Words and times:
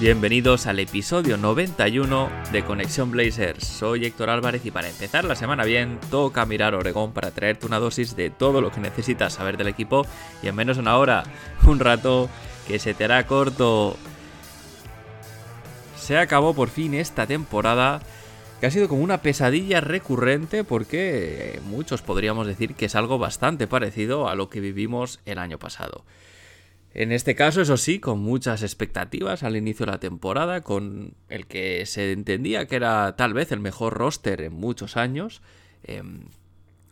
Bienvenidos 0.00 0.66
al 0.66 0.78
episodio 0.78 1.36
91 1.36 2.30
de 2.52 2.64
Conexión 2.64 3.10
Blazers. 3.10 3.66
Soy 3.66 4.06
Héctor 4.06 4.30
Álvarez 4.30 4.64
y 4.64 4.70
para 4.70 4.88
empezar 4.88 5.24
la 5.24 5.36
semana 5.36 5.62
bien, 5.64 6.00
toca 6.10 6.46
mirar 6.46 6.74
Oregón 6.74 7.12
para 7.12 7.32
traerte 7.32 7.66
una 7.66 7.78
dosis 7.78 8.16
de 8.16 8.30
todo 8.30 8.62
lo 8.62 8.72
que 8.72 8.80
necesitas 8.80 9.34
saber 9.34 9.58
del 9.58 9.68
equipo 9.68 10.06
y 10.42 10.48
en 10.48 10.54
menos 10.54 10.78
de 10.78 10.84
una 10.84 10.96
hora, 10.96 11.24
un 11.66 11.80
rato 11.80 12.30
que 12.66 12.78
se 12.78 12.94
te 12.94 13.04
hará 13.04 13.26
corto. 13.26 13.94
Se 15.98 16.16
acabó 16.16 16.54
por 16.54 16.70
fin 16.70 16.94
esta 16.94 17.26
temporada 17.26 18.00
que 18.58 18.68
ha 18.68 18.70
sido 18.70 18.88
como 18.88 19.02
una 19.02 19.20
pesadilla 19.20 19.82
recurrente 19.82 20.64
porque 20.64 21.60
muchos 21.66 22.00
podríamos 22.00 22.46
decir 22.46 22.74
que 22.74 22.86
es 22.86 22.94
algo 22.94 23.18
bastante 23.18 23.66
parecido 23.66 24.30
a 24.30 24.34
lo 24.34 24.48
que 24.48 24.60
vivimos 24.60 25.20
el 25.26 25.38
año 25.38 25.58
pasado. 25.58 26.04
En 26.92 27.12
este 27.12 27.34
caso, 27.36 27.60
eso 27.60 27.76
sí, 27.76 28.00
con 28.00 28.18
muchas 28.20 28.62
expectativas 28.62 29.42
al 29.44 29.56
inicio 29.56 29.86
de 29.86 29.92
la 29.92 30.00
temporada, 30.00 30.62
con 30.62 31.14
el 31.28 31.46
que 31.46 31.86
se 31.86 32.12
entendía 32.12 32.66
que 32.66 32.76
era 32.76 33.14
tal 33.16 33.32
vez 33.32 33.52
el 33.52 33.60
mejor 33.60 33.94
roster 33.94 34.40
en 34.42 34.52
muchos 34.54 34.96
años. 34.96 35.40
em, 35.84 36.24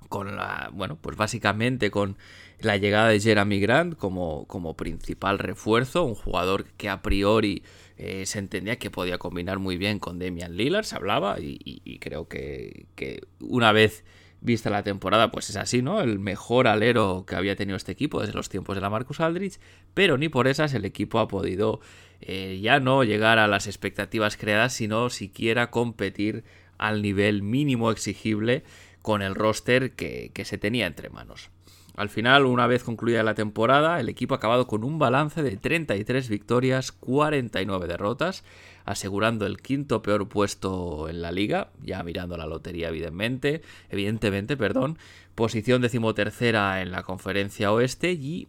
con 0.09 0.37
la. 0.37 0.71
Bueno, 0.73 0.99
pues 1.01 1.17
básicamente 1.17 1.91
con 1.91 2.17
la 2.61 2.77
llegada 2.79 3.09
de 3.11 3.21
Jeremy 3.21 3.61
Grant 3.61 3.97
como, 3.97 4.47
como 4.47 4.77
principal 4.77 5.39
refuerzo, 5.39 6.05
un 6.05 6.15
jugador 6.15 6.67
que 6.77 6.89
a 6.89 7.03
priori 7.03 7.63
eh, 7.99 8.27
se 8.27 8.39
entendía 8.41 8.79
que 8.79 8.91
podía 8.91 9.19
combinar 9.19 9.59
muy 9.59 9.77
bien 9.79 9.99
con 9.99 10.19
Damian 10.19 10.57
Lillard, 10.57 10.85
se 10.85 10.97
hablaba, 10.97 11.41
y, 11.41 11.59
y- 11.65 11.83
y 11.85 11.99
creo 11.99 12.29
que, 12.29 12.87
que 12.97 13.23
una 13.41 13.73
vez 13.73 14.05
vista 14.41 14.71
la 14.71 14.83
temporada, 14.83 15.31
pues 15.31 15.51
es 15.51 15.57
así, 15.57 15.83
¿no? 15.83 16.01
El 16.01 16.19
mejor 16.19 16.69
alero 16.69 17.25
que 17.27 17.37
había 17.37 17.57
tenido 17.57 17.77
este 17.77 17.93
equipo 17.93 18.21
desde 18.21 18.35
los 18.35 18.49
tiempos 18.49 18.77
de 18.77 18.81
la 18.81 18.91
Marcus 18.91 19.21
Aldridge, 19.21 19.59
pero 19.95 20.17
ni 20.17 20.29
por 20.29 20.49
esas 20.49 20.75
el 20.75 20.85
equipo 20.85 21.19
ha 21.19 21.29
podido 21.29 21.81
eh, 22.21 22.59
ya 22.63 22.81
no 22.81 23.05
llegar 23.05 23.39
a 23.39 23.49
las 23.49 23.67
expectativas 23.67 24.37
creadas, 24.37 24.73
sino 24.73 25.11
siquiera 25.11 25.71
competir 25.71 26.45
al 26.79 27.03
nivel 27.03 27.43
mínimo 27.43 27.91
exigible 27.91 28.65
con 29.03 29.23
el 29.23 29.35
roster 29.35 29.95
que, 29.95 30.31
que 30.33 30.45
se 30.45 30.59
tenía 30.59 30.87
entre 30.87 31.11
manos. 31.11 31.51
Al 31.99 32.11
final, 32.11 32.47
una 32.47 32.69
vez 32.69 32.85
concluida 32.85 33.25
la 33.25 33.35
temporada, 33.35 33.99
el 33.99 34.09
equipo 34.09 34.35
ha 34.35 34.37
acabado 34.37 34.69
con 34.69 34.85
un 34.85 35.01
balance 35.01 35.43
de 35.43 35.57
33 35.57 36.29
victorias, 36.29 36.93
49 36.93 37.89
derrotas, 37.89 38.45
asegurando 38.89 39.45
el 39.45 39.59
quinto 39.59 40.01
peor 40.01 40.29
puesto 40.29 41.11
en 41.11 41.21
la 41.21 41.31
liga, 41.31 41.71
ya 41.83 42.03
mirando 42.03 42.39
la 42.39 42.47
lotería 42.47 42.89
evidentemente, 42.89 43.61
evidentemente, 43.91 44.57
perdón, 44.57 44.99
posición 45.35 45.83
decimotercera 45.83 46.81
en 46.81 46.91
la 46.91 47.03
conferencia 47.03 47.71
oeste 47.71 48.13
y 48.13 48.49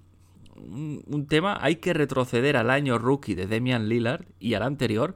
un, 0.56 1.28
tema, 1.28 1.58
hay 1.62 1.78
que 1.78 1.94
retroceder 1.94 2.56
al 2.56 2.70
año 2.70 2.98
rookie 2.98 3.36
de 3.36 3.48
Damian 3.48 3.90
Lillard 3.90 4.26
y 4.40 4.54
al 4.54 4.64
anterior 4.64 5.16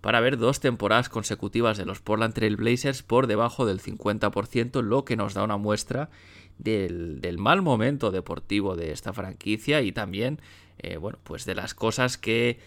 para 0.00 0.20
ver 0.20 0.38
dos 0.38 0.60
temporadas 0.60 1.08
consecutivas 1.08 1.76
de 1.76 1.84
los 1.84 2.00
Portland 2.00 2.34
Trail 2.34 2.56
Blazers 2.56 3.02
por 3.02 3.26
debajo 3.26 3.66
del 3.66 3.80
50%, 3.80 4.82
lo 4.82 5.04
que 5.04 5.16
nos 5.16 5.34
da 5.34 5.42
una 5.42 5.56
muestra 5.56 6.10
del, 6.58 7.20
del 7.20 7.38
mal 7.38 7.60
momento 7.60 8.12
deportivo 8.12 8.76
de 8.76 8.92
esta 8.92 9.12
franquicia 9.12 9.82
y 9.82 9.90
también, 9.90 10.40
eh, 10.78 10.96
bueno, 10.96 11.18
pues 11.24 11.44
de 11.44 11.56
las 11.56 11.74
cosas 11.74 12.18
que, 12.18 12.58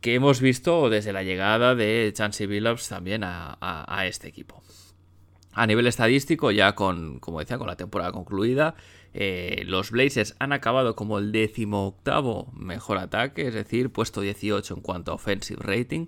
que 0.00 0.14
hemos 0.14 0.40
visto 0.40 0.90
desde 0.90 1.12
la 1.12 1.22
llegada 1.22 1.74
de 1.74 2.12
Chancey 2.14 2.46
Billups 2.46 2.88
también 2.88 3.22
a, 3.24 4.04
este 4.06 4.28
equipo. 4.28 4.62
A 5.52 5.66
nivel 5.66 5.86
estadístico, 5.86 6.50
ya 6.52 6.74
con, 6.74 7.18
como 7.18 7.40
decía, 7.40 7.58
con 7.58 7.66
la 7.66 7.76
temporada 7.76 8.12
concluida, 8.12 8.76
eh, 9.12 9.64
los 9.66 9.90
Blazers 9.90 10.36
han 10.38 10.52
acabado 10.52 10.94
como 10.94 11.18
el 11.18 11.32
decimoctavo 11.32 12.52
mejor 12.52 12.98
ataque, 12.98 13.48
es 13.48 13.54
decir, 13.54 13.90
puesto 13.90 14.20
18 14.20 14.74
en 14.74 14.80
cuanto 14.80 15.10
a 15.10 15.14
offensive 15.14 15.60
rating. 15.60 16.06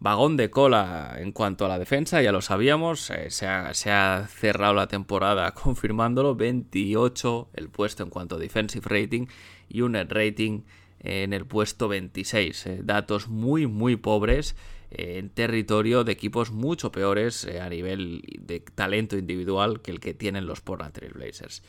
Vagón 0.00 0.36
de 0.36 0.50
cola 0.50 1.14
en 1.18 1.30
cuanto 1.30 1.64
a 1.64 1.68
la 1.68 1.78
defensa, 1.78 2.20
ya 2.20 2.32
lo 2.32 2.42
sabíamos, 2.42 3.10
eh, 3.10 3.30
se, 3.30 3.46
ha, 3.46 3.72
se 3.74 3.92
ha 3.92 4.26
cerrado 4.28 4.74
la 4.74 4.88
temporada 4.88 5.50
confirmándolo, 5.54 6.34
28 6.34 7.50
el 7.54 7.68
puesto 7.70 8.02
en 8.02 8.10
cuanto 8.10 8.34
a 8.34 8.38
defensive 8.38 8.84
rating 8.88 9.26
y 9.68 9.82
un 9.82 9.92
net 9.92 10.10
rating 10.10 10.62
en 11.04 11.32
el 11.32 11.46
puesto 11.46 11.86
26. 11.86 12.66
eh, 12.66 12.80
datos 12.82 13.28
muy, 13.28 13.66
muy 13.66 13.94
pobres 13.96 14.56
eh, 14.90 15.18
en 15.18 15.28
territorio 15.30 16.02
de 16.02 16.12
equipos 16.12 16.50
mucho 16.50 16.90
peores 16.90 17.44
eh, 17.44 17.60
a 17.60 17.68
nivel 17.68 18.22
de 18.40 18.60
talento 18.60 19.16
individual 19.16 19.80
que 19.82 19.90
el 19.92 20.00
que 20.00 20.14
tienen 20.14 20.46
los 20.46 20.60
Portland 20.60 20.92
Trail 20.94 21.12
Blazers. 21.12 21.62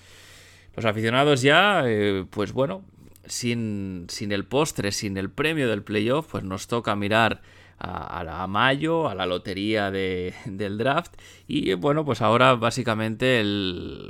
Los 0.75 0.85
aficionados 0.85 1.41
ya, 1.41 1.85
pues 2.31 2.51
bueno, 2.51 2.84
sin, 3.25 4.07
sin 4.09 4.31
el 4.34 4.44
postre, 4.46 4.91
sin 4.91 5.18
el 5.18 5.29
premio 5.29 5.69
del 5.69 5.84
playoff, 5.84 6.28
pues 6.31 6.44
nos 6.44 6.67
toca 6.67 6.96
mirar 6.97 7.41
a, 7.78 8.46
mayo, 8.47 9.07
a 9.09 9.16
la 9.16 9.25
lotería 9.25 9.91
de- 9.91 10.34
del 10.46 10.78
draft. 10.78 11.13
Y 11.47 11.73
bueno, 11.75 12.03
pues 12.03 12.22
ahora 12.22 12.56
básicamente 12.56 13.41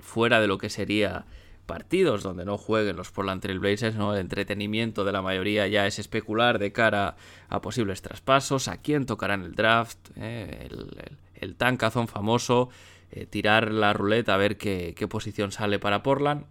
fuera 0.01 0.39
de 0.41 0.47
lo 0.47 0.57
que 0.57 0.69
sería 0.69 1.25
partidos 1.65 2.23
donde 2.23 2.45
no 2.45 2.57
jueguen 2.57 2.95
los 2.95 3.11
Portland 3.11 3.41
Trail 3.41 3.59
Blazers, 3.59 3.95
¿no? 3.95 4.13
el 4.13 4.21
entretenimiento 4.21 5.03
de 5.03 5.11
la 5.11 5.21
mayoría 5.21 5.67
ya 5.67 5.87
es 5.87 5.99
especular 5.99 6.59
de 6.59 6.71
cara 6.71 7.15
a 7.49 7.61
posibles 7.61 8.01
traspasos, 8.01 8.67
a 8.67 8.77
quién 8.77 9.05
tocará 9.05 9.33
en 9.33 9.43
el 9.43 9.55
draft, 9.55 9.97
¿eh? 10.15 10.67
el, 10.69 11.17
el, 11.41 11.55
el 11.59 12.07
famoso, 12.07 12.69
eh, 13.11 13.25
tirar 13.25 13.71
la 13.71 13.93
ruleta 13.93 14.33
a 14.33 14.37
ver 14.37 14.57
qué, 14.57 15.07
posición 15.09 15.51
sale 15.51 15.79
para 15.79 16.03
Portland. 16.03 16.45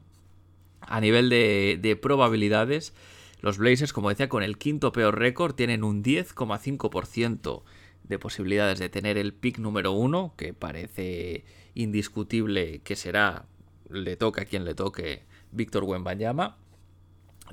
A 0.80 1.00
nivel 1.00 1.30
de, 1.30 1.78
de 1.80 1.96
probabilidades, 1.96 2.94
los 3.40 3.58
Blazers, 3.58 3.92
como 3.92 4.10
decía, 4.10 4.28
con 4.28 4.42
el 4.42 4.58
quinto 4.58 4.92
peor 4.92 5.18
récord, 5.18 5.54
tienen 5.54 5.82
un 5.82 6.02
10,5% 6.02 7.62
de 8.04 8.18
posibilidades 8.18 8.78
de 8.78 8.88
tener 8.88 9.16
el 9.16 9.32
pick 9.32 9.58
número 9.58 9.92
uno, 9.92 10.34
que 10.36 10.52
parece 10.52 11.44
indiscutible 11.74 12.80
que 12.82 12.96
será, 12.96 13.46
le 13.88 14.16
toque 14.16 14.42
a 14.42 14.44
quien 14.44 14.64
le 14.64 14.74
toque, 14.74 15.24
Víctor 15.52 15.84
Wembanyama. 15.84 16.56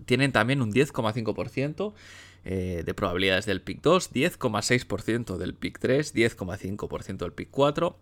Tienen 0.06 0.31
también 0.31 0.62
un 0.62 0.72
10,5% 0.72 1.94
eh, 2.44 2.84
de 2.86 2.94
probabilidades 2.94 3.46
del 3.46 3.62
pick 3.62 3.81
2, 3.81 4.14
10,6% 4.14 5.38
del 5.38 5.53
pick 5.53 5.80
3, 5.80 6.16
10,5% 6.16 7.18
del 7.18 7.34
pick 7.34 7.50
4. 7.52 8.00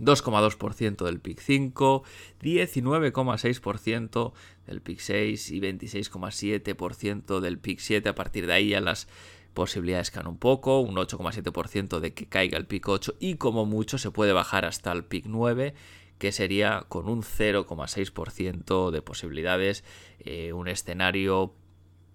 2,2% 0.00 1.04
del 1.04 1.20
pick 1.20 1.38
5, 1.40 2.02
19,6% 2.42 4.32
del 4.66 4.80
pick 4.80 4.98
6 4.98 5.50
y 5.52 5.60
26,7% 5.60 7.40
del 7.40 7.58
pick 7.58 7.78
7. 7.78 8.08
A 8.08 8.14
partir 8.16 8.48
de 8.48 8.54
ahí 8.54 8.70
ya 8.70 8.80
las 8.80 9.06
posibilidades 9.54 10.10
caen 10.10 10.26
un 10.26 10.38
poco, 10.38 10.80
un 10.80 10.96
8,7% 10.96 12.00
de 12.00 12.12
que 12.12 12.26
caiga 12.26 12.58
el 12.58 12.66
pick 12.66 12.88
8 12.88 13.14
y 13.20 13.36
como 13.36 13.66
mucho 13.66 13.98
se 13.98 14.10
puede 14.10 14.32
bajar 14.32 14.64
hasta 14.64 14.90
el 14.90 15.04
pick 15.04 15.26
9 15.26 15.74
que 16.18 16.32
sería 16.32 16.84
con 16.88 17.08
un 17.08 17.22
0,6% 17.22 18.90
de 18.90 19.02
posibilidades 19.02 19.84
eh, 20.20 20.52
un 20.52 20.68
escenario 20.68 21.54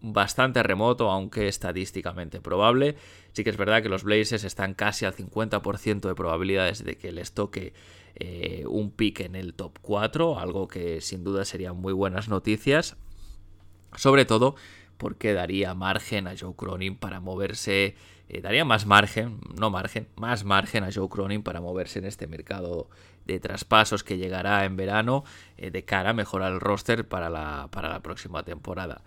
bastante 0.02 0.64
remoto, 0.64 1.10
aunque 1.12 1.48
estadísticamente 1.48 2.42
probable. 2.42 2.96
Sí 3.34 3.44
que 3.44 3.50
es 3.50 3.58
verdad 3.58 3.84
que 3.84 3.90
los 3.90 4.04
Blazers 4.04 4.44
están 4.44 4.74
casi 4.74 5.06
al 5.06 5.16
50% 5.16 6.08
de 6.08 6.16
probabilidades 6.16 6.84
de 6.84 6.98
que 6.98 7.12
les 7.12 7.34
toque 7.34 7.74
eh, 8.16 8.64
un 8.68 8.92
pick 8.92 9.22
en 9.22 9.36
el 9.36 9.54
top 9.54 9.80
4, 9.82 10.40
algo 10.40 10.68
que 10.68 11.02
sin 11.02 11.24
duda 11.24 11.46
serían 11.46 11.78
muy 11.78 11.94
buenas 11.94 12.30
noticias. 12.30 12.98
Sobre 13.96 14.26
todo 14.26 14.56
porque 15.00 15.34
daría 15.34 15.74
margen 15.74 16.28
a 16.28 16.36
Joe 16.38 16.54
Cronin 16.56 16.98
para 16.98 17.22
moverse, 17.22 17.96
eh, 18.28 18.42
daría 18.42 18.66
más 18.66 18.86
margen, 18.86 19.40
no 19.58 19.70
margen, 19.70 20.10
más 20.18 20.44
margen 20.44 20.84
a 20.84 20.92
Joe 20.94 21.08
Cronin 21.08 21.42
para 21.42 21.62
moverse 21.62 22.00
en 22.00 22.06
este 22.06 22.28
mercado 22.28 22.90
de 23.26 23.40
traspasos 23.40 24.04
que 24.04 24.18
llegará 24.18 24.66
en 24.66 24.76
verano 24.76 25.24
eh, 25.58 25.72
de 25.72 25.86
cara 25.86 26.10
a 26.10 26.14
mejorar 26.14 26.52
el 26.52 26.60
roster 26.60 27.08
para 27.08 27.30
la, 27.30 27.70
para 27.72 27.88
la 27.88 28.02
próxima 28.02 28.44
temporada. 28.44 29.02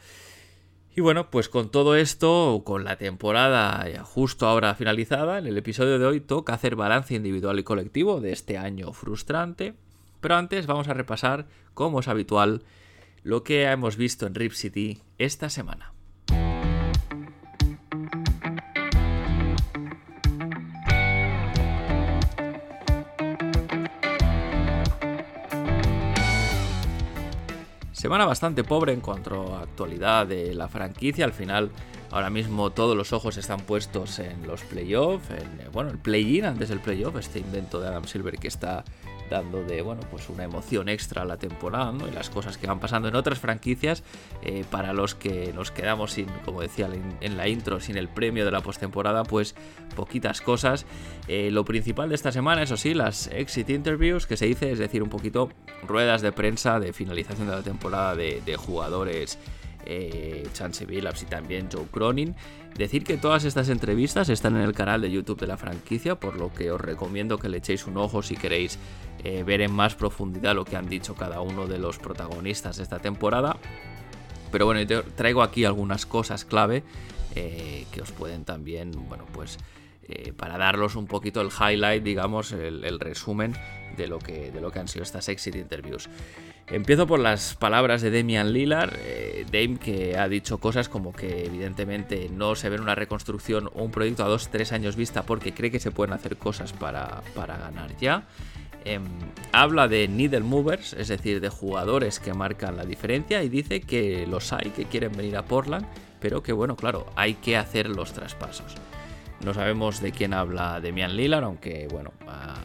Y 0.96 1.02
bueno, 1.02 1.30
pues 1.30 1.50
con 1.50 1.70
todo 1.70 1.94
esto, 1.94 2.62
con 2.64 2.84
la 2.84 2.96
temporada 2.96 3.86
justo 4.02 4.46
ahora 4.46 4.74
finalizada, 4.74 5.38
en 5.38 5.46
el 5.46 5.58
episodio 5.58 5.98
de 5.98 6.06
hoy 6.06 6.20
toca 6.20 6.54
hacer 6.54 6.74
balance 6.74 7.14
individual 7.14 7.58
y 7.58 7.64
colectivo 7.64 8.20
de 8.20 8.32
este 8.32 8.56
año 8.56 8.94
frustrante. 8.94 9.74
Pero 10.20 10.36
antes 10.36 10.66
vamos 10.66 10.88
a 10.88 10.94
repasar, 10.94 11.46
como 11.74 12.00
es 12.00 12.08
habitual, 12.08 12.62
lo 13.22 13.44
que 13.44 13.64
hemos 13.64 13.96
visto 13.96 14.26
en 14.26 14.34
Rip 14.34 14.52
City 14.52 15.00
esta 15.18 15.48
semana. 15.48 15.92
Semana 27.92 28.26
bastante 28.26 28.64
pobre 28.64 28.92
en 28.92 29.00
cuanto 29.00 29.54
a 29.54 29.62
actualidad 29.62 30.26
de 30.26 30.54
la 30.54 30.66
franquicia. 30.66 31.24
Al 31.24 31.32
final, 31.32 31.70
ahora 32.10 32.30
mismo 32.30 32.70
todos 32.70 32.96
los 32.96 33.12
ojos 33.12 33.36
están 33.36 33.60
puestos 33.60 34.18
en 34.18 34.44
los 34.44 34.62
playoffs, 34.62 35.30
en 35.30 35.60
eh, 35.60 35.68
bueno, 35.72 35.90
el 35.90 35.98
play-in 35.98 36.46
antes 36.46 36.68
del 36.70 36.80
playoff, 36.80 37.16
este 37.16 37.38
invento 37.38 37.80
de 37.80 37.86
Adam 37.86 38.04
Silver 38.04 38.38
que 38.38 38.48
está 38.48 38.84
dando 39.30 39.62
de 39.62 39.82
bueno 39.82 40.02
pues 40.10 40.28
una 40.28 40.44
emoción 40.44 40.88
extra 40.88 41.22
a 41.22 41.24
la 41.24 41.36
temporada 41.36 41.92
y 42.08 42.12
las 42.12 42.30
cosas 42.30 42.58
que 42.58 42.66
van 42.66 42.80
pasando 42.80 43.08
en 43.08 43.14
otras 43.14 43.38
franquicias 43.38 44.02
eh, 44.42 44.64
para 44.70 44.92
los 44.92 45.14
que 45.14 45.52
nos 45.52 45.70
quedamos 45.70 46.12
sin 46.12 46.26
como 46.44 46.60
decía 46.60 46.88
en 47.20 47.36
la 47.36 47.48
intro 47.48 47.80
sin 47.80 47.96
el 47.96 48.08
premio 48.08 48.44
de 48.44 48.50
la 48.50 48.60
postemporada 48.60 49.24
pues 49.24 49.54
poquitas 49.96 50.40
cosas. 50.40 50.86
Eh, 51.28 51.50
lo 51.50 51.64
principal 51.64 52.08
de 52.08 52.14
esta 52.14 52.32
semana 52.32 52.62
eso 52.62 52.76
sí 52.76 52.94
las 52.94 53.28
exit 53.28 53.70
interviews 53.70 54.26
que 54.26 54.36
se 54.36 54.46
dice 54.46 54.72
es 54.72 54.78
decir 54.78 55.02
un 55.02 55.08
poquito 55.08 55.50
ruedas 55.86 56.22
de 56.22 56.32
prensa 56.32 56.80
de 56.80 56.92
finalización 56.92 57.48
de 57.48 57.54
la 57.54 57.62
temporada 57.62 58.14
de 58.14 58.56
jugadores 58.56 59.38
eh, 59.84 60.46
Chance 60.52 60.86
Billups 60.86 61.22
y 61.22 61.26
también 61.26 61.68
Joe 61.72 61.86
Cronin. 61.90 62.34
Decir 62.76 63.04
que 63.04 63.16
todas 63.16 63.44
estas 63.44 63.68
entrevistas 63.68 64.28
están 64.28 64.56
en 64.56 64.62
el 64.62 64.72
canal 64.72 65.02
de 65.02 65.10
YouTube 65.10 65.40
de 65.40 65.46
la 65.46 65.56
franquicia, 65.56 66.14
por 66.14 66.36
lo 66.36 66.52
que 66.52 66.70
os 66.70 66.80
recomiendo 66.80 67.38
que 67.38 67.48
le 67.48 67.58
echéis 67.58 67.86
un 67.86 67.96
ojo 67.96 68.22
si 68.22 68.36
queréis 68.36 68.78
eh, 69.24 69.42
ver 69.42 69.60
en 69.60 69.72
más 69.72 69.94
profundidad 69.94 70.54
lo 70.54 70.64
que 70.64 70.76
han 70.76 70.88
dicho 70.88 71.14
cada 71.14 71.40
uno 71.40 71.66
de 71.66 71.78
los 71.78 71.98
protagonistas 71.98 72.76
de 72.78 72.84
esta 72.84 72.98
temporada. 72.98 73.56
Pero 74.50 74.66
bueno, 74.66 74.80
traigo 75.16 75.42
aquí 75.42 75.64
algunas 75.64 76.06
cosas 76.06 76.44
clave 76.44 76.82
eh, 77.34 77.86
que 77.90 78.02
os 78.02 78.12
pueden 78.12 78.44
también, 78.44 78.92
bueno, 79.08 79.26
pues 79.32 79.58
para 80.36 80.58
darlos 80.58 80.94
un 80.94 81.06
poquito 81.06 81.40
el 81.40 81.48
highlight, 81.48 82.02
digamos, 82.02 82.52
el, 82.52 83.00
resumen 83.00 83.54
de 83.96 84.08
lo, 84.08 84.18
que, 84.18 84.50
de 84.50 84.60
lo 84.60 84.70
que 84.70 84.78
han 84.78 84.88
sido 84.88 85.04
estas 85.04 85.30
exit 85.30 85.54
interviews. 85.54 86.10
Empiezo 86.68 87.06
por 87.06 87.18
las 87.18 87.54
palabras 87.54 88.02
de 88.02 88.10
Damian 88.10 88.52
Lillard, 88.52 88.94
eh, 88.98 89.44
Dame 89.52 89.78
que 89.78 90.16
ha 90.16 90.28
dicho 90.28 90.58
cosas 90.58 90.88
como 90.88 91.12
que 91.12 91.44
evidentemente 91.44 92.30
no 92.32 92.54
se 92.54 92.70
ve 92.70 92.80
una 92.80 92.94
reconstrucción 92.94 93.68
o 93.74 93.82
un 93.82 93.90
proyecto 93.90 94.24
a 94.24 94.28
2-3 94.28 94.72
años 94.72 94.96
vista 94.96 95.24
porque 95.24 95.52
cree 95.52 95.70
que 95.70 95.80
se 95.80 95.90
pueden 95.90 96.14
hacer 96.14 96.36
cosas 96.36 96.72
para, 96.72 97.22
ganar 97.34 97.96
ya. 98.00 98.24
Em, 98.84 99.04
habla 99.52 99.86
de 99.86 100.08
needle 100.08 100.40
movers, 100.40 100.92
es 100.94 101.08
decir, 101.08 101.40
de 101.40 101.48
jugadores 101.48 102.18
que 102.20 102.32
marcan 102.32 102.76
la 102.76 102.84
diferencia 102.84 103.42
y 103.42 103.48
dice 103.48 103.80
que 103.80 104.26
los 104.26 104.52
hay 104.52 104.70
que 104.70 104.86
quieren 104.86 105.12
venir 105.12 105.36
a 105.36 105.44
Portland, 105.44 105.86
pero 106.20 106.42
que 106.42 106.52
bueno, 106.52 106.76
claro, 106.76 107.06
hay 107.16 107.34
que 107.34 107.56
hacer 107.56 107.88
los 107.88 108.12
traspasos. 108.12 108.76
No 109.44 109.54
sabemos 109.54 110.00
de 110.00 110.12
quién 110.12 110.34
habla 110.34 110.80
Demian 110.80 111.16
Lillard, 111.16 111.42
aunque 111.42 111.88
bueno, 111.90 112.12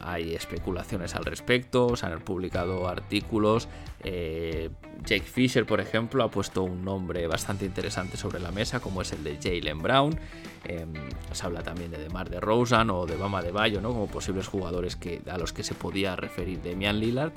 hay 0.02 0.36
especulaciones 0.36 1.16
al 1.16 1.26
respecto, 1.26 1.96
se 1.96 2.06
han 2.06 2.20
publicado 2.22 2.88
artículos. 2.88 3.68
Eh, 4.04 4.70
Jake 5.04 5.26
Fisher, 5.26 5.66
por 5.66 5.80
ejemplo, 5.80 6.24
ha 6.24 6.30
puesto 6.30 6.62
un 6.62 6.86
nombre 6.86 7.26
bastante 7.26 7.66
interesante 7.66 8.16
sobre 8.16 8.40
la 8.40 8.52
mesa, 8.52 8.80
como 8.80 9.02
es 9.02 9.12
el 9.12 9.24
de 9.24 9.40
Jalen 9.42 9.82
Brown. 9.82 10.20
Em, 10.66 10.94
se 11.32 11.46
habla 11.46 11.64
también 11.64 11.90
de 11.90 11.98
DeMar 11.98 12.30
de 12.30 12.40
Rosen 12.40 12.92
o 12.92 13.08
de 13.08 13.16
Bama 13.16 13.42
de 13.42 13.52
Bayo, 13.52 13.82
¿no? 13.82 13.90
como 13.90 14.06
posibles 14.08 14.48
jugadores 14.48 14.96
que, 14.96 15.22
a 15.32 15.38
los 15.40 15.54
que 15.54 15.64
se 15.64 15.74
podía 15.74 16.16
referir 16.16 16.62
Demian 16.62 17.00
Lillard. 17.00 17.32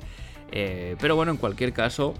Eh, 0.51 0.95
pero 0.99 1.15
bueno, 1.15 1.31
en 1.31 1.37
cualquier 1.37 1.73
caso, 1.73 2.13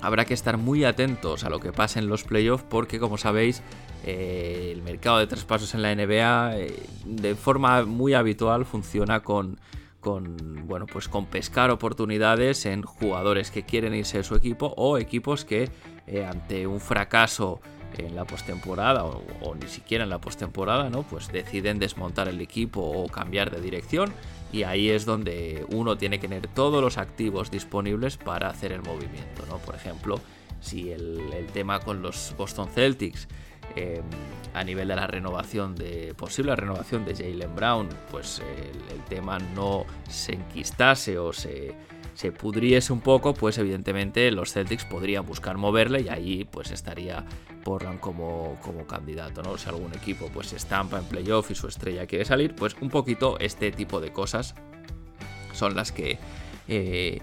habrá 0.00 0.24
que 0.24 0.34
estar 0.34 0.56
muy 0.56 0.84
atentos 0.84 1.44
a 1.44 1.50
lo 1.50 1.60
que 1.60 1.72
pase 1.72 1.98
en 1.98 2.08
los 2.08 2.24
playoffs 2.24 2.64
porque 2.68 2.98
como 2.98 3.18
sabéis 3.18 3.62
eh, 4.04 4.70
el 4.72 4.82
mercado 4.82 5.18
de 5.18 5.26
traspasos 5.26 5.74
en 5.74 5.82
la 5.82 5.94
NBA 5.94 6.58
eh, 6.58 6.82
de 7.04 7.34
forma 7.34 7.84
muy 7.84 8.14
habitual 8.14 8.64
funciona 8.64 9.20
con, 9.20 9.58
bueno, 10.66 10.86
pues 10.86 11.08
con 11.08 11.26
pescar 11.26 11.70
oportunidades 11.70 12.66
en 12.66 12.82
jugadores 12.82 13.50
que 13.50 13.64
quieren 13.64 13.94
irse 13.94 14.18
de 14.18 14.24
su 14.24 14.36
equipo 14.36 14.72
o 14.76 14.98
equipos 14.98 15.44
que 15.44 15.68
eh, 16.06 16.24
ante 16.24 16.66
un 16.66 16.80
fracaso 16.80 17.60
en 17.98 18.14
la 18.14 18.24
postemporada 18.24 19.04
o, 19.04 19.22
o, 19.40 19.54
ni 19.54 19.66
siquiera 19.68 20.04
en 20.04 20.10
la 20.10 20.20
postemporada, 20.20 20.90
¿no? 20.90 21.02
Pues 21.02 21.32
deciden 21.32 21.78
desmontar 21.78 22.28
el 22.28 22.40
equipo 22.40 22.82
o 22.82 23.08
cambiar 23.08 23.50
de 23.50 23.60
dirección 23.60 24.12
y 24.52 24.62
ahí 24.62 24.90
es 24.90 25.04
donde 25.04 25.66
uno 25.70 25.96
tiene 25.96 26.18
que 26.18 26.28
tener 26.28 26.48
todos 26.48 26.82
los 26.82 26.98
activos 26.98 27.50
disponibles 27.50 28.16
para 28.16 28.48
hacer 28.48 28.72
el 28.72 28.82
movimiento, 28.82 29.44
¿no? 29.48 29.58
Por 29.58 29.74
ejemplo, 29.74 30.20
si 30.60 30.90
el, 30.90 31.32
el 31.32 31.46
tema 31.46 31.80
con 31.80 32.02
los 32.02 32.34
Boston 32.36 32.68
Celtics 32.68 33.28
Em, 33.74 34.02
a 34.54 34.64
nivel 34.64 34.88
de 34.88 34.96
la 34.96 35.06
renovación 35.06 35.74
de 35.74 36.14
posible 36.16 36.56
renovación 36.56 37.04
de 37.04 37.14
Jalen 37.14 37.54
Brown, 37.54 37.88
pues 38.10 38.40
el, 38.40 39.02
tema 39.02 39.38
no 39.38 39.84
se 40.08 40.32
enquistase 40.32 41.18
o 41.18 41.30
se, 41.32 41.74
se, 42.16 42.32
pudriese 42.32 42.92
un 42.92 43.00
poco, 43.00 43.34
pues 43.34 43.58
evidentemente 43.58 44.30
los 44.30 44.52
Celtics 44.52 44.84
podrían 44.84 45.26
buscar 45.26 45.56
moverle 45.56 46.00
y 46.00 46.08
ahí 46.08 46.44
pues 46.44 46.70
estaría 46.70 47.24
Portland 47.62 48.00
como, 48.00 48.58
como 48.62 48.86
candidato, 48.86 49.42
¿no? 49.42 49.58
Si 49.58 49.68
algún 49.68 49.92
equipo 49.94 50.30
pues 50.32 50.48
se 50.48 50.56
estampa 50.56 50.98
en 50.98 51.04
playoff 51.04 51.50
y 51.50 51.54
su 51.54 51.68
estrella 51.68 52.06
quiere 52.06 52.24
salir, 52.24 52.54
pues 52.54 52.76
un 52.80 52.90
poquito 52.90 53.38
este 53.38 53.70
tipo 53.70 54.00
de 54.00 54.12
cosas 54.12 54.54
son 55.52 55.74
las 55.74 55.92
que 55.92 56.18
eh, 56.68 57.20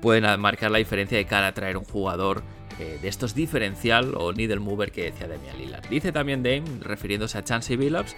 pueden 0.00 0.40
marcar 0.40 0.70
la 0.70 0.78
diferencia 0.78 1.18
de 1.18 1.24
cara 1.24 1.48
a 1.48 1.54
traer 1.54 1.76
un 1.76 1.84
jugador 1.84 2.42
eh, 2.78 2.98
de 3.02 3.08
estos 3.08 3.34
diferencial 3.34 4.14
o 4.16 4.32
needle 4.32 4.60
mover 4.60 4.92
que 4.92 5.04
decía 5.04 5.26
Damian 5.26 5.58
Lillard. 5.58 5.88
Dice 5.88 6.12
también 6.12 6.42
Dame, 6.42 6.64
refiriéndose 6.80 7.38
a 7.38 7.42
Chansey 7.42 7.76
Billups, 7.76 8.14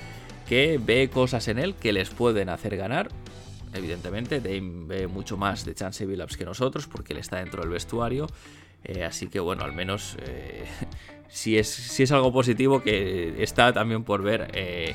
que 0.47 0.79
ve 0.83 1.09
cosas 1.09 1.49
en 1.49 1.59
él 1.59 1.75
que 1.75 1.93
les 1.93 2.11
pueden 2.11 2.49
hacer 2.51 2.77
ganar. 2.77 3.09
Evidentemente, 3.73 4.41
Dame 4.41 4.87
ve 4.87 5.07
mucho 5.07 5.37
más 5.37 5.65
de 5.65 5.75
Chansey 5.75 6.07
Billups 6.07 6.37
que 6.37 6.45
nosotros 6.45 6.87
porque 6.87 7.13
él 7.13 7.19
está 7.21 7.37
dentro 7.37 7.63
del 7.63 7.71
vestuario. 7.71 8.27
Eh, 8.85 9.05
así 9.05 9.29
que 9.29 9.41
bueno, 9.41 9.65
al 9.65 9.73
menos 9.73 10.17
eh, 10.23 10.65
si, 11.29 11.59
es, 11.59 12.13
algo 12.13 12.33
positivo 12.33 12.83
que 12.83 13.43
está 13.43 13.73
también 13.73 14.05
por 14.05 14.23
ver. 14.23 14.95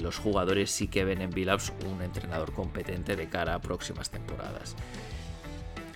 los 0.00 0.18
jugadores 0.18 0.70
sí 0.70 0.88
que 0.88 1.04
ven 1.04 1.22
en 1.22 1.30
Billups 1.30 1.72
un 1.90 2.02
entrenador 2.02 2.52
competente 2.52 3.16
de 3.16 3.28
cara 3.28 3.54
a 3.54 3.60
próximas 3.60 4.10
temporadas. 4.10 4.76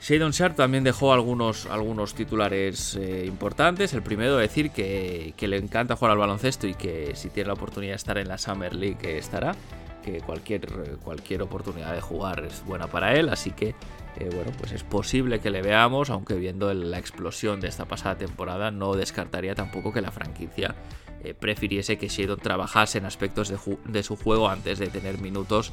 Shadon 0.06 0.32
Sharp 0.32 0.54
también 0.54 0.84
dejó 0.84 1.14
algunos, 1.14 1.64
algunos 1.64 2.14
titulares 2.14 2.94
eh, 2.94 3.24
importantes. 3.26 3.94
El 3.94 4.02
primero, 4.02 4.36
decir 4.36 4.70
que, 4.70 5.32
le 5.40 5.56
encanta 5.56 5.96
jugar 5.96 6.12
al 6.12 6.18
baloncesto 6.18 6.66
y 6.66 6.74
que 6.74 7.12
si 7.16 7.30
tiene 7.30 7.46
la 7.46 7.54
oportunidad 7.54 7.92
de 7.92 7.96
estar 7.96 8.18
en 8.18 8.28
la 8.28 8.36
Summer 8.36 8.74
League 8.74 9.16
estará. 9.16 9.54
Que 10.04 10.20
cualquier, 10.20 10.66
cualquier 11.02 11.42
oportunidad 11.42 11.94
de 11.94 12.00
jugar 12.00 12.44
es 12.44 12.64
buena 12.64 12.86
para 12.86 13.14
él. 13.14 13.28
Así 13.28 13.50
que, 13.50 13.68
eh, 14.16 14.30
bueno, 14.34 14.52
pues 14.58 14.72
es 14.72 14.82
posible 14.82 15.40
que 15.40 15.50
le 15.50 15.62
veamos. 15.62 16.10
Aunque 16.10 16.34
viendo 16.34 16.72
la 16.74 16.98
explosión 16.98 17.60
de 17.60 17.68
esta 17.68 17.86
pasada 17.86 18.18
temporada, 18.18 18.70
no 18.70 18.94
descartaría 18.94 19.54
tampoco 19.54 19.92
que 19.92 20.02
la 20.02 20.10
franquicia 20.10 20.74
eh, 21.22 21.32
prefiriese 21.34 21.96
que 21.96 22.08
Shadon 22.08 22.38
trabajase 22.38 22.98
en 22.98 23.06
aspectos 23.06 23.48
de, 23.48 24.02
su 24.02 24.16
juego 24.16 24.48
antes 24.48 24.78
de 24.78 24.88
tener 24.88 25.18
minutos 25.18 25.72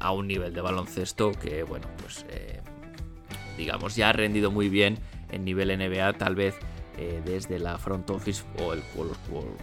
a 0.00 0.12
un 0.12 0.26
nivel 0.26 0.52
de 0.52 0.60
baloncesto 0.60 1.32
que, 1.32 1.62
bueno, 1.62 1.86
pues 2.02 2.26
digamos, 3.56 3.96
ya 3.96 4.10
ha 4.10 4.12
rendido 4.12 4.50
muy 4.50 4.68
bien 4.68 4.98
en 5.30 5.44
nivel 5.44 5.76
NBA, 5.76 6.14
tal 6.14 6.34
vez 6.34 6.56
eh, 6.98 7.22
desde 7.24 7.58
la 7.58 7.78
front 7.78 8.10
office 8.10 8.44
o 8.58 8.74
el, 8.74 8.82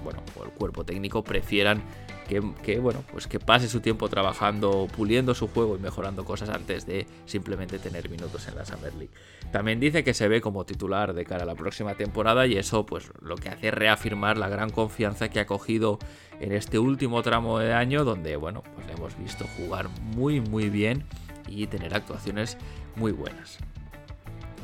bueno, 0.04 0.24
el 0.44 0.52
cuerpo 0.52 0.84
técnico 0.84 1.24
prefieran 1.24 1.84
que, 2.30 2.80
bueno, 2.80 3.04
pues 3.12 3.26
que 3.28 3.40
pase 3.40 3.68
su 3.68 3.80
tiempo 3.80 4.08
trabajando, 4.08 4.88
puliendo 4.96 5.34
su 5.34 5.48
juego 5.48 5.76
y 5.76 5.80
mejorando 5.80 6.24
cosas 6.24 6.50
antes 6.50 6.86
de 6.86 7.08
simplemente 7.26 7.80
tener 7.80 8.10
minutos 8.10 8.48
en 8.48 8.56
la 8.56 8.66
Summer 8.66 8.94
League. 8.94 9.14
También 9.52 9.80
dice 9.80 10.04
que 10.04 10.14
se 10.14 10.28
ve 10.28 10.40
como 10.40 10.64
titular 10.64 11.14
de 11.14 11.26
cara 11.26 11.44
a 11.44 11.46
la 11.48 11.56
próxima 11.56 11.96
temporada 11.96 12.46
y 12.46 12.56
eso 12.56 12.86
pues 12.86 13.12
lo 13.22 13.36
que 13.36 13.50
hace 13.50 13.70
es 13.70 13.74
reafirmar 13.74 14.38
la 14.38 14.48
gran 14.48 14.70
confianza 14.70 15.30
que 15.30 15.40
ha 15.40 15.48
cogido 15.48 15.98
en 16.40 16.52
este 16.52 16.78
último 16.78 17.24
tramo 17.24 17.58
de 17.58 17.74
año 17.74 18.04
donde 18.04 18.36
bueno, 18.36 18.64
pues 18.76 18.86
le 18.86 18.94
hemos 18.94 19.18
visto 19.18 19.46
jugar 19.58 19.90
muy 20.16 20.40
muy 20.40 20.70
bien 20.70 21.06
y 21.48 21.66
tener 21.66 21.96
actuaciones 21.96 22.58
muy 22.96 23.12
buenas. 23.12 23.58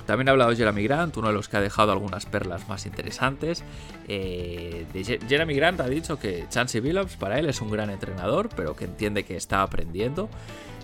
También 0.05 0.29
ha 0.29 0.31
hablado 0.31 0.55
Jeremy 0.55 0.83
Grant, 0.83 1.17
uno 1.17 1.29
de 1.29 1.33
los 1.33 1.49
que 1.49 1.57
ha 1.57 1.61
dejado 1.61 1.91
algunas 1.91 2.25
perlas 2.25 2.67
más 2.67 2.85
interesantes. 2.85 3.63
Eh, 4.07 4.85
Jeremy 5.27 5.55
Grant 5.55 5.81
ha 5.81 5.87
dicho 5.87 6.19
que 6.19 6.45
Chansey 6.49 6.81
Billups 6.81 7.15
para 7.15 7.39
él 7.39 7.47
es 7.47 7.61
un 7.61 7.71
gran 7.71 7.89
entrenador, 7.89 8.49
pero 8.55 8.75
que 8.75 8.85
entiende 8.85 9.23
que 9.23 9.35
está 9.35 9.61
aprendiendo. 9.61 10.29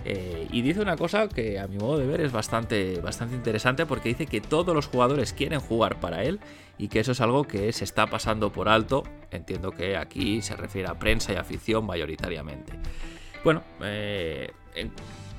Eh, 0.04 0.48
y 0.50 0.62
dice 0.62 0.80
una 0.80 0.96
cosa 0.96 1.28
que 1.28 1.60
a 1.60 1.68
mi 1.68 1.78
modo 1.78 1.98
de 1.98 2.06
ver 2.06 2.20
es 2.20 2.32
bastante, 2.32 3.00
bastante 3.00 3.36
interesante 3.36 3.86
porque 3.86 4.08
dice 4.08 4.26
que 4.26 4.40
todos 4.40 4.74
los 4.74 4.88
jugadores 4.88 5.32
quieren 5.32 5.60
jugar 5.60 6.00
para 6.00 6.24
él 6.24 6.40
y 6.76 6.88
que 6.88 6.98
eso 6.98 7.12
es 7.12 7.20
algo 7.20 7.44
que 7.44 7.72
se 7.72 7.84
está 7.84 8.08
pasando 8.08 8.50
por 8.50 8.68
alto. 8.68 9.04
Entiendo 9.30 9.70
que 9.70 9.96
aquí 9.96 10.42
se 10.42 10.56
refiere 10.56 10.88
a 10.88 10.98
prensa 10.98 11.32
y 11.32 11.36
afición 11.36 11.86
mayoritariamente. 11.86 12.72
Bueno, 13.44 13.62
eh, 13.82 14.50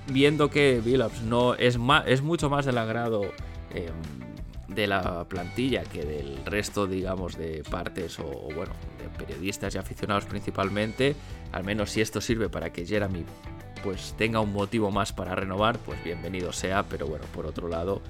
viendo 0.08 0.50
que 0.50 0.82
Billups 0.84 1.22
no 1.24 1.56
es, 1.56 1.78
es 2.06 2.22
mucho 2.22 2.50
más 2.50 2.66
del 2.66 2.78
agrado 2.78 3.24
Em, 3.74 3.94
de 4.74 4.88
la 4.88 5.26
plantilla 5.26 5.84
que 5.84 6.04
del 6.04 6.46
resto, 6.46 6.88
digamos, 6.88 7.38
de 7.38 7.64
partes 7.70 8.18
o, 8.20 8.26
bueno, 8.56 8.74
de 8.98 9.10
periodistas 9.18 9.76
y 9.76 9.78
aficionados 9.78 10.26
principalmente. 10.26 11.16
Al 11.52 11.64
menos 11.64 11.92
si 11.92 12.02
esto 12.02 12.22
sirve 12.22 12.50
para 12.50 12.72
que 12.72 12.86
Jeremy 12.86 13.24
pues 13.84 14.16
tenga 14.18 14.40
un 14.40 14.54
motivo 14.54 14.90
más 14.90 15.12
para 15.12 15.36
renovar, 15.36 15.78
pues 15.80 16.02
bienvenido 16.04 16.54
sea. 16.54 16.84
Pero 16.84 17.08
bueno, 17.08 17.26
por 17.34 17.46
otro 17.46 17.68
lado, 17.68 18.02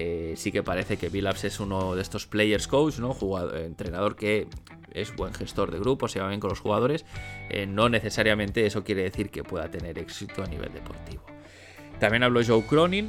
Eh, 0.00 0.34
sí 0.36 0.52
que 0.52 0.62
parece 0.62 0.96
que 0.96 1.08
Billups 1.08 1.42
es 1.42 1.58
uno 1.58 1.96
de 1.96 2.02
estos 2.02 2.26
players 2.26 2.68
coach, 2.68 3.00
¿no? 3.00 3.14
Jugador, 3.14 3.56
entrenador 3.58 4.14
que 4.14 4.46
es 4.92 5.14
buen 5.16 5.34
gestor 5.34 5.72
de 5.72 5.80
grupos, 5.80 6.12
se 6.12 6.20
va 6.20 6.28
bien 6.28 6.38
con 6.38 6.50
los 6.50 6.60
jugadores. 6.60 7.04
Eh, 7.50 7.66
no 7.66 7.88
necesariamente 7.88 8.64
eso 8.64 8.84
quiere 8.84 9.02
decir 9.02 9.30
que 9.30 9.42
pueda 9.42 9.68
tener 9.72 9.98
éxito 9.98 10.44
a 10.44 10.46
nivel 10.46 10.72
deportivo. 10.72 11.24
También 11.98 12.22
habló 12.22 12.40
Joe 12.46 12.62
Cronin, 12.62 13.08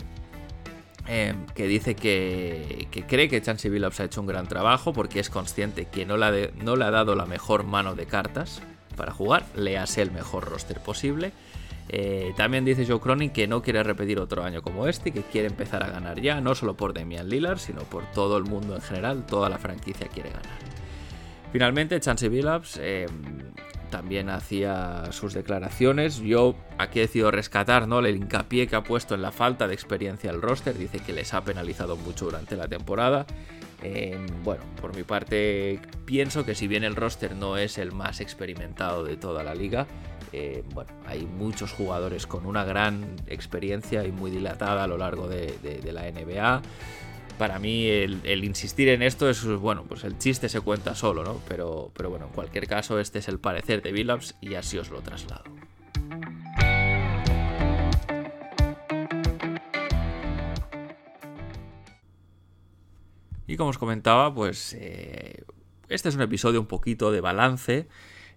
eh, 1.11 1.33
que 1.55 1.67
dice 1.67 1.95
que, 1.95 2.87
cree 3.07 3.27
que 3.27 3.41
Chansey 3.41 3.71
Billups 3.71 3.99
ha 3.99 4.03
hecho 4.05 4.21
un 4.21 4.27
gran 4.27 4.47
trabajo 4.47 4.93
porque 4.93 5.19
es 5.19 5.29
consciente 5.29 5.85
que 5.85 6.05
no 6.05 6.17
le, 6.17 6.53
ha 6.83 6.91
dado 6.91 7.15
la 7.15 7.25
mejor 7.25 7.63
mano 7.63 7.95
de 7.95 8.05
cartas 8.05 8.61
para 8.95 9.11
jugar, 9.11 9.45
le 9.55 9.77
hace 9.77 10.03
el 10.03 10.11
mejor 10.11 10.45
roster 10.47 10.79
posible 10.79 11.31
eh, 11.91 12.33
también 12.37 12.63
dice 12.63 12.85
Joe 12.85 12.99
Cronin 12.99 13.31
que 13.31 13.47
no 13.47 13.63
quiere 13.63 13.81
repetir 13.81 14.19
otro 14.19 14.43
año 14.43 14.61
como 14.61 14.87
este, 14.87 15.11
que 15.11 15.23
quiere 15.23 15.47
empezar 15.47 15.83
a 15.83 15.89
ganar 15.89 16.21
ya, 16.21 16.39
no 16.39 16.53
solo 16.53 16.75
por 16.77 16.93
Damian 16.93 17.27
Lillard, 17.27 17.57
sino 17.57 17.81
por 17.81 18.05
todo 18.11 18.37
el 18.37 18.43
mundo 18.43 18.75
en 18.75 18.81
general, 18.81 19.25
toda 19.25 19.49
la 19.49 19.57
franquicia 19.57 20.07
quiere 20.07 20.29
ganar. 20.29 20.45
Finalmente, 21.51 21.99
Chance 21.99 22.29
Billups 22.29 22.77
eh, 22.79 23.07
también 23.89 24.29
hacía 24.29 25.11
sus 25.11 25.33
declaraciones. 25.33 26.17
Yo 26.19 26.55
aquí 26.77 26.99
he 26.99 27.03
decidido 27.03 27.31
rescatar 27.31 27.87
¿no? 27.87 27.99
el 27.99 28.15
hincapié 28.15 28.67
que 28.67 28.75
ha 28.75 28.83
puesto 28.83 29.15
en 29.15 29.21
la 29.21 29.31
falta 29.31 29.67
de 29.67 29.73
experiencia 29.73 30.29
al 30.29 30.41
roster. 30.41 30.77
Dice 30.77 30.99
que 30.99 31.13
les 31.13 31.33
ha 31.33 31.43
penalizado 31.43 31.95
mucho 31.97 32.25
durante 32.25 32.55
la 32.55 32.67
temporada. 32.67 33.25
Bueno, 34.43 34.63
por 34.81 34.95
mi 34.95 35.03
parte 35.03 35.79
pienso 36.05 36.45
que 36.45 36.53
si 36.53 36.67
bien 36.67 36.83
el 36.83 36.95
roster 36.95 37.35
no 37.35 37.57
es 37.57 37.77
el 37.77 37.91
más 37.93 38.19
experimentado 38.19 39.03
de 39.03 39.15
toda 39.15 39.43
la 39.43 39.55
liga, 39.55 39.87
eh, 40.31 40.63
bueno, 40.73 40.91
hay 41.07 41.25
muchos 41.25 41.71
jugadores 41.71 42.27
con 42.27 42.45
una 42.45 42.63
gran 42.63 43.15
experiencia 43.27 44.05
y 44.05 44.11
muy 44.11 44.29
dilatada 44.29 44.83
a 44.83 44.87
lo 44.87 44.97
largo 44.97 45.27
de, 45.27 45.81
la 45.91 46.09
NBA. 46.11 46.61
Para 47.39 47.57
mí 47.57 47.87
el, 47.87 48.43
insistir 48.43 48.89
en 48.89 49.01
esto 49.01 49.29
es, 49.29 49.45
bueno, 49.45 49.85
pues 49.87 50.03
el 50.03 50.17
chiste 50.17 50.49
se 50.49 50.59
cuenta 50.59 50.93
solo, 50.93 51.23
¿no? 51.23 51.39
Pero, 51.47 51.89
pero 51.95 52.09
bueno, 52.09 52.25
en 52.25 52.33
cualquier 52.33 52.67
caso 52.67 52.99
este 52.99 53.19
es 53.19 53.29
el 53.29 53.39
parecer 53.39 53.81
de 53.81 53.93
Billups 53.93 54.35
y 54.41 54.55
así 54.55 54.77
os 54.77 54.89
lo 54.89 54.99
traslado. 54.99 55.45
Y 63.47 63.55
como 63.55 63.69
os 63.69 63.77
comentaba, 63.77 64.35
pues 64.35 64.75
eh, 64.77 65.45
este 65.87 66.09
es 66.09 66.15
un 66.15 66.21
episodio 66.21 66.59
un 66.59 66.67
poquito 66.67 67.09
de 67.09 67.21
balance 67.21 67.87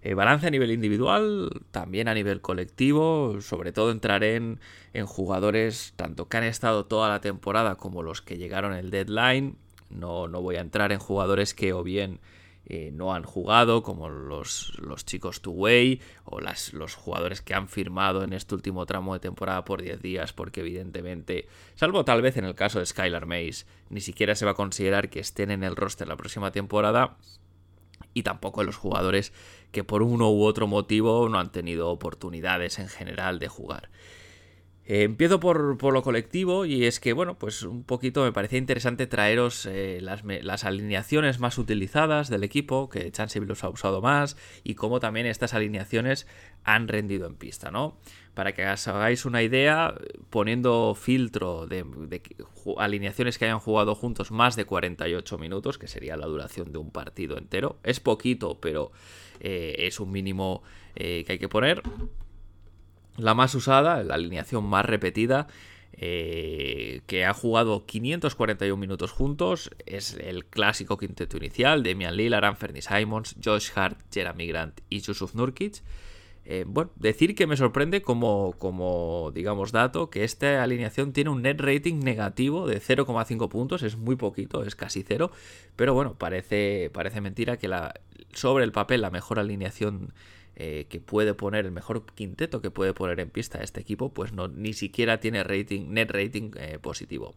eh, 0.03 0.15
balance 0.15 0.49
a 0.49 0.51
nivel 0.51 0.73
individual, 0.73 1.63
también 1.71 2.09
a 2.09 2.15
nivel 2.15 2.41
colectivo, 2.41 3.41
sobre 3.41 3.73
todo 3.73 3.93
entraré 3.93 4.35
en, 4.35 4.59
jugadores 5.07 5.95
tanto 5.97 6.29
que 6.29 6.39
han 6.39 6.45
estado 6.45 6.87
toda 6.87 7.09
la 7.09 7.21
temporada 7.21 7.77
como 7.77 8.03
los 8.03 8.21
que 8.21 8.37
llegaron 8.37 8.75
el 8.75 8.91
deadline. 8.91 9.57
No, 9.91 10.27
no 10.27 10.43
voy 10.43 10.57
a 10.57 10.61
entrar 10.61 10.91
en 10.91 10.99
jugadores 10.99 11.55
que 11.55 11.73
o 11.73 11.85
bien 11.85 12.19
eh, 12.67 12.91
no 12.93 13.15
han 13.15 13.23
jugado, 13.23 13.85
como 13.85 14.09
los, 14.09 14.73
los 14.81 15.05
chicos 15.05 15.41
two-way 15.41 16.01
o 16.25 16.41
las, 16.41 16.73
los 16.73 16.97
jugadores 16.97 17.41
que 17.41 17.55
han 17.55 17.69
firmado 17.69 18.25
en 18.25 18.33
este 18.33 18.57
último 18.57 18.87
tramo 18.87 19.15
de 19.15 19.21
temporada 19.21 19.65
por 19.65 19.83
10 19.83 20.03
días, 20.03 20.33
porque 20.33 20.63
evidentemente, 20.63 21.47
salvo 21.77 22.05
tal 22.05 22.23
vez 22.23 22.37
en 22.37 22.45
el 22.45 22.57
caso 22.57 22.81
de 22.81 22.87
Skylar 22.87 23.27
Mays, 23.27 23.67
ni 23.89 24.01
siquiera 24.01 24.35
se 24.35 24.47
va 24.47 24.53
a 24.53 24.55
considerar 24.55 25.11
que 25.11 25.21
estén 25.21 25.53
en 25.53 25.63
el 25.63 25.77
roster 25.77 26.09
la 26.09 26.17
próxima 26.17 26.51
temporada 26.51 27.19
y 28.15 28.23
tampoco 28.23 28.65
los 28.65 28.77
jugadores 28.77 29.33
que 29.71 29.85
por 29.85 30.03
uno 30.03 30.31
u 30.31 30.45
otro 30.45 30.67
motivo 30.67 31.29
no 31.29 31.39
han 31.39 31.53
tenido 31.53 31.89
oportunidades 31.89 32.79
en 32.79 32.89
general 32.89 33.39
de 33.39 33.49
jugar. 33.49 33.91
Eh, 34.85 35.05
empiezo 35.05 35.39
por, 35.39 35.93
lo 35.93 36.03
colectivo 36.03 36.67
y 36.67 36.87
es 36.87 36.99
que, 36.99 37.13
bueno, 37.13 37.39
pues 37.39 37.63
un 37.63 37.85
poquito 37.85 38.25
me 38.25 38.33
parecía 38.33 38.59
interesante 38.59 39.07
traeros 39.07 39.67
eh, 39.67 40.01
las, 40.01 40.65
alineaciones 40.65 41.39
más 41.39 41.57
utilizadas 41.59 42.29
del 42.29 42.43
equipo, 42.43 42.89
que 42.89 43.11
Chansey 43.13 43.43
los 43.43 43.63
ha 43.63 43.69
usado 43.69 44.01
más, 44.01 44.37
y 44.65 44.75
cómo 44.75 44.99
también 44.99 45.27
estas 45.27 45.55
alineaciones 45.55 46.27
han 46.65 46.89
rendido 46.89 47.29
en 47.29 47.37
pista, 47.37 47.71
¿no? 47.71 47.97
Para 48.35 48.55
que 48.55 48.67
os 48.67 48.89
hagáis 48.89 49.25
una 49.25 49.43
idea, 49.43 49.95
poniendo 50.31 50.97
filtro 50.97 51.69
de, 51.69 51.85
alineaciones 52.77 53.39
que 53.39 53.45
hayan 53.45 53.61
jugado 53.61 53.95
juntos 53.95 54.33
más 54.33 54.57
de 54.57 54.65
48 54.65 55.39
minutos, 55.39 55.79
que 55.79 55.87
sería 55.87 56.17
la 56.17 56.27
duración 56.27 56.73
de 56.73 56.79
un 56.79 56.91
partido 56.91 57.39
entero, 57.39 57.79
es 57.85 58.01
poquito, 58.01 58.59
pero 58.61 58.91
eh, 59.39 59.77
es 59.79 60.01
un 60.01 60.11
mínimo 60.11 60.63
que 60.95 61.25
hay 61.29 61.39
que 61.39 61.49
poner. 61.49 61.83
La 63.17 63.35
más 63.35 63.55
usada, 63.55 64.03
la 64.03 64.15
alineación 64.15 64.65
más 64.65 64.87
repetida, 64.87 65.47
eh, 65.95 67.03
que 67.07 67.27
ha 67.27 67.35
jugado 67.35 67.85
541 67.85 68.77
minutos 68.81 69.13
juntos, 69.13 69.71
es 69.85 70.15
el 70.15 70.47
clásico 70.47 70.97
quinteto 70.97 71.37
inicial, 71.37 71.83
Demian 71.83 72.17
Lillard, 72.17 72.45
Anthony 72.45 72.81
Simons, 72.81 73.37
Josh 73.43 73.71
Hart, 73.75 73.99
Jeremy 74.13 74.47
Grant 74.47 74.81
y 74.89 75.01
Yusuf 75.01 75.35
Nurkic. 75.35 75.83
Eh, 76.45 76.65
bueno, 76.67 76.91
decir 76.97 77.37
que 77.37 77.47
me 77.47 77.57
sorprende 77.57 78.03
como, 78.03 78.55
como, 78.59 79.31
digamos, 79.33 79.71
dato 79.71 80.11
que 80.11 80.25
esta 80.25 80.63
alineación 80.63 81.13
tiene 81.13 81.31
un 81.31 81.43
net 81.43 81.61
rating 81.61 82.01
negativo 82.01 82.67
de 82.67 82.81
0,5 82.81 83.49
puntos, 83.49 83.83
es 83.83 83.97
muy 83.97 84.17
poquito, 84.17 84.65
es 84.65 84.75
casi 84.75 85.05
cero, 85.05 85.31
pero 85.77 85.95
bueno, 85.95 86.15
parece, 86.15 86.91
parece 86.93 87.21
mentira 87.21 87.59
que 87.59 87.69
la, 87.69 87.95
sobre 88.33 88.65
el 88.65 88.73
papel 88.73 89.03
la 89.03 89.11
mejor 89.11 89.39
alineación 89.39 90.13
eh, 90.57 90.87
que 90.89 91.01
puede 91.01 91.35
poner, 91.35 91.65
el 91.65 91.73
mejor 91.73 92.05
quinteto 92.15 92.61
que 92.61 92.71
puede 92.71 92.93
poner 92.95 93.21
en 93.21 93.31
pista 93.31 93.63
este 93.63 93.81
equipo, 93.81 94.13
pues 94.13 94.33
no, 94.33 94.49
ni 94.49 94.73
siquiera 94.75 95.21
tiene 95.21 95.45
rating, 95.45 95.91
net 95.91 96.11
rating 96.11 96.51
eh, 96.57 96.79
positivo. 96.81 97.35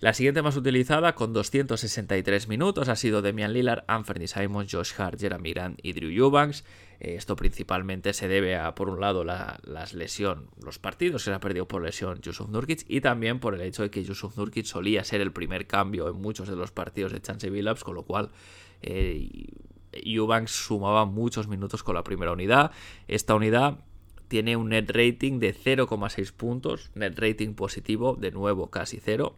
La 0.00 0.14
siguiente 0.14 0.42
más 0.42 0.56
utilizada, 0.56 1.16
con 1.16 1.32
263 1.32 2.46
minutos, 2.46 2.88
ha 2.88 2.94
sido 2.94 3.20
Demian 3.20 3.52
Lillard, 3.52 3.82
Anthony 3.88 4.28
Simons, 4.28 4.70
Josh 4.70 4.92
Hart, 4.96 5.18
Jeremy 5.18 5.52
Grant 5.52 5.80
y 5.82 5.92
Drew 5.92 6.10
Eubanks. 6.10 6.64
Eh, 7.00 7.16
esto 7.16 7.34
principalmente 7.34 8.12
se 8.12 8.28
debe 8.28 8.54
a, 8.54 8.76
por 8.76 8.90
un 8.90 9.00
lado, 9.00 9.24
la, 9.24 9.58
las 9.64 9.94
lesión, 9.94 10.50
los 10.64 10.78
partidos 10.78 11.24
que 11.24 11.30
se 11.30 11.34
ha 11.34 11.40
perdido 11.40 11.66
por 11.66 11.82
lesión 11.82 12.20
Yusuf 12.20 12.48
Nurkic 12.48 12.84
y 12.86 13.00
también 13.00 13.40
por 13.40 13.54
el 13.54 13.60
hecho 13.60 13.82
de 13.82 13.90
que 13.90 14.04
Yusuf 14.04 14.36
Nurkic 14.36 14.66
solía 14.66 15.02
ser 15.02 15.20
el 15.20 15.32
primer 15.32 15.66
cambio 15.66 16.08
en 16.08 16.14
muchos 16.14 16.48
de 16.48 16.54
los 16.54 16.70
partidos 16.70 17.10
de 17.10 17.20
Chance 17.20 17.50
Billups, 17.50 17.82
con 17.82 17.96
lo 17.96 18.04
cual 18.04 18.30
Eubanks 20.04 20.52
sumaba 20.52 21.04
muchos 21.04 21.48
minutos 21.48 21.82
con 21.82 21.94
la 21.94 22.04
primera 22.04 22.32
unidad. 22.32 22.70
Esta 23.06 23.34
unidad 23.34 23.78
tiene 24.28 24.56
un 24.56 24.68
net 24.68 24.90
rating 24.90 25.38
de 25.40 25.54
0,6 25.54 26.32
puntos, 26.32 26.90
net 26.94 27.18
rating 27.18 27.54
positivo, 27.54 28.14
de 28.14 28.30
nuevo 28.30 28.70
casi 28.70 29.00
cero. 29.00 29.36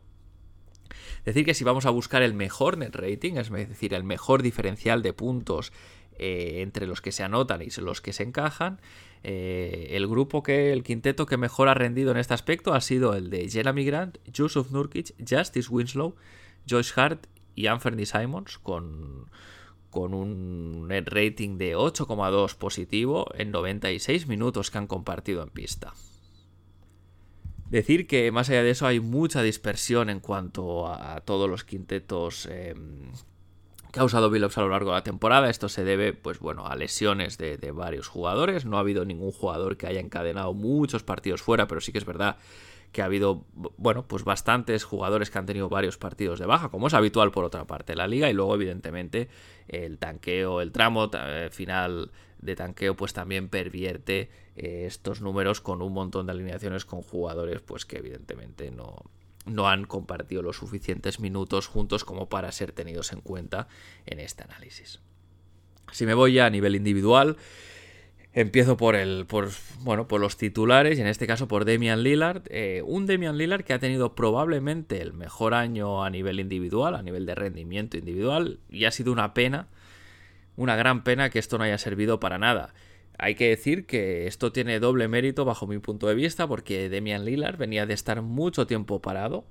Decir 1.25 1.45
que 1.45 1.55
si 1.55 1.65
vamos 1.65 1.87
a 1.87 1.91
buscar 1.91 2.23
el 2.23 2.35
mejor 2.35 2.77
net 2.79 2.95
rating, 2.95 3.35
es 3.35 3.51
decir, 3.51 3.95
el 3.95 4.05
mejor 4.05 4.43
diferencial 4.43 5.03
de 5.03 5.13
puntos 5.13 5.73
eh, 6.19 6.61
entre 6.63 6.87
los 6.87 7.01
que 7.01 7.13
se 7.13 7.23
anotan 7.23 7.63
y 7.63 7.69
los 7.81 8.01
que 8.01 8.13
se 8.13 8.25
encajan, 8.25 8.81
eh, 9.23 9.89
el 9.91 10.09
grupo 10.09 10.43
que, 10.43 10.73
el 10.73 10.83
quinteto 10.83 11.27
que 11.27 11.37
mejor 11.37 11.69
ha 11.69 11.75
rendido 11.75 12.11
en 12.11 12.17
este 12.17 12.35
aspecto 12.35 12.75
ha 12.75 12.81
sido 12.81 13.15
el 13.15 13.31
de 13.31 13.49
Jeremy 13.49 13.85
Grant, 13.85 14.19
Joseph 14.37 14.71
Nurkic, 14.71 15.15
Justice 15.29 15.69
Winslow, 15.71 16.17
Josh 16.69 16.93
Hart 16.97 17.27
y 17.55 17.67
Anthony 17.67 18.07
Simons, 18.07 18.59
con, 18.59 19.31
con 19.91 20.15
un 20.15 20.89
rating 21.07 21.59
de 21.59 21.77
8,2 21.77 22.57
positivo 22.57 23.27
en 23.35 23.51
96 23.51 24.27
minutos 24.27 24.71
que 24.71 24.79
han 24.79 24.87
compartido 24.87 25.43
en 25.43 25.51
pista. 25.51 25.93
Decir 27.71 28.09
que 28.09 28.33
más 28.33 28.51
allá 28.51 28.65
de 28.65 28.71
eso 28.71 28.87
hay 28.87 28.99
mucha 28.99 29.43
dispersión 29.43 30.11
en 30.11 30.19
cuanto 30.19 30.89
a 30.93 31.21
todos 31.21 31.49
los 31.49 31.63
quintetos 31.63 32.47
em, 32.47 33.13
que 33.93 34.01
ha 34.01 34.05
usado 34.05 34.31
Billups 34.31 34.59
a 34.59 34.63
lo 34.63 34.71
largo 34.71 34.91
de 34.91 34.97
la 34.97 35.05
temporada. 35.05 35.51
Esto 35.51 35.69
se 35.69 35.85
debe, 35.85 36.13
pues 36.13 36.41
bueno, 36.41 36.67
a 36.67 36.75
lesiones 36.77 37.39
de, 37.39 37.57
varios 37.73 38.09
jugadores. 38.09 38.65
No 38.65 38.77
ha 38.77 38.81
habido 38.81 39.05
ningún 39.05 39.33
jugador 39.33 39.77
que 39.77 39.87
haya 39.87 40.01
encadenado 40.01 40.53
muchos 40.53 41.03
partidos 41.03 41.43
fuera, 41.43 41.69
pero 41.69 41.81
sí 41.81 41.93
que 41.93 41.99
es 41.99 42.05
verdad 42.05 42.39
que 42.93 43.03
ha 43.03 43.05
habido, 43.05 43.45
bueno, 43.77 44.07
pues 44.07 44.25
bastantes 44.25 44.85
jugadores 44.85 45.31
que 45.31 45.39
han 45.39 45.47
tenido 45.47 45.69
varios 45.69 45.97
partidos 45.97 46.39
de 46.39 46.47
baja, 46.47 46.71
como 46.71 46.89
es 46.89 46.95
habitual 46.95 47.31
por 47.31 47.45
otra 47.45 47.67
parte 47.67 47.93
en 47.93 47.99
la 47.99 48.09
liga, 48.09 48.29
y 48.31 48.33
luego 48.33 48.55
evidentemente 48.55 49.29
el 49.69 49.99
tanqueo, 49.99 50.61
el 50.61 50.73
tramo 50.73 51.11
eh, 51.13 51.49
final 51.53 52.11
de 52.39 52.57
tanqueo, 52.57 52.97
pues 52.97 53.13
también 53.13 53.49
pervierte 53.49 54.31
eh, 54.57 54.85
estos 54.87 55.21
números 55.21 55.61
con 55.61 55.83
un 55.83 55.93
montón 55.93 56.27
de 56.27 56.33
alineaciones 56.33 56.85
con 56.85 57.03
jugadores, 57.03 57.61
pues 57.61 57.87
que 57.87 57.99
evidentemente 57.99 58.71
no, 58.71 59.05
no 59.47 59.69
han 59.69 59.85
compartido 59.85 60.43
los 60.43 60.57
suficientes 60.57 61.21
minutos 61.21 61.67
juntos 61.67 62.05
como 62.05 62.29
para 62.29 62.51
ser 62.51 62.73
tenidos 62.73 63.13
en 63.13 63.21
cuenta 63.21 63.69
en 64.07 64.21
este 64.21 64.43
análisis. 64.43 65.01
Si 65.93 66.07
me 66.07 66.15
voy 66.15 66.35
ya 66.35 66.47
a 66.47 66.51
nivel 66.51 66.77
individual, 66.77 67.37
Empiezo 68.33 68.77
por 68.77 68.95
el, 68.95 69.27
por, 69.27 69.49
bueno, 69.81 70.07
por 70.07 70.21
los 70.21 70.37
titulares 70.37 70.99
y 70.99 71.01
en 71.01 71.09
este 71.09 71.27
caso 71.27 71.49
por 71.49 71.65
Damian 71.65 72.05
Lillard. 72.05 72.43
Eh, 72.47 72.81
un 72.87 73.07
Damian 73.07 73.37
Lillard 73.37 73.65
que 73.65 73.73
ha 73.73 73.81
tenido 73.81 74.15
probablemente 74.15 75.03
el 75.03 75.13
mejor 75.13 75.53
año 75.53 76.05
a 76.05 76.11
nivel 76.11 76.39
individual, 76.39 76.95
a 76.95 77.03
nivel 77.03 77.27
de 77.27 77.35
rendimiento 77.35 77.97
individual, 77.97 78.61
y 78.71 78.85
ha 78.85 78.93
sido 78.93 79.11
una 79.13 79.35
pena, 79.35 79.67
una 80.57 80.77
gran 80.77 81.03
pena 81.03 81.29
que 81.31 81.41
esto 81.41 81.59
no 81.59 81.65
haya 81.65 81.79
servido 81.79 82.21
para 82.21 82.39
nada. 82.39 82.73
Hay 83.19 83.35
que 83.35 83.49
decir 83.49 83.85
que 83.85 84.29
esto 84.29 84.53
tiene 84.53 84.79
doble 84.79 85.09
mérito 85.09 85.45
bajo 85.45 85.67
mi 85.67 85.79
punto 85.79 86.07
de 86.07 86.15
vista 86.15 86.47
porque 86.47 86.89
Damian 86.89 87.25
Lillard 87.25 87.59
venía 87.59 87.85
de 87.85 87.95
estar 87.95 88.23
mucho 88.23 88.67
tiempo 88.67 89.03
parado, 89.03 89.45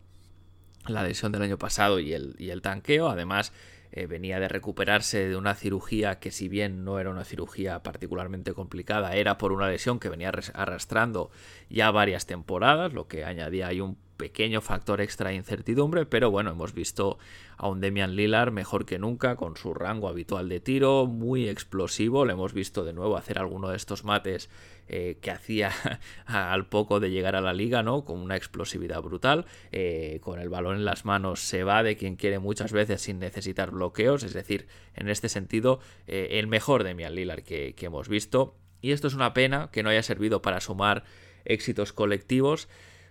la 0.88 1.03
lesión 1.03 1.33
del 1.33 1.41
año 1.41 1.57
pasado 1.57 2.00
y 2.00 2.13
el, 2.13 2.33
y 2.39 2.50
el 2.51 2.62
tanqueo. 2.62 3.09
Además, 3.09 3.51
eh, 3.91 4.05
venía 4.05 4.39
de 4.39 4.48
recuperarse 4.48 5.27
de 5.27 5.36
una 5.36 5.55
cirugía 5.55 6.19
que 6.19 6.31
si 6.31 6.48
bien 6.48 6.84
no 6.84 7.00
era 7.00 7.10
una 7.10 7.25
cirugía 7.25 7.81
particularmente 7.81 8.53
complicada, 8.53 9.15
era 9.15 9.38
por 9.38 9.51
una 9.51 9.69
lesión 9.69 10.00
que 10.00 10.10
venía 10.10 10.31
arrastrando 10.53 11.31
ya 11.69 11.91
varias 11.91 12.25
temporadas, 12.25 12.93
lo 12.93 13.08
que 13.08 13.25
añadía 13.25 13.67
ahí 13.67 13.81
un 13.81 13.98
pequeño 14.19 14.59
factor 14.59 14.99
extra 14.99 15.29
de 15.29 15.38
incertidumbre, 15.38 16.05
pero 16.05 16.29
bueno, 16.29 16.51
hemos 16.51 16.73
visto 16.73 17.17
a 17.57 17.69
un 17.69 17.79
Demian 17.79 18.17
Lillard 18.17 18.51
mejor 18.51 18.85
que 18.85 18.99
nunca, 18.99 19.38
con 19.38 19.55
su 19.55 19.73
rango 19.73 20.09
habitual 20.09 20.49
de 20.49 20.59
tiro, 20.59 21.05
muy 21.05 21.47
explosivo, 21.47 22.25
le 22.25 22.33
hemos 22.33 22.53
visto 22.53 22.83
de 22.83 22.91
nuevo 22.91 23.15
hacer 23.15 23.39
alguno 23.39 23.69
de 23.69 23.77
estos 23.77 24.03
mates 24.03 24.49
eh, 24.89 25.17
que 25.21 25.31
hacía 25.31 25.71
al 26.25 26.67
poco 26.67 26.99
de 26.99 27.11
llegar 27.11 27.38
a 27.38 27.41
la 27.41 27.53
liga, 27.53 27.81
¿no? 27.81 28.03
Con 28.03 28.19
una 28.19 28.35
explosividad 28.35 29.01
brutal, 29.01 29.45
eh, 29.71 30.19
con 30.21 30.39
el 30.39 30.49
balón 30.49 30.75
en 30.75 30.85
las 30.85 31.05
manos 31.05 31.39
se 31.39 31.63
va 31.63 31.81
de 31.81 31.95
quien 31.95 32.17
quiere 32.17 32.39
muchas 32.39 32.73
veces 32.73 33.01
sin 33.01 33.19
necesitar 33.19 33.71
bloqueos, 33.71 34.23
es 34.23 34.33
decir, 34.33 34.67
en 34.95 35.07
este 35.07 35.29
sentido, 35.29 35.79
eh, 36.07 36.27
el 36.33 36.47
mejor 36.47 36.83
Demian 36.83 37.15
Lillard 37.15 37.43
que 37.43 37.73
hemos 37.79 38.09
visto, 38.09 38.57
y 38.81 38.91
esto 38.91 39.07
es 39.07 39.13
una 39.13 39.33
pena 39.33 39.69
que 39.71 39.81
no 39.81 39.89
haya 39.89 40.03
servido 40.03 40.41
para 40.41 40.59
sumar 40.59 41.05
éxitos 41.45 41.93
colectivos, 41.93 42.67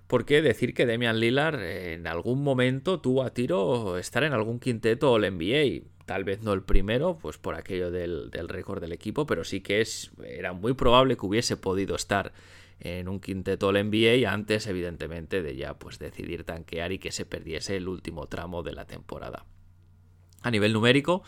porque 0.09 0.41
decir 0.41 0.73
que 0.73 0.87
Demian 0.87 1.21
Lillard 1.21 1.63
en 1.63 2.07
algún 2.07 2.43
momento 2.43 2.99
tuvo 2.99 3.23
a 3.23 3.35
tiro 3.35 3.99
estar 3.99 4.25
en 4.25 4.33
algún 4.33 4.59
quinteto 4.59 5.13
o 5.13 5.19
NBA. 5.19 5.85
Tal 6.07 6.25
vez 6.25 6.43
no 6.43 6.55
el 6.55 6.63
primero, 6.63 7.19
pues 7.19 7.37
por 7.37 7.55
aquello 7.55 7.91
del, 7.91 8.31
récord 8.49 8.81
del 8.81 8.93
equipo, 8.93 9.27
pero 9.27 9.45
sí 9.45 9.61
que 9.61 9.83
es, 9.83 10.11
era 10.25 10.55
muy 10.55 10.73
probable 10.73 11.19
que 11.19 11.27
hubiese 11.27 11.59
podido 11.59 11.95
estar 11.95 12.33
en 12.81 13.07
un 13.09 13.21
quinteto 13.21 13.69
el 13.69 13.91
NBA 13.91 14.33
antes, 14.33 14.67
evidentemente, 14.67 15.43
de 15.43 15.57
ya 15.57 15.75
pues 15.75 15.99
decidir 15.99 16.45
tanquear 16.45 16.91
y 16.93 16.99
que 16.99 17.13
se 17.13 17.27
perdiese 17.27 17.77
el 17.77 17.87
último 17.87 18.29
tramo 18.29 18.63
de 18.63 18.73
la 18.73 18.87
temporada. 18.87 19.45
A 20.41 20.51
nivel 20.51 20.73
numérico, 20.73 21.23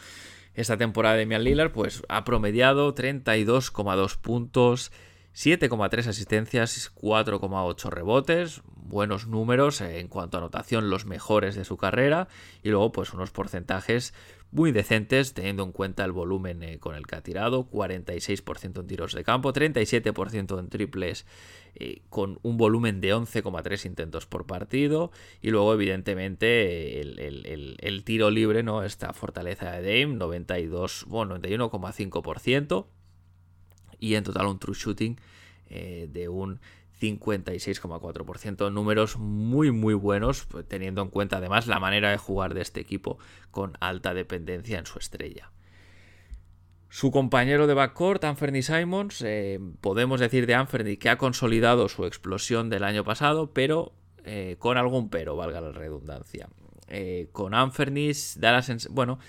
esta 0.54 0.78
temporada 0.78 1.16
de 1.16 1.20
Demian 1.20 1.44
Lillard 1.44 1.72
pues 1.72 2.02
ha 2.08 2.25
promediado 2.25 2.94
32,2 2.94 4.16
puntos, 4.16 4.90
7,3 5.34 6.08
asistencias, 6.08 6.92
4,8 6.94 7.90
rebotes, 7.90 8.62
buenos 8.75 9.28
números 9.28 9.80
en 9.80 10.08
cuanto 10.08 10.37
a 10.37 10.40
anotación, 10.40 10.90
los 10.90 11.06
mejores 11.06 11.54
de 11.54 11.64
su 11.64 11.76
carrera, 11.76 12.28
y 12.62 12.70
luego 12.70 12.90
pues 12.90 13.12
unos 13.12 13.30
porcentajes 13.30 14.12
muy 14.50 14.72
decentes 14.72 15.32
teniendo 15.32 15.62
en 15.62 15.70
cuenta 15.70 16.04
el 16.04 16.10
volumen 16.10 16.64
eh, 16.64 16.78
con 16.80 16.96
el 16.96 17.06
que 17.06 17.14
ha 17.14 17.22
tirado, 17.22 17.70
46% 17.70 18.80
en 18.80 18.87
tiros 18.88 19.12
de 19.12 19.22
campo, 19.22 19.52
37% 19.52 20.58
en 20.58 20.68
triples 20.68 21.25
eh, 21.76 22.02
con 22.08 22.40
un 22.42 22.56
volumen 22.56 23.00
de 23.00 23.14
11,3 23.14 23.87
intentos 23.87 24.26
por 24.26 24.46
partido 24.46 25.12
y 25.40 25.50
luego 25.50 25.72
evidentemente 25.72 27.00
el, 27.00 28.02
tiro 28.04 28.30
libre, 28.30 28.64
¿no? 28.64 28.82
esta 28.82 29.12
fortaleza 29.12 29.70
de 29.70 30.00
Dame, 30.00 30.16
92, 30.16 31.04
bueno, 31.06 31.38
91,5% 31.38 32.87
y 34.00 34.14
en 34.14 34.25
total 34.25 34.47
un 34.47 34.59
true 34.59 34.75
shooting 34.75 35.16
eh, 35.69 36.09
de 36.11 36.28
un 36.28 36.61
56,4%. 37.00 38.73
Números 38.73 39.16
muy 39.16 39.71
muy 39.71 39.95
buenos, 39.95 40.47
pues, 40.47 40.66
teniendo 40.66 41.02
en 41.02 41.09
cuenta 41.09 41.37
además 41.37 41.66
la 41.66 41.78
manera 41.78 42.11
de 42.11 42.16
jugar 42.19 42.54
de 42.54 42.62
este 42.62 42.80
equipo 42.80 43.19
con 43.50 43.75
alta 43.80 44.12
dependencia 44.12 44.78
en 44.78 44.87
su 44.87 44.99
estrella. 44.99 45.50
Su 46.88 47.12
compañero 47.12 47.69
de 47.69 47.75
backcourt, 47.75 48.25
Anthony 48.25 48.63
Simons, 48.63 49.23
eh, 49.23 49.60
podemos 49.80 50.19
decir 50.19 50.47
de 50.47 50.54
Anthony 50.54 50.97
que 50.99 51.08
ha 51.08 51.19
consolidado 51.19 51.89
su 51.89 52.04
explosión 52.04 52.69
del 52.69 52.82
año 52.82 53.04
pasado, 53.04 53.52
pero 53.52 53.93
eh, 54.25 54.56
con 54.58 54.76
algún 54.76 55.08
pero, 55.08 55.36
valga 55.36 55.60
la 55.60 55.73
redundancia. 55.73 56.49
con 57.30 57.54
Anthony 57.54 58.10
da 58.36 58.60
bueno, 58.91 59.21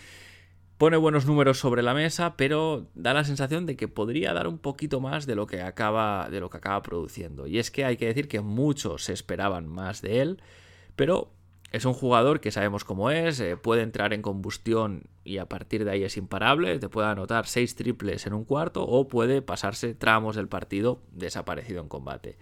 Pone 0.82 0.98
buenos 0.98 1.28
números 1.28 1.60
sobre 1.60 1.84
la 1.84 1.94
mesa, 1.94 2.36
pero 2.36 2.88
da 2.96 3.13
la 3.13 3.24
sensación 3.24 3.67
de 3.67 3.76
que 3.76 3.88
podría 3.88 4.34
dar 4.34 4.48
un 4.48 4.58
poquito 4.58 5.00
más 5.00 5.28
de 5.28 5.36
lo 5.36 5.46
que 5.46 5.62
acaba, 5.62 6.28
de 6.32 6.39
lo 6.39 6.50
que 6.50 6.58
acaba 6.58 6.82
produciendo. 6.82 7.46
Y 7.46 7.60
es 7.60 7.70
que 7.70 7.86
hay 7.86 7.98
que 7.98 8.08
decir 8.08 8.28
que 8.28 8.41
muchos 8.41 9.04
se 9.04 9.13
esperaban 9.13 9.67
más 9.67 10.02
de 10.02 10.22
él, 10.24 10.41
pero 10.96 11.30
es 11.72 11.86
un 11.86 11.94
jugador 11.94 12.39
que 12.39 12.50
sabemos 12.50 12.84
cómo 12.84 13.12
es, 13.12 13.39
eh, 13.41 13.58
puede 13.58 13.84
entrar 13.84 14.12
en 14.12 14.24
combustión 14.24 15.04
y 15.24 15.38
a 15.38 15.46
partir 15.46 15.86
de 15.86 15.91
ahí 15.91 16.04
es 16.04 16.17
imparable, 16.17 16.80
te 16.80 16.89
puede 16.89 17.10
anotar 17.10 17.46
seis 17.46 17.76
triples 17.76 18.26
en 18.26 18.34
un 18.34 18.44
cuarto 18.44 18.84
o 18.84 19.08
puede 19.08 19.44
pasarse 19.44 19.94
tramos 19.94 20.36
del 20.36 20.48
partido 20.48 21.04
desaparecido 21.12 21.84
en 21.84 21.89
combate. 21.89 22.39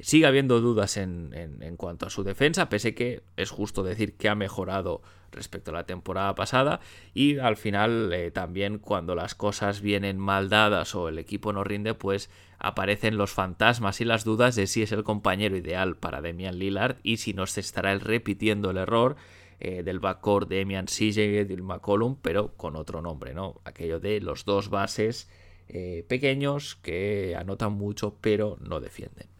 Sigue 0.00 0.26
habiendo 0.26 0.60
dudas 0.60 0.96
en, 0.96 1.30
en, 1.34 1.76
cuanto 1.76 2.06
a 2.06 2.10
su 2.10 2.24
defensa, 2.24 2.68
pese 2.68 2.94
que 2.94 3.22
es 3.36 3.50
justo 3.50 3.84
decir 3.84 4.16
que 4.16 4.28
ha 4.28 4.34
mejorado 4.34 5.02
respecto 5.30 5.70
a 5.70 5.74
la 5.74 5.86
temporada 5.86 6.34
pasada 6.34 6.80
y 7.12 7.38
al 7.38 7.56
final 7.56 8.12
eh, 8.12 8.30
también 8.30 8.78
cuando 8.78 9.14
las 9.14 9.34
cosas 9.34 9.80
vienen 9.80 10.18
mal 10.18 10.48
dadas 10.48 10.94
o 10.94 11.08
el 11.08 11.18
equipo 11.18 11.52
no 11.52 11.64
rinde, 11.64 11.94
pues 11.94 12.28
aparecen 12.58 13.16
los 13.16 13.32
fantasmas 13.32 14.00
y 14.00 14.04
las 14.04 14.24
dudas 14.24 14.56
de 14.56 14.66
si 14.66 14.82
es 14.82 14.92
el 14.92 15.04
compañero 15.04 15.56
ideal 15.56 15.96
para 15.96 16.20
Demian 16.20 16.58
Lillard 16.58 16.96
y 17.02 17.18
si 17.18 17.32
no 17.32 17.46
se 17.46 17.60
estará 17.60 17.96
repitiendo 17.98 18.70
el 18.70 18.78
error 18.78 19.16
eh, 19.60 19.82
del 19.82 20.00
backcourt 20.00 20.48
de 20.48 20.56
Demian 20.56 20.86
CJ 20.86 21.46
y 21.48 21.56
McCollum, 21.62 22.16
pero 22.20 22.56
con 22.56 22.74
otro 22.76 23.00
nombre, 23.00 23.32
¿no? 23.32 23.60
Aquello 23.64 24.00
de 24.00 24.20
los 24.20 24.44
dos 24.44 24.70
bases 24.70 25.30
eh, 25.68 26.04
pequeños 26.08 26.76
que 26.76 27.36
anotan 27.38 27.72
mucho 27.72 28.18
pero 28.20 28.56
no 28.60 28.80
defienden. 28.80 29.33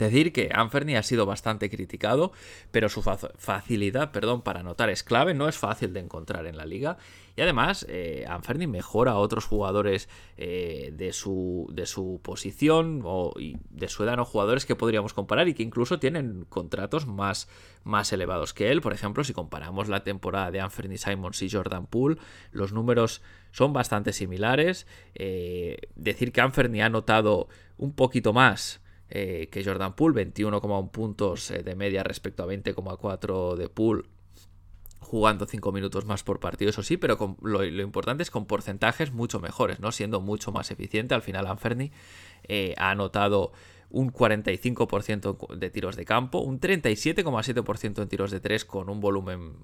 Decir 0.00 0.32
que 0.32 0.50
Anferni 0.52 0.96
ha 0.96 1.02
sido 1.02 1.26
bastante 1.26 1.68
criticado, 1.68 2.32
pero 2.70 2.88
su 2.88 3.02
facilidad 3.02 4.12
perdón, 4.12 4.40
para 4.40 4.60
anotar 4.60 4.88
es 4.88 5.02
clave, 5.02 5.34
no 5.34 5.46
es 5.46 5.58
fácil 5.58 5.92
de 5.92 6.00
encontrar 6.00 6.46
en 6.46 6.56
la 6.56 6.64
liga. 6.64 6.96
Y 7.36 7.42
además, 7.42 7.86
eh, 7.88 8.24
Anferni 8.28 8.66
mejora 8.66 9.12
a 9.12 9.18
otros 9.18 9.44
jugadores 9.44 10.08
eh, 10.36 10.90
de, 10.94 11.12
su, 11.12 11.68
de 11.72 11.84
su 11.84 12.20
posición 12.22 13.02
o 13.04 13.34
de 13.36 13.88
su 13.88 14.02
edad, 14.04 14.16
no 14.16 14.24
jugadores 14.24 14.64
que 14.64 14.74
podríamos 14.74 15.12
comparar 15.12 15.48
y 15.48 15.54
que 15.54 15.62
incluso 15.62 15.98
tienen 15.98 16.46
contratos 16.48 17.06
más, 17.06 17.48
más 17.84 18.12
elevados 18.12 18.54
que 18.54 18.70
él. 18.70 18.80
Por 18.80 18.94
ejemplo, 18.94 19.22
si 19.22 19.34
comparamos 19.34 19.88
la 19.88 20.02
temporada 20.02 20.50
de 20.50 20.60
Anferni 20.60 20.96
Simons 20.96 21.42
y 21.42 21.50
Jordan 21.50 21.86
Poole, 21.86 22.16
los 22.52 22.72
números 22.72 23.22
son 23.52 23.74
bastante 23.74 24.12
similares. 24.12 24.86
Eh, 25.14 25.76
decir 25.94 26.32
que 26.32 26.40
Anferni 26.40 26.80
ha 26.80 26.86
anotado 26.86 27.48
un 27.76 27.92
poquito 27.92 28.32
más 28.32 28.79
eh, 29.10 29.48
que 29.50 29.64
Jordan 29.64 29.94
Poole, 29.96 30.32
21,1 30.32 30.90
puntos 30.90 31.50
eh, 31.50 31.62
de 31.62 31.74
media 31.74 32.04
respecto 32.04 32.44
a 32.44 32.46
20,4 32.46 33.56
de 33.56 33.68
Poole, 33.68 34.04
jugando 35.00 35.46
5 35.46 35.72
minutos 35.72 36.04
más 36.04 36.22
por 36.22 36.38
partido, 36.38 36.70
eso 36.70 36.84
sí, 36.84 36.96
pero 36.96 37.36
lo, 37.42 37.64
importante 37.64 38.22
es 38.22 38.30
con 38.30 38.46
porcentajes 38.46 39.12
mucho 39.12 39.40
mejores, 39.40 39.80
¿no? 39.80 39.90
Siendo 39.90 40.20
mucho 40.20 40.52
más 40.52 40.70
eficiente. 40.70 41.14
Al 41.14 41.22
final, 41.22 41.48
Anferni 41.48 41.90
eh, 42.44 42.74
ha 42.78 42.90
anotado 42.90 43.52
un 43.90 44.12
45% 44.12 45.56
de 45.56 45.70
tiros 45.70 45.96
de 45.96 46.04
campo, 46.04 46.38
un 46.38 46.60
37,7% 46.60 48.02
en 48.02 48.08
tiros 48.08 48.30
de 48.30 48.40
3 48.40 48.64
con 48.64 48.88
un 48.88 49.00
volumen 49.00 49.54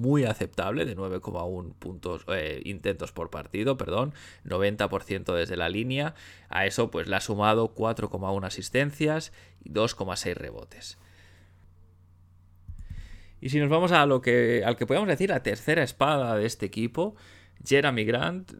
muy 0.00 0.24
aceptable 0.24 0.84
de 0.84 0.96
9,1 0.96 1.74
puntos 1.74 2.24
eh, 2.28 2.62
intentos 2.64 3.12
por 3.12 3.30
partido, 3.30 3.76
perdón, 3.76 4.14
90% 4.44 5.34
desde 5.34 5.56
la 5.56 5.68
línea. 5.68 6.14
A 6.48 6.66
eso 6.66 6.90
pues 6.90 7.08
le 7.08 7.16
ha 7.16 7.20
sumado 7.20 7.74
4,1 7.74 8.46
asistencias 8.46 9.32
y 9.62 9.70
2,6 9.70 10.34
rebotes. 10.34 10.98
Y 13.40 13.50
si 13.50 13.60
nos 13.60 13.68
vamos 13.68 13.92
a 13.92 14.04
lo 14.06 14.20
que 14.20 14.62
al 14.64 14.76
que 14.76 14.86
podemos 14.86 15.08
decir 15.08 15.30
la 15.30 15.42
tercera 15.42 15.82
espada 15.82 16.36
de 16.36 16.46
este 16.46 16.66
equipo, 16.66 17.14
Jeremy 17.64 18.04
Grant, 18.04 18.52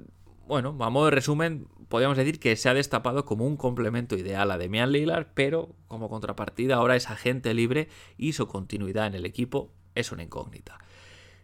bueno, 0.48 0.76
a 0.80 0.90
modo 0.90 1.04
de 1.04 1.10
resumen, 1.10 1.68
podríamos 1.88 2.16
decir 2.16 2.40
que 2.40 2.56
se 2.56 2.68
ha 2.70 2.74
destapado 2.74 3.26
como 3.26 3.46
un 3.46 3.56
complemento 3.56 4.16
ideal 4.16 4.50
a 4.50 4.58
Demian 4.58 4.90
Lillard, 4.90 5.28
pero 5.34 5.74
como 5.86 6.08
contrapartida 6.08 6.76
ahora 6.76 6.96
es 6.96 7.10
agente 7.10 7.52
libre 7.52 7.88
y 8.16 8.32
su 8.32 8.48
continuidad 8.48 9.06
en 9.06 9.14
el 9.14 9.26
equipo 9.26 9.70
es 9.94 10.10
una 10.10 10.22
incógnita. 10.22 10.78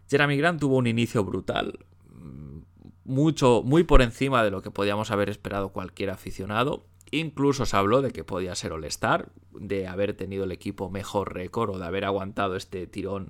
Jeremy 0.09 0.37
Grant 0.37 0.59
tuvo 0.59 0.77
un 0.77 0.87
inicio 0.87 1.23
brutal, 1.23 1.85
mm, 2.09 2.59
mucho, 3.05 3.61
muy 3.63 3.83
por 3.83 4.01
encima 4.01 4.43
de 4.43 4.51
lo 4.51 4.63
que 4.63 4.71
podíamos 4.71 5.11
haber 5.11 5.29
esperado 5.29 5.69
cualquier 5.69 6.09
aficionado. 6.09 6.87
Incluso 7.11 7.67
se 7.67 7.77
habló 7.77 8.01
de 8.01 8.11
que 8.11 8.23
podía 8.23 8.55
ser 8.55 8.71
All-Star, 8.71 9.29
de 9.51 9.87
haber 9.87 10.15
tenido 10.15 10.45
el 10.45 10.51
equipo 10.51 10.89
mejor 10.89 11.35
récord 11.35 11.69
o 11.69 11.79
de 11.79 11.85
haber 11.85 12.05
aguantado 12.05 12.55
este 12.55 12.87
tirón, 12.87 13.29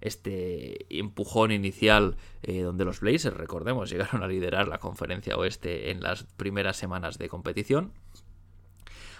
este 0.00 0.86
empujón 0.98 1.52
inicial 1.52 2.16
eh, 2.42 2.62
donde 2.62 2.84
los 2.84 3.00
Blazers, 3.00 3.36
recordemos, 3.36 3.90
llegaron 3.92 4.22
a 4.22 4.28
liderar 4.28 4.68
la 4.68 4.78
conferencia 4.78 5.36
oeste 5.36 5.90
en 5.90 6.02
las 6.02 6.24
primeras 6.24 6.76
semanas 6.76 7.18
de 7.18 7.28
competición. 7.28 7.92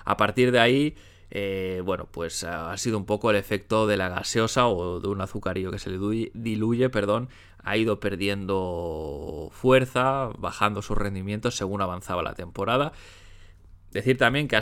A 0.05 0.17
partir 0.17 0.53
de 0.53 0.61
ahí, 0.61 0.97
eh, 1.31 1.83
bueno, 1.85 2.07
pues 2.11 2.45
ha 2.45 2.77
sido 2.77 2.97
un 2.99 3.05
poco 3.05 3.31
el 3.31 3.37
efecto 3.37 3.87
de 3.87 3.97
la 3.97 4.09
gaseosa 4.09 4.69
o 4.69 5.01
de 5.01 5.09
un 5.09 5.21
azucarillo 5.21 5.71
que 5.73 5.79
se 5.79 5.91
diluye, 5.91 6.91
perdón, 6.91 7.29
ha 7.59 7.77
ido 7.77 7.99
perdiendo 7.99 9.49
fuerza, 9.51 10.31
bajando 10.39 10.83
sus 10.83 10.97
rendimientos 10.97 11.57
según 11.57 11.83
avanzaba 11.83 12.23
la 12.23 12.35
temporada. 12.35 12.93
Decir 13.97 14.19
también 14.19 14.47
que 14.47 14.61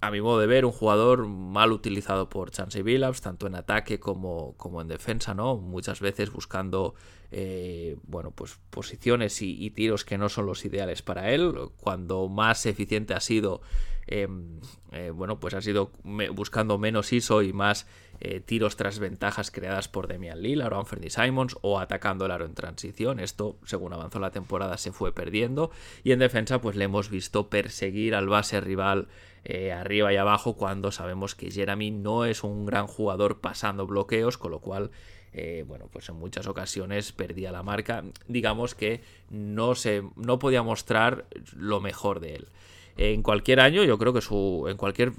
a 0.00 0.10
mi 0.10 0.20
modo 0.20 0.40
de 0.40 0.48
ver 0.48 0.64
un 0.64 0.72
jugador 0.72 1.28
mal 1.28 1.70
utilizado 1.70 2.28
por 2.28 2.50
Chansey 2.50 2.82
Billups, 2.82 3.20
tanto 3.20 3.46
en 3.46 3.54
ataque 3.54 4.00
como, 4.00 4.56
como, 4.56 4.80
en 4.80 4.88
defensa, 4.88 5.34
¿no? 5.34 5.56
Muchas 5.56 6.00
veces 6.00 6.32
buscando 6.32 6.96
eh, 7.30 7.96
bueno, 8.02 8.32
pues 8.32 8.58
posiciones 8.70 9.40
y, 9.40 9.70
tiros 9.70 10.04
que 10.04 10.18
no 10.18 10.28
son 10.28 10.46
los 10.46 10.64
ideales 10.64 11.00
para 11.00 11.30
él. 11.30 11.54
Cuando 11.76 12.28
más 12.28 12.66
eficiente 12.66 13.14
ha 13.14 13.20
sido, 13.20 13.62
em, 14.08 14.58
eh, 14.90 15.10
bueno, 15.10 15.38
pues 15.38 15.54
ha 15.54 15.62
sido 15.62 15.92
buscando 16.34 16.76
menos 16.76 17.12
ISO 17.12 17.40
y 17.42 17.52
más 17.52 17.86
eh, 18.24 18.38
tiros 18.38 18.76
tras 18.76 19.00
ventajas 19.00 19.50
creadas 19.50 19.88
por 19.88 20.06
Demian 20.06 20.40
Lillard 20.40 20.72
o 20.72 20.78
Anthony 20.78 21.10
Simons 21.10 21.56
o 21.60 21.80
atacando 21.80 22.24
el 22.24 22.30
aro 22.30 22.44
en 22.44 22.54
transición. 22.54 23.18
Esto, 23.18 23.56
según 23.64 23.92
avanzó 23.92 24.20
la 24.20 24.30
temporada, 24.30 24.76
se 24.76 24.92
fue 24.92 25.12
perdiendo. 25.12 25.72
Y 26.04 26.12
en 26.12 26.20
defensa, 26.20 26.60
pues 26.60 26.76
le 26.76 26.84
hemos 26.84 27.10
visto 27.10 27.48
perseguir 27.48 28.14
al 28.14 28.28
base 28.28 28.60
rival 28.60 29.08
eh, 29.44 29.72
arriba 29.72 30.12
y 30.12 30.18
abajo 30.18 30.54
cuando 30.54 30.92
sabemos 30.92 31.34
que 31.34 31.50
Jeremy 31.50 31.90
no 31.90 32.24
es 32.24 32.44
un 32.44 32.64
gran 32.64 32.86
jugador 32.86 33.40
pasando 33.40 33.88
bloqueos, 33.88 34.38
con 34.38 34.52
lo 34.52 34.60
cual 34.60 34.92
eh, 35.32 35.64
bueno, 35.66 35.88
pues 35.90 36.08
en 36.08 36.14
muchas 36.14 36.46
ocasiones 36.46 37.10
perdía 37.10 37.50
la 37.50 37.64
marca. 37.64 38.04
Digamos 38.28 38.76
que 38.76 39.00
no, 39.30 39.74
se, 39.74 40.04
no 40.14 40.38
podía 40.38 40.62
mostrar 40.62 41.26
lo 41.56 41.80
mejor 41.80 42.20
de 42.20 42.36
él. 42.36 42.48
En 42.96 43.22
cualquier 43.22 43.58
año, 43.58 43.82
yo 43.82 43.98
creo 43.98 44.12
que 44.12 44.20
su. 44.20 44.66
En 44.68 44.76
cualquier 44.76 45.12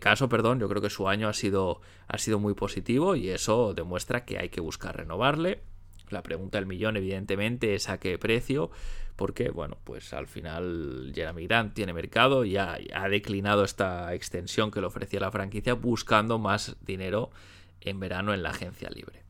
caso, 0.00 0.28
perdón, 0.28 0.60
yo 0.60 0.68
creo 0.68 0.82
que 0.82 0.90
su 0.90 1.08
año 1.08 1.28
ha 1.28 1.32
sido, 1.32 1.80
ha 2.08 2.18
sido 2.18 2.38
muy 2.38 2.54
positivo 2.54 3.16
y 3.16 3.30
eso 3.30 3.74
demuestra 3.74 4.24
que 4.24 4.38
hay 4.38 4.48
que 4.48 4.60
buscar 4.60 4.96
renovarle. 4.96 5.62
La 6.10 6.22
pregunta 6.22 6.58
del 6.58 6.66
millón, 6.66 6.96
evidentemente, 6.96 7.74
es 7.74 7.88
a 7.88 7.98
qué 7.98 8.18
precio, 8.18 8.70
porque, 9.16 9.50
bueno, 9.50 9.78
pues 9.84 10.12
al 10.12 10.26
final 10.26 11.12
Jeremy 11.14 11.46
Grant 11.46 11.74
tiene 11.74 11.92
mercado 11.92 12.44
y 12.44 12.56
ha, 12.56 12.78
ha 12.94 13.08
declinado 13.08 13.64
esta 13.64 14.14
extensión 14.14 14.70
que 14.70 14.80
le 14.80 14.86
ofrecía 14.86 15.20
la 15.20 15.30
franquicia 15.30 15.74
buscando 15.74 16.38
más 16.38 16.76
dinero 16.84 17.30
en 17.80 17.98
verano 17.98 18.34
en 18.34 18.42
la 18.42 18.50
agencia 18.50 18.90
libre. 18.90 19.22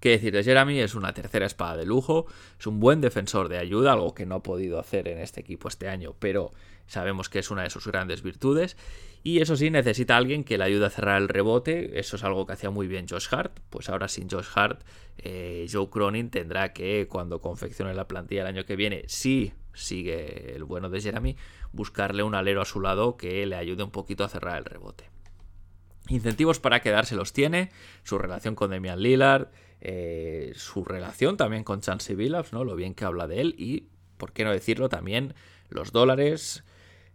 ¿Qué 0.00 0.10
decir 0.10 0.32
de 0.32 0.42
Jeremy? 0.42 0.80
Es 0.80 0.94
una 0.94 1.12
tercera 1.12 1.44
espada 1.44 1.76
de 1.76 1.84
lujo, 1.84 2.26
es 2.58 2.66
un 2.66 2.80
buen 2.80 3.02
defensor 3.02 3.50
de 3.50 3.58
ayuda, 3.58 3.92
algo 3.92 4.14
que 4.14 4.24
no 4.24 4.36
ha 4.36 4.42
podido 4.42 4.80
hacer 4.80 5.08
en 5.08 5.18
este 5.18 5.40
equipo 5.40 5.68
este 5.68 5.88
año, 5.88 6.14
pero 6.18 6.52
sabemos 6.90 7.28
que 7.28 7.38
es 7.38 7.50
una 7.50 7.62
de 7.62 7.70
sus 7.70 7.86
grandes 7.86 8.22
virtudes. 8.22 8.76
Y 9.22 9.40
eso 9.40 9.54
sí, 9.56 9.70
necesita 9.70 10.16
alguien 10.16 10.44
que 10.44 10.58
le 10.58 10.64
ayude 10.64 10.86
a 10.86 10.90
cerrar 10.90 11.20
el 11.20 11.28
rebote. 11.28 11.98
Eso 11.98 12.16
es 12.16 12.24
algo 12.24 12.46
que 12.46 12.54
hacía 12.54 12.70
muy 12.70 12.86
bien 12.86 13.06
Josh 13.08 13.28
Hart. 13.30 13.60
Pues 13.68 13.88
ahora 13.88 14.08
sin 14.08 14.28
Josh 14.28 14.48
Hart, 14.54 14.82
eh, 15.18 15.66
Joe 15.70 15.88
Cronin 15.90 16.30
tendrá 16.30 16.72
que, 16.72 17.06
cuando 17.08 17.40
confeccione 17.40 17.94
la 17.94 18.08
plantilla 18.08 18.42
el 18.42 18.48
año 18.48 18.64
que 18.64 18.76
viene, 18.76 19.04
si 19.06 19.52
sigue 19.74 20.54
el 20.54 20.64
bueno 20.64 20.90
de 20.90 21.00
Jeremy, 21.00 21.36
buscarle 21.72 22.22
un 22.22 22.34
alero 22.34 22.62
a 22.62 22.64
su 22.64 22.80
lado 22.80 23.16
que 23.16 23.46
le 23.46 23.56
ayude 23.56 23.82
un 23.84 23.90
poquito 23.90 24.24
a 24.24 24.28
cerrar 24.28 24.58
el 24.58 24.64
rebote. 24.64 25.10
Incentivos 26.08 26.58
para 26.58 26.80
quedarse 26.80 27.14
los 27.14 27.32
tiene, 27.32 27.70
su 28.02 28.18
relación 28.18 28.56
con 28.56 28.70
Demian 28.70 29.00
Lillard, 29.00 29.48
eh, 29.80 30.52
su 30.56 30.84
relación 30.84 31.36
también 31.36 31.62
con 31.62 31.82
Chansey 31.82 32.16
Billups, 32.16 32.52
¿no? 32.52 32.64
Lo 32.64 32.74
bien 32.74 32.94
que 32.94 33.04
habla 33.04 33.28
de 33.28 33.40
él 33.40 33.54
y, 33.56 33.88
por 34.16 34.32
qué 34.32 34.44
no 34.44 34.50
decirlo, 34.50 34.88
también 34.88 35.34
los 35.68 35.92
dólares. 35.92 36.64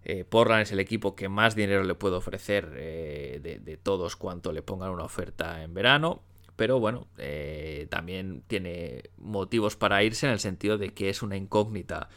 Eh, 0.05 0.23
Portland 0.23 0.61
es 0.63 0.71
el 0.71 0.79
equipo 0.79 1.15
que 1.15 1.27
más 1.29 1.55
dinero 1.55 1.83
le 1.83 1.95
puede 1.95 2.15
ofrecer 2.15 2.73
eh, 2.77 3.39
de, 3.41 3.77
todos 3.77 4.15
cuanto 4.15 4.53
le 4.53 4.61
pongan 4.61 4.91
una 4.91 5.03
oferta 5.03 5.63
en 5.63 5.73
verano. 5.73 6.21
Pero 6.55 6.79
bueno, 6.79 7.07
también 7.89 8.41
tiene 8.47 9.09
motivos 9.17 9.75
para 9.75 10.01
irse 10.03 10.25
en 10.25 10.31
el 10.31 10.39
sentido 10.39 10.77
de 10.77 10.93
que 10.93 11.09
es 11.09 11.21
una 11.21 11.35
incógnita 11.35 12.07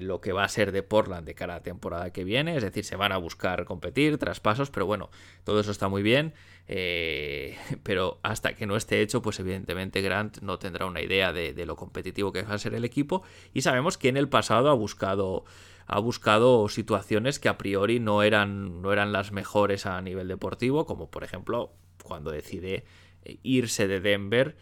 lo 0.00 0.20
que 0.20 0.32
va 0.32 0.44
a 0.44 0.48
ser 0.48 0.72
de 0.72 0.82
Portland 0.82 1.26
de 1.26 1.34
cara 1.34 1.54
a 1.54 1.56
la 1.58 1.62
temporada 1.62 2.12
que 2.12 2.24
viene. 2.24 2.56
Es 2.56 2.62
decir, 2.62 2.84
se 2.84 2.96
van 2.96 3.12
a 3.12 3.18
buscar 3.18 3.64
competir, 3.64 4.18
traspasos, 4.18 4.70
pero 4.70 4.86
bueno, 4.86 5.10
todo 5.44 5.60
eso 5.60 5.70
está 5.70 5.88
muy 5.88 6.02
bien. 6.02 6.34
Eh, 6.66 7.56
pero 7.82 8.18
hasta 8.22 8.54
que 8.54 8.66
no 8.66 8.76
esté 8.76 9.02
hecho, 9.02 9.22
pues 9.22 9.38
evidentemente 9.40 10.00
Grant 10.00 10.38
no 10.40 10.58
tendrá 10.58 10.86
una 10.86 11.02
idea 11.02 11.32
de, 11.32 11.66
lo 11.66 11.76
competitivo 11.76 12.32
que 12.32 12.42
va 12.42 12.54
a 12.54 12.58
ser 12.58 12.74
el 12.74 12.84
equipo. 12.84 13.22
Y 13.52 13.62
sabemos 13.62 13.98
que 13.98 14.08
en 14.08 14.16
el 14.16 14.28
pasado 14.28 14.70
ha 14.70 14.74
buscado 14.74 15.44
ha 15.86 15.98
buscado 15.98 16.66
situaciones 16.70 17.38
que 17.38 17.50
a 17.50 17.58
priori 17.58 18.00
no 18.00 18.22
eran, 18.22 18.80
no 18.80 18.90
eran 18.90 19.12
las 19.12 19.32
mejores 19.32 19.84
a 19.84 20.00
nivel 20.00 20.28
deportivo, 20.28 20.86
como 20.86 21.10
por 21.10 21.24
ejemplo 21.24 21.74
cuando 22.02 22.30
decide 22.30 22.86
irse 23.42 23.86
de 23.86 24.00
Denver 24.00 24.56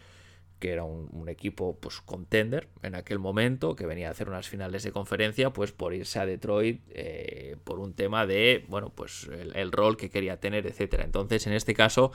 que 0.63 0.71
era 0.71 0.85
un, 0.85 1.27
equipo 1.27 1.77
pues 1.77 1.99
contender 1.99 2.69
en 2.83 2.95
aquel 2.95 3.19
momento, 3.19 3.75
que 3.75 3.85
venía 3.85 4.07
a 4.07 4.11
hacer 4.11 4.29
unas 4.29 4.47
finales 4.47 4.83
de 4.83 4.93
conferencia, 4.93 5.49
pues 5.51 5.73
por 5.73 5.93
irse 5.93 6.19
a 6.19 6.25
Detroit 6.25 6.81
eh, 6.91 7.57
por 7.65 7.79
un 7.79 7.91
tema 7.91 8.25
de, 8.25 8.63
bueno, 8.69 8.89
pues 8.95 9.29
el, 9.55 9.73
rol 9.73 9.97
que 9.97 10.09
quería 10.09 10.39
tener, 10.39 10.65
etcétera. 10.65 11.03
Entonces, 11.03 11.47
en 11.47 11.53
este 11.53 11.73
caso, 11.73 12.13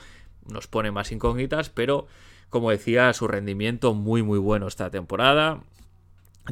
nos 0.51 0.65
pone 0.65 0.89
más 0.89 1.11
incógnitas, 1.11 1.69
pero 1.69 2.07
como 2.49 2.71
decía, 2.71 3.13
su 3.13 3.27
rendimiento 3.27 3.93
muy 3.93 4.23
muy 4.23 4.39
bueno 4.39 4.67
esta 4.67 4.89
temporada. 4.89 5.61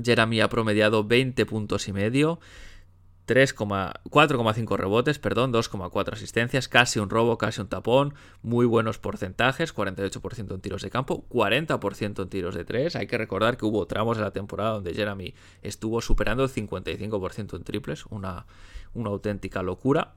Jeremy 0.03 0.41
ha 0.41 0.49
promediado 0.49 1.03
20 1.03 1.47
puntos 1.47 1.87
y 1.87 1.93
medio, 1.93 2.39
4,5 3.27 4.77
rebotes, 4.77 5.19
perdón, 5.19 5.51
2,4 5.53 6.13
asistencias, 6.13 6.67
casi 6.67 6.99
un 6.99 7.09
robo, 7.09 7.37
casi 7.37 7.61
un 7.61 7.67
tapón, 7.67 8.13
muy 8.41 8.65
buenos 8.65 8.99
porcentajes, 8.99 9.75
48% 9.75 10.53
en 10.53 10.61
tiros 10.61 10.81
de 10.81 10.89
campo, 10.89 11.25
40% 11.29 12.23
en 12.23 12.29
tiros 12.29 12.55
de 12.55 12.65
3. 12.65 12.95
Hay 12.95 13.07
que 13.07 13.17
recordar 13.17 13.57
que 13.57 13.65
hubo 13.65 13.85
tramos 13.85 14.17
de 14.17 14.23
la 14.23 14.31
temporada 14.31 14.71
donde 14.71 14.93
Jeremy 14.93 15.33
estuvo 15.61 16.01
superando 16.01 16.43
el 16.43 16.49
55% 16.49 17.55
en 17.55 17.63
triples, 17.63 18.05
una, 18.07 18.47
una 18.93 19.09
auténtica 19.09 19.61
locura. 19.61 20.15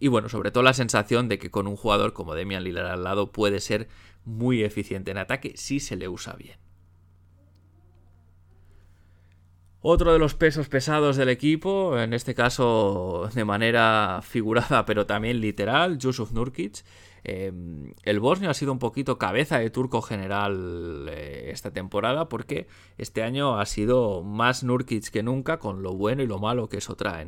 Y 0.00 0.08
bueno, 0.08 0.28
sobre 0.28 0.50
todo 0.50 0.62
la 0.62 0.74
sensación 0.74 1.28
de 1.28 1.38
que 1.38 1.50
con 1.50 1.66
un 1.66 1.76
jugador 1.76 2.12
como 2.12 2.34
Demian 2.34 2.64
Lillard 2.64 2.86
al 2.86 3.04
lado 3.04 3.32
puede 3.32 3.60
ser 3.60 3.88
muy 4.24 4.62
eficiente 4.62 5.10
en 5.10 5.18
ataque 5.18 5.52
si 5.56 5.80
se 5.80 5.96
le 5.96 6.08
usa 6.08 6.34
bien. 6.34 6.65
Otro 9.88 10.12
de 10.12 10.18
los 10.18 10.34
pesos 10.34 10.68
pesados 10.68 11.16
del 11.16 11.28
equipo, 11.28 11.96
en 11.96 12.12
este 12.12 12.34
caso 12.34 13.30
de 13.32 13.44
manera 13.44 14.18
figurada 14.20 14.84
pero 14.84 15.06
también 15.06 15.40
literal, 15.40 15.96
Yusuf 15.96 16.32
Nurkic. 16.32 16.82
Em, 17.28 17.92
el 18.04 18.20
bosnio 18.20 18.50
ha 18.50 18.54
sido 18.54 18.70
un 18.70 18.78
poquito 18.78 19.18
cabeza 19.18 19.58
de 19.58 19.68
turco 19.68 20.00
general 20.00 21.08
eh, 21.10 21.50
esta 21.52 21.72
temporada 21.72 22.28
porque 22.28 22.68
este 22.98 23.24
año 23.24 23.58
ha 23.58 23.66
sido 23.66 24.22
más 24.22 24.62
Nurkic 24.62 25.10
que 25.10 25.24
nunca 25.24 25.58
con 25.58 25.82
lo 25.82 25.94
bueno 25.94 26.22
y 26.22 26.28
lo 26.28 26.38
malo 26.38 26.68
que 26.68 26.76
eso 26.76 26.94
trae. 26.94 27.26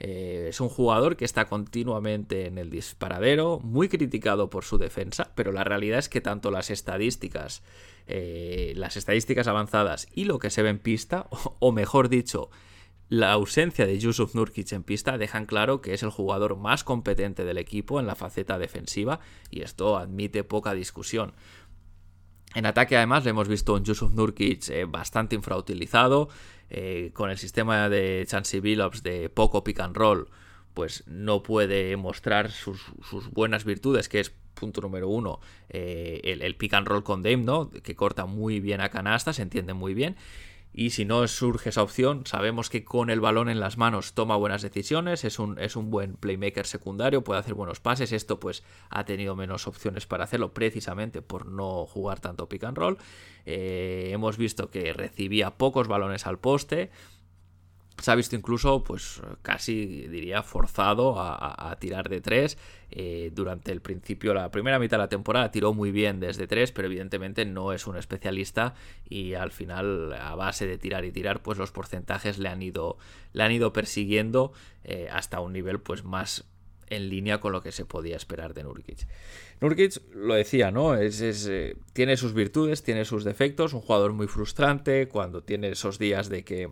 Eh, 0.00 0.46
es 0.48 0.60
un 0.60 0.68
jugador 0.68 1.16
que 1.16 1.24
está 1.24 1.44
continuamente 1.44 2.46
en 2.46 2.58
el 2.58 2.68
disparadero, 2.68 3.60
muy 3.60 3.88
criticado 3.88 4.50
por 4.50 4.64
su 4.64 4.76
defensa, 4.76 5.30
pero 5.36 5.52
la 5.52 5.62
realidad 5.62 6.00
es 6.00 6.08
que 6.08 6.20
tanto 6.20 6.50
las 6.50 6.70
estadísticas 6.70 7.62
eh, 8.08 8.72
las 8.74 8.96
estadísticas 8.96 9.46
avanzadas 9.46 10.08
y 10.14 10.24
lo 10.24 10.40
que 10.40 10.50
se 10.50 10.62
ve 10.62 10.70
en 10.70 10.78
pista, 10.80 11.28
o, 11.60 11.70
mejor 11.70 12.08
dicho, 12.08 12.50
la 13.08 13.32
ausencia 13.32 13.86
de 13.86 13.98
Yusuf 13.98 14.34
Nurkic 14.34 14.72
en 14.72 14.82
pista 14.82 15.16
dejan 15.16 15.46
claro 15.46 15.80
que 15.80 15.94
es 15.94 16.02
el 16.02 16.10
jugador 16.10 16.56
más 16.56 16.84
competente 16.84 17.44
del 17.44 17.58
equipo 17.58 18.00
en 18.00 18.06
la 18.06 18.14
faceta 18.14 18.58
defensiva 18.58 19.20
y 19.50 19.62
esto 19.62 19.96
admite 19.96 20.44
poca 20.44 20.74
discusión. 20.74 21.32
En 22.54 22.66
ataque 22.66 22.96
además 22.96 23.24
le 23.24 23.30
hemos 23.30 23.48
visto 23.48 23.74
un 23.74 23.84
Yusuf 23.84 24.12
Nurkic 24.12 24.68
eh, 24.70 24.84
bastante 24.84 25.36
infrautilizado, 25.36 26.28
eh, 26.70 27.10
con 27.14 27.30
el 27.30 27.38
sistema 27.38 27.88
de 27.88 28.24
Chansey 28.26 28.60
Billups 28.60 29.02
de 29.02 29.28
poco 29.30 29.64
pick 29.64 29.80
and 29.80 29.96
roll, 29.96 30.28
pues 30.74 31.04
no 31.06 31.42
puede 31.42 31.96
mostrar 31.96 32.50
sus, 32.50 32.80
buenas 33.32 33.64
virtudes, 33.64 34.08
que 34.08 34.20
es 34.20 34.32
punto 34.54 34.80
número 34.80 35.08
uno, 35.08 35.40
eh, 35.68 36.20
el, 36.24 36.56
pick 36.56 36.74
and 36.74 36.86
roll 36.86 37.04
con 37.04 37.22
Dame, 37.22 37.38
¿no? 37.38 37.70
Que 37.70 37.94
corta 37.94 38.26
muy 38.26 38.60
bien 38.60 38.80
a 38.80 38.88
canasta, 38.88 39.32
se 39.32 39.42
entiende 39.42 39.72
muy 39.72 39.94
bien. 39.94 40.16
Y 40.78 40.90
si 40.90 41.04
no 41.04 41.26
surge 41.26 41.70
esa 41.70 41.82
opción, 41.82 42.24
sabemos 42.24 42.70
que 42.70 42.84
con 42.84 43.10
el 43.10 43.18
balón 43.18 43.48
en 43.48 43.58
las 43.58 43.78
manos 43.78 44.12
toma 44.12 44.36
buenas 44.36 44.62
decisiones, 44.62 45.24
es 45.24 45.40
un, 45.40 45.58
es 45.58 45.74
un 45.74 45.90
buen 45.90 46.14
playmaker 46.14 46.66
secundario, 46.66 47.24
puede 47.24 47.40
hacer 47.40 47.54
buenos 47.54 47.80
pases. 47.80 48.12
Esto 48.12 48.38
pues 48.38 48.62
ha 48.88 49.04
tenido 49.04 49.34
menos 49.34 49.66
opciones 49.66 50.06
para 50.06 50.22
hacerlo 50.22 50.54
precisamente 50.54 51.20
por 51.20 51.46
no 51.46 51.84
jugar 51.84 52.20
tanto 52.20 52.48
pick 52.48 52.62
and 52.62 52.78
roll. 52.78 52.96
Eh, 53.44 54.10
hemos 54.12 54.38
visto 54.38 54.70
que 54.70 54.92
recibía 54.92 55.50
pocos 55.50 55.88
balones 55.88 56.28
al 56.28 56.38
poste 56.38 56.92
se 58.00 58.10
ha 58.10 58.14
visto 58.14 58.36
incluso, 58.36 58.84
pues 58.84 59.20
casi 59.42 60.06
diría, 60.08 60.42
forzado 60.42 61.16
a, 61.18 61.76
tirar 61.80 62.08
de 62.08 62.20
tres. 62.20 62.58
Eh, 62.90 63.30
durante 63.34 63.70
el 63.70 63.82
principio, 63.82 64.32
la 64.32 64.50
primera 64.50 64.78
mitad 64.78 64.96
de 64.96 65.02
la 65.02 65.08
temporada, 65.08 65.50
tiró 65.50 65.74
muy 65.74 65.90
bien 65.90 66.20
desde 66.20 66.46
tres, 66.46 66.72
pero 66.72 66.86
evidentemente 66.86 67.44
no 67.44 67.72
es 67.72 67.86
un 67.86 67.96
especialista 67.96 68.74
y 69.08 69.34
al 69.34 69.50
final, 69.50 70.14
a 70.14 70.34
base 70.34 70.66
de 70.66 70.78
tirar 70.78 71.04
y 71.04 71.12
tirar, 71.12 71.42
pues 71.42 71.58
los 71.58 71.70
porcentajes 71.70 72.38
le 72.38 72.48
han 72.48 72.62
ido, 72.62 72.96
le 73.32 73.42
han 73.42 73.52
ido 73.52 73.72
persiguiendo 73.72 74.52
eh, 74.84 75.08
hasta 75.12 75.40
un 75.40 75.52
nivel 75.52 75.80
pues 75.80 76.04
más 76.04 76.44
en 76.90 77.10
línea 77.10 77.40
con 77.40 77.52
lo 77.52 77.60
que 77.60 77.72
se 77.72 77.84
podía 77.84 78.16
esperar 78.16 78.54
de 78.54 78.62
Nurkic. 78.62 79.06
Nurkic 79.60 80.00
lo 80.14 80.34
decía, 80.34 80.70
¿no? 80.70 80.94
Es, 80.94 81.20
eh, 81.20 81.76
tiene 81.92 82.16
sus 82.16 82.32
virtudes, 82.32 82.82
tiene 82.82 83.04
sus 83.04 83.24
defectos, 83.24 83.74
un 83.74 83.80
jugador 83.80 84.12
muy 84.12 84.28
frustrante 84.28 85.08
cuando 85.08 85.42
tiene 85.42 85.68
esos 85.70 85.98
días 85.98 86.30
de 86.30 86.44
que 86.44 86.70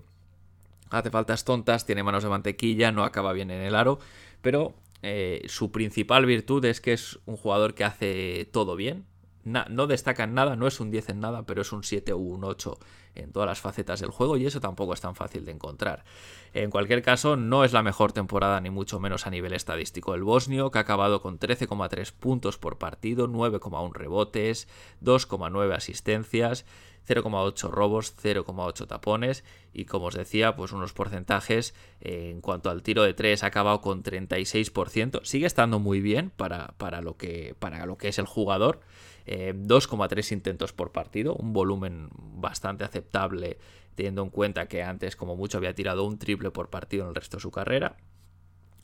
hace 0.91 1.11
faltas 1.11 1.45
tontas, 1.45 1.87
tiene 1.87 2.03
manos 2.03 2.23
de 2.23 2.31
mantequilla, 2.31 2.93
no 2.93 3.05
acaba 3.05 3.33
bien 3.33 3.51
en 3.51 3.63
el 3.63 3.75
aro, 3.75 3.99
pero 4.41 4.75
eh, 5.03 5.43
su 5.47 5.73
principal 5.73 6.27
virtud 6.27 6.65
es 6.65 6.81
que 6.81 6.93
es 6.93 7.19
un 7.27 7.37
jugador 7.37 7.75
que 7.75 7.85
hace 7.85 8.49
todo 8.53 8.77
bien. 8.77 9.07
no 9.45 9.87
destaca 9.87 10.25
en 10.25 10.35
nada, 10.35 10.57
no 10.57 10.67
es 10.67 10.81
un 10.81 10.91
10 10.91 11.11
en 11.11 11.21
nada, 11.21 11.45
pero 11.45 11.63
es 11.63 11.73
un 11.73 11.85
7 11.85 12.13
o 12.13 12.19
un 12.19 12.45
8 12.45 12.79
en 13.15 13.33
todas 13.33 13.49
las 13.49 13.61
facetas 13.61 14.01
del 14.01 14.11
juego 14.11 14.37
y 14.37 14.47
eso 14.47 14.61
tampoco 14.61 14.93
es 14.93 15.01
tan 15.01 15.15
fácil 15.15 15.45
de 15.45 15.53
encontrar. 15.53 16.05
En 16.53 16.71
cualquier 16.71 17.03
caso, 17.03 17.37
no 17.37 17.65
es 17.65 17.73
la 17.73 17.83
mejor 17.83 18.13
temporada 18.13 18.61
ni 18.61 18.71
mucho 18.71 19.01
menos 19.01 19.27
a 19.27 19.31
nivel 19.31 19.53
estadístico 19.53 20.15
el 20.15 20.23
bosnio, 20.23 20.71
que 20.71 20.79
ha 20.79 20.83
acabado 20.83 21.21
con 21.23 21.39
13,3 21.39 22.13
puntos 22.13 22.59
por 22.59 22.79
partido, 22.79 23.29
9,1 23.29 23.93
rebotes, 23.93 24.69
2,9 25.03 25.75
asistencias 25.75 26.65
0,8 27.07 27.71
robos, 27.71 28.15
0,8 28.17 28.87
tapones 28.87 29.45
y 29.73 29.85
como 29.85 30.07
os 30.07 30.15
decía, 30.15 30.57
pues 30.57 30.73
unos 30.73 30.93
porcentajes 30.93 31.75
eh, 32.01 32.31
en 32.31 32.41
cuanto 32.41 32.71
al 32.71 32.83
tiro 32.83 33.03
de 33.03 33.15
3 33.15 33.45
ha 33.45 33.47
acabado 33.47 33.81
con 33.81 34.03
36%, 34.03 35.25
sigue 35.25 35.47
estando 35.47 35.79
muy 35.79 36.01
bien 36.01 36.31
para, 36.31 36.75
para, 36.79 37.01
lo, 37.01 37.17
que, 37.17 37.55
para 37.59 37.87
lo 37.87 37.97
que 37.99 38.09
es 38.09 38.19
el 38.19 38.27
jugador, 38.27 38.81
2,3 39.27 40.31
eh, 40.31 40.35
intentos 40.35 40.73
por 40.73 40.93
partido, 40.93 41.35
un 41.35 41.53
volumen 41.53 42.09
bastante 42.13 42.85
aceptable 42.85 43.59
teniendo 43.97 44.23
en 44.23 44.31
cuenta 44.31 44.69
que 44.69 44.83
antes 44.83 45.17
como 45.17 45.37
mucho 45.37 45.59
había 45.59 45.75
tirado 45.75 46.05
un 46.05 46.19
triple 46.19 46.51
por 46.51 46.71
partido 46.71 47.05
en 47.05 47.09
el 47.09 47.15
resto 47.15 47.39
de 47.39 47.41
su 47.41 47.51
carrera. 47.51 47.97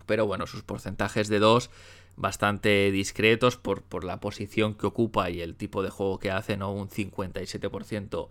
Pero 0.07 0.27
bueno, 0.27 0.47
sus 0.47 0.62
porcentajes 0.62 1.29
de 1.29 1.38
2 1.38 1.71
bastante 2.17 2.91
discretos 2.91 3.57
por, 3.57 3.83
por, 3.83 4.05
la 4.05 4.21
posición 4.21 4.75
que 4.75 4.87
ocupa 4.87 5.31
y 5.31 5.41
el 5.41 5.57
tipo 5.57 5.83
de 5.83 5.91
juego 5.91 6.19
que 6.19 6.31
hace, 6.31 6.57
¿no? 6.57 6.73
Un 6.73 6.88
57% 6.88 8.29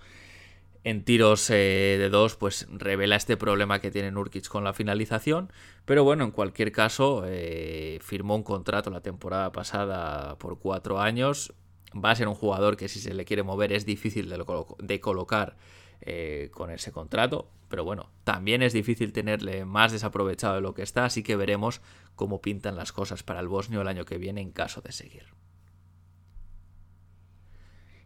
en 0.84 1.04
tiros 1.04 1.50
eh, 1.50 1.98
de 2.00 2.10
2, 2.10 2.36
pues 2.38 2.68
revela 2.72 3.16
este 3.16 3.38
problema 3.38 3.80
que 3.80 3.92
tiene 3.92 4.12
Nurkic 4.12 4.48
con 4.48 4.64
la 4.64 4.74
finalización. 4.74 5.52
Pero 5.86 6.04
bueno, 6.04 6.24
en 6.24 6.32
cualquier 6.32 6.72
caso, 6.72 7.24
eh, 7.28 8.00
firmó 8.02 8.36
un 8.36 8.44
contrato 8.44 8.90
la 8.90 9.02
temporada 9.02 9.52
pasada 9.52 10.38
por 10.38 10.60
4 10.60 11.00
años. 11.00 11.54
Va 11.94 12.12
a 12.12 12.16
ser 12.16 12.28
un 12.28 12.36
jugador 12.36 12.78
que 12.78 12.88
si 12.88 13.00
se 13.00 13.14
le 13.14 13.26
quiere 13.26 13.44
mover 13.44 13.74
es 13.74 13.86
difícil 13.86 14.30
de, 14.30 14.44
de 14.80 15.00
colocar 15.00 15.58
eh, 16.02 16.50
con 16.52 16.72
ese 16.72 16.92
contrato. 16.92 17.50
Pero 17.70 17.86
bueno, 17.86 18.10
también 18.24 18.62
es 18.62 18.74
difícil 18.74 19.14
tenerle 19.14 19.66
más 19.66 19.92
desaprovechado 19.92 20.56
de 20.56 20.62
lo 20.62 20.74
que 20.74 20.82
está, 20.82 21.06
así 21.06 21.24
que 21.24 21.36
veremos 21.36 21.82
cómo 22.16 22.42
pintan 22.42 22.76
las 22.76 22.92
cosas 22.92 23.24
para 23.24 23.40
el 23.40 23.48
bosnio 23.48 23.82
el 23.82 23.88
año 23.88 24.06
que 24.06 24.18
viene 24.18 24.42
en 24.42 24.52
caso 24.52 24.82
de 24.82 24.92
seguir. 24.92 25.26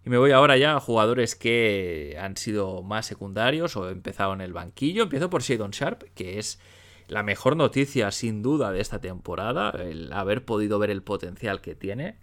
Y 0.05 0.09
me 0.09 0.19
voy 0.19 0.31
ahora 0.31 0.55
ya 0.55 0.75
a 0.75 0.79
jugadores 0.79 1.35
que 1.35 2.15
han 2.21 2.37
sido 2.37 2.83
más 2.83 3.07
secundarios 3.07 3.75
o 3.75 3.89
empezado 3.89 4.33
en 4.33 4.41
el 4.41 4.53
banquillo. 4.53 5.03
Empiezo 5.03 5.31
por 5.31 5.41
Shadon 5.41 5.71
Sharp, 5.71 6.03
que 6.13 6.37
es 6.37 6.59
la 7.07 7.23
mejor 7.23 7.55
noticia 7.55 8.11
sin 8.11 8.43
duda 8.43 8.71
de 8.71 8.81
esta 8.81 9.01
temporada, 9.01 9.71
el 9.71 10.13
haber 10.13 10.45
podido 10.45 10.77
ver 10.77 10.91
el 10.91 11.01
potencial 11.01 11.59
que 11.59 11.73
tiene. 11.73 12.19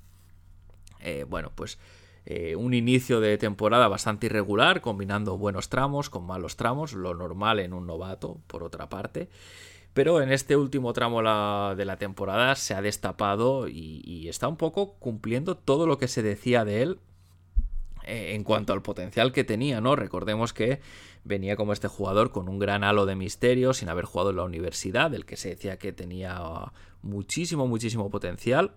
Eh, 1.01 1.25
bueno, 1.29 1.51
pues 1.57 1.81
eh, 2.25 2.55
un 2.55 2.73
inicio 2.73 3.21
de 3.21 3.37
temporada 3.37 3.89
bastante 3.89 4.27
irregular, 4.27 4.81
combinando 4.81 5.37
buenos 5.39 5.69
tramos 5.69 6.09
con 6.09 6.25
malos 6.25 6.57
tramos, 6.57 6.93
lo 6.93 7.15
normal 7.15 7.59
en 7.59 7.73
un 7.73 7.87
novato, 7.87 8.41
por 8.47 8.63
otra 8.63 8.89
parte. 8.89 9.29
Pero 9.93 10.23
en 10.23 10.33
este 10.33 10.57
último 10.57 10.93
tramo 10.93 11.19
de 11.75 11.85
la 11.85 11.97
temporada 11.99 12.55
se 12.55 12.75
ha 12.75 12.81
destapado 12.81 13.69
y, 13.69 14.29
está 14.29 14.49
un 14.49 14.57
poco 14.57 14.95
cumpliendo 14.95 15.57
todo 15.57 15.87
lo 15.87 15.99
que 15.99 16.09
se 16.09 16.23
decía 16.23 16.65
de 16.65 16.83
él 16.83 17.01
eh, 18.05 18.35
en 18.35 18.45
cuanto 18.45 18.73
al 18.73 18.81
potencial 18.81 19.33
que 19.33 19.45
tenía, 19.45 19.83
¿no? 19.83 19.95
Recordemos 19.95 20.55
que 20.55 20.81
venía 21.25 21.57
como 21.57 21.75
este 21.75 21.89
jugador 21.89 22.31
con 22.31 22.49
un 22.49 22.59
gran 22.59 22.85
halo 22.85 23.05
de 23.05 23.17
misterio, 23.17 23.75
sin 23.75 23.91
haber 23.91 24.07
jugado 24.07 24.31
en 24.31 24.37
la 24.37 24.45
universidad, 24.45 25.11
del 25.11 25.27
que 25.27 25.37
se 25.37 25.51
decía 25.51 25.79
que 25.79 25.93
tenía 25.93 26.41
muchísimo, 27.03 27.67
muchísimo 27.67 28.11
potencial 28.11 28.73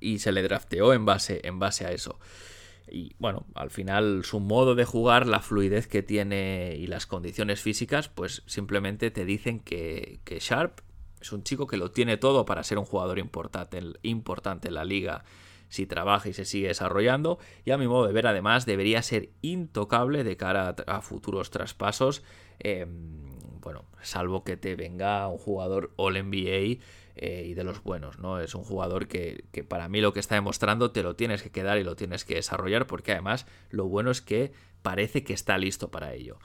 y 0.00 0.18
se 0.18 0.32
le 0.32 0.42
drafteó 0.42 0.92
en 0.92 1.04
base, 1.04 1.40
en 1.44 1.58
base 1.58 1.86
a 1.86 1.92
eso. 1.92 2.18
Y 2.88 3.14
bueno, 3.18 3.46
al 3.54 3.70
final 3.70 4.24
su 4.24 4.40
modo 4.40 4.74
de 4.74 4.84
jugar, 4.84 5.26
la 5.26 5.40
fluidez 5.40 5.86
que 5.86 6.02
tiene 6.02 6.74
y 6.76 6.86
las 6.86 7.06
condiciones 7.06 7.60
físicas, 7.60 8.08
pues 8.08 8.42
simplemente 8.46 9.10
te 9.10 9.24
dicen 9.24 9.60
que, 9.60 10.20
que 10.24 10.40
Sharp 10.40 10.80
es 11.20 11.32
un 11.32 11.42
chico 11.42 11.66
que 11.66 11.76
lo 11.76 11.90
tiene 11.90 12.16
todo 12.16 12.44
para 12.44 12.64
ser 12.64 12.78
un 12.78 12.84
jugador 12.84 13.18
importante, 13.18 13.80
importante 14.02 14.68
en 14.68 14.74
la 14.74 14.84
liga 14.84 15.24
si 15.68 15.86
trabaja 15.86 16.28
y 16.28 16.32
se 16.32 16.44
sigue 16.44 16.68
desarrollando. 16.68 17.38
Y 17.64 17.70
a 17.70 17.78
mi 17.78 17.86
modo 17.86 18.06
de 18.06 18.12
ver, 18.12 18.26
además, 18.26 18.66
debería 18.66 19.02
ser 19.02 19.30
intocable 19.40 20.24
de 20.24 20.36
cara 20.36 20.74
a, 20.86 21.00
futuros 21.00 21.50
traspasos. 21.50 22.22
Em, 22.58 22.88
bueno, 23.60 23.84
salvo 24.02 24.44
que 24.44 24.56
te 24.56 24.76
venga 24.76 25.28
un 25.28 25.38
jugador 25.38 25.92
All 25.96 26.14
NBA 26.14 26.80
eh, 27.16 27.44
y 27.46 27.54
de 27.54 27.64
los 27.64 27.82
buenos, 27.82 28.18
¿no? 28.18 28.40
Es 28.40 28.54
un 28.54 28.64
jugador 28.64 29.06
que, 29.06 29.44
para 29.68 29.88
mí 29.88 30.00
lo 30.00 30.12
que 30.12 30.20
está 30.20 30.36
demostrando 30.36 30.90
te 30.90 31.02
lo 31.02 31.16
tienes 31.16 31.42
que 31.42 31.50
quedar 31.50 31.78
y 31.78 31.84
lo 31.84 31.96
tienes 31.96 32.24
que 32.24 32.36
desarrollar 32.36 32.86
porque 32.86 33.12
además 33.12 33.46
lo 33.70 33.86
bueno 33.86 34.10
es 34.10 34.20
que 34.20 34.52
parece 34.82 35.22
que 35.24 35.34
está 35.34 35.58
listo 35.58 35.90
para 35.90 36.14
ello. 36.14 36.38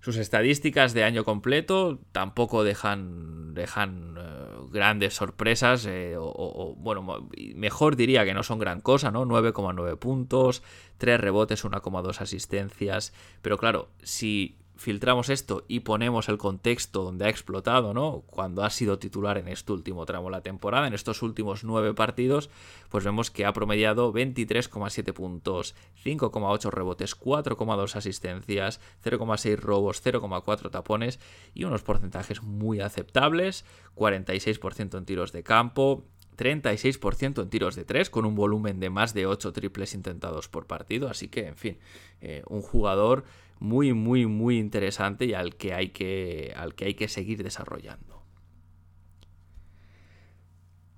Sus 0.00 0.16
estadísticas 0.16 0.94
de 0.94 1.04
año 1.04 1.24
completo 1.24 2.00
tampoco 2.10 2.64
dejan, 2.64 3.54
dejan 3.54 4.16
eh, 4.18 4.42
grandes 4.72 5.14
sorpresas, 5.14 5.86
eh, 5.86 6.16
o, 6.18 6.74
bueno, 6.76 7.28
mejor 7.54 7.94
diría 7.94 8.24
que 8.24 8.34
no 8.34 8.42
son 8.42 8.58
gran 8.58 8.80
cosa, 8.80 9.10
¿no? 9.10 9.24
9,9 9.24 9.98
puntos, 9.98 10.62
3 10.98 11.20
rebotes, 11.20 11.64
1,2 11.64 12.20
asistencias, 12.20 13.12
pero 13.42 13.58
claro, 13.58 13.90
si 14.02 14.56
filtramos 14.82 15.30
esto 15.30 15.64
y 15.68 15.80
ponemos 15.80 16.28
el 16.28 16.38
contexto 16.38 17.04
donde 17.04 17.24
ha 17.24 17.28
explotado, 17.28 17.94
¿no? 17.94 18.22
Cuando 18.26 18.64
ha 18.64 18.70
sido 18.70 18.98
titular 18.98 19.38
en 19.38 19.48
este 19.48 19.72
último 19.72 20.04
tramo 20.04 20.26
de 20.26 20.32
la 20.32 20.40
temporada, 20.42 20.86
en 20.86 20.92
estos 20.92 21.22
últimos 21.22 21.64
nueve 21.64 21.94
partidos, 21.94 22.50
pues 22.90 23.04
vemos 23.04 23.30
que 23.30 23.46
ha 23.46 23.52
promediado 23.52 24.12
23,7 24.12 25.12
puntos, 25.12 25.74
5,8 26.04 26.70
rebotes, 26.70 27.18
4,2 27.18 27.96
asistencias, 27.96 28.80
0,6 29.04 29.56
robos, 29.56 30.04
0,4 30.04 30.70
tapones 30.70 31.20
y 31.54 31.64
unos 31.64 31.82
porcentajes 31.82 32.42
muy 32.42 32.80
aceptables, 32.80 33.64
46% 33.94 34.98
en 34.98 35.04
tiros 35.04 35.32
de 35.32 35.42
campo, 35.44 36.04
36% 36.36 37.42
en 37.42 37.50
tiros 37.50 37.76
de 37.76 37.84
3, 37.84 38.10
con 38.10 38.24
un 38.24 38.34
volumen 38.34 38.80
de 38.80 38.90
más 38.90 39.14
de 39.14 39.26
8 39.26 39.52
triples 39.52 39.94
intentados 39.94 40.48
por 40.48 40.66
partido. 40.66 41.08
Así 41.08 41.28
que, 41.28 41.46
en 41.46 41.56
fin, 41.56 41.78
eh, 42.20 42.42
un 42.48 42.62
jugador 42.62 43.24
muy, 43.58 43.92
muy, 43.92 44.26
muy 44.26 44.58
interesante 44.58 45.26
y 45.26 45.34
al 45.34 45.56
que 45.56 45.74
hay 45.74 45.90
que, 45.90 46.52
al 46.56 46.74
que, 46.74 46.86
hay 46.86 46.94
que 46.94 47.08
seguir 47.08 47.42
desarrollando. 47.42 48.22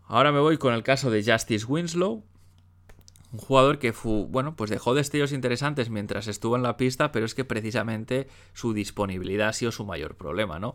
Ahora 0.07 0.33
me 0.33 0.40
voy 0.40 0.59
con 0.59 0.75
el 0.75 0.83
caso 0.83 1.11
de 1.11 1.25
Justice 1.25 1.64
Winslow, 1.67 2.25
un 3.33 3.38
jugador 3.38 3.79
que 3.79 3.93
fue, 3.93 4.27
bueno, 4.27 4.55
pues 4.55 4.71
dejó 4.71 4.95
destellos 4.95 5.33
interesantes 5.33 5.90
mientras 5.90 6.29
estuvo 6.29 6.57
en 6.57 6.62
la 6.62 6.77
pista, 6.77 7.11
pero 7.11 7.27
es 7.27 7.35
que 7.35 7.45
precisamente 7.45 8.29
su 8.53 8.75
disponibilidad 8.75 9.49
ha 9.49 9.53
sido 9.53 9.73
su 9.73 9.85
mayor 9.85 10.17
problema, 10.17 10.59
¿no? 10.59 10.75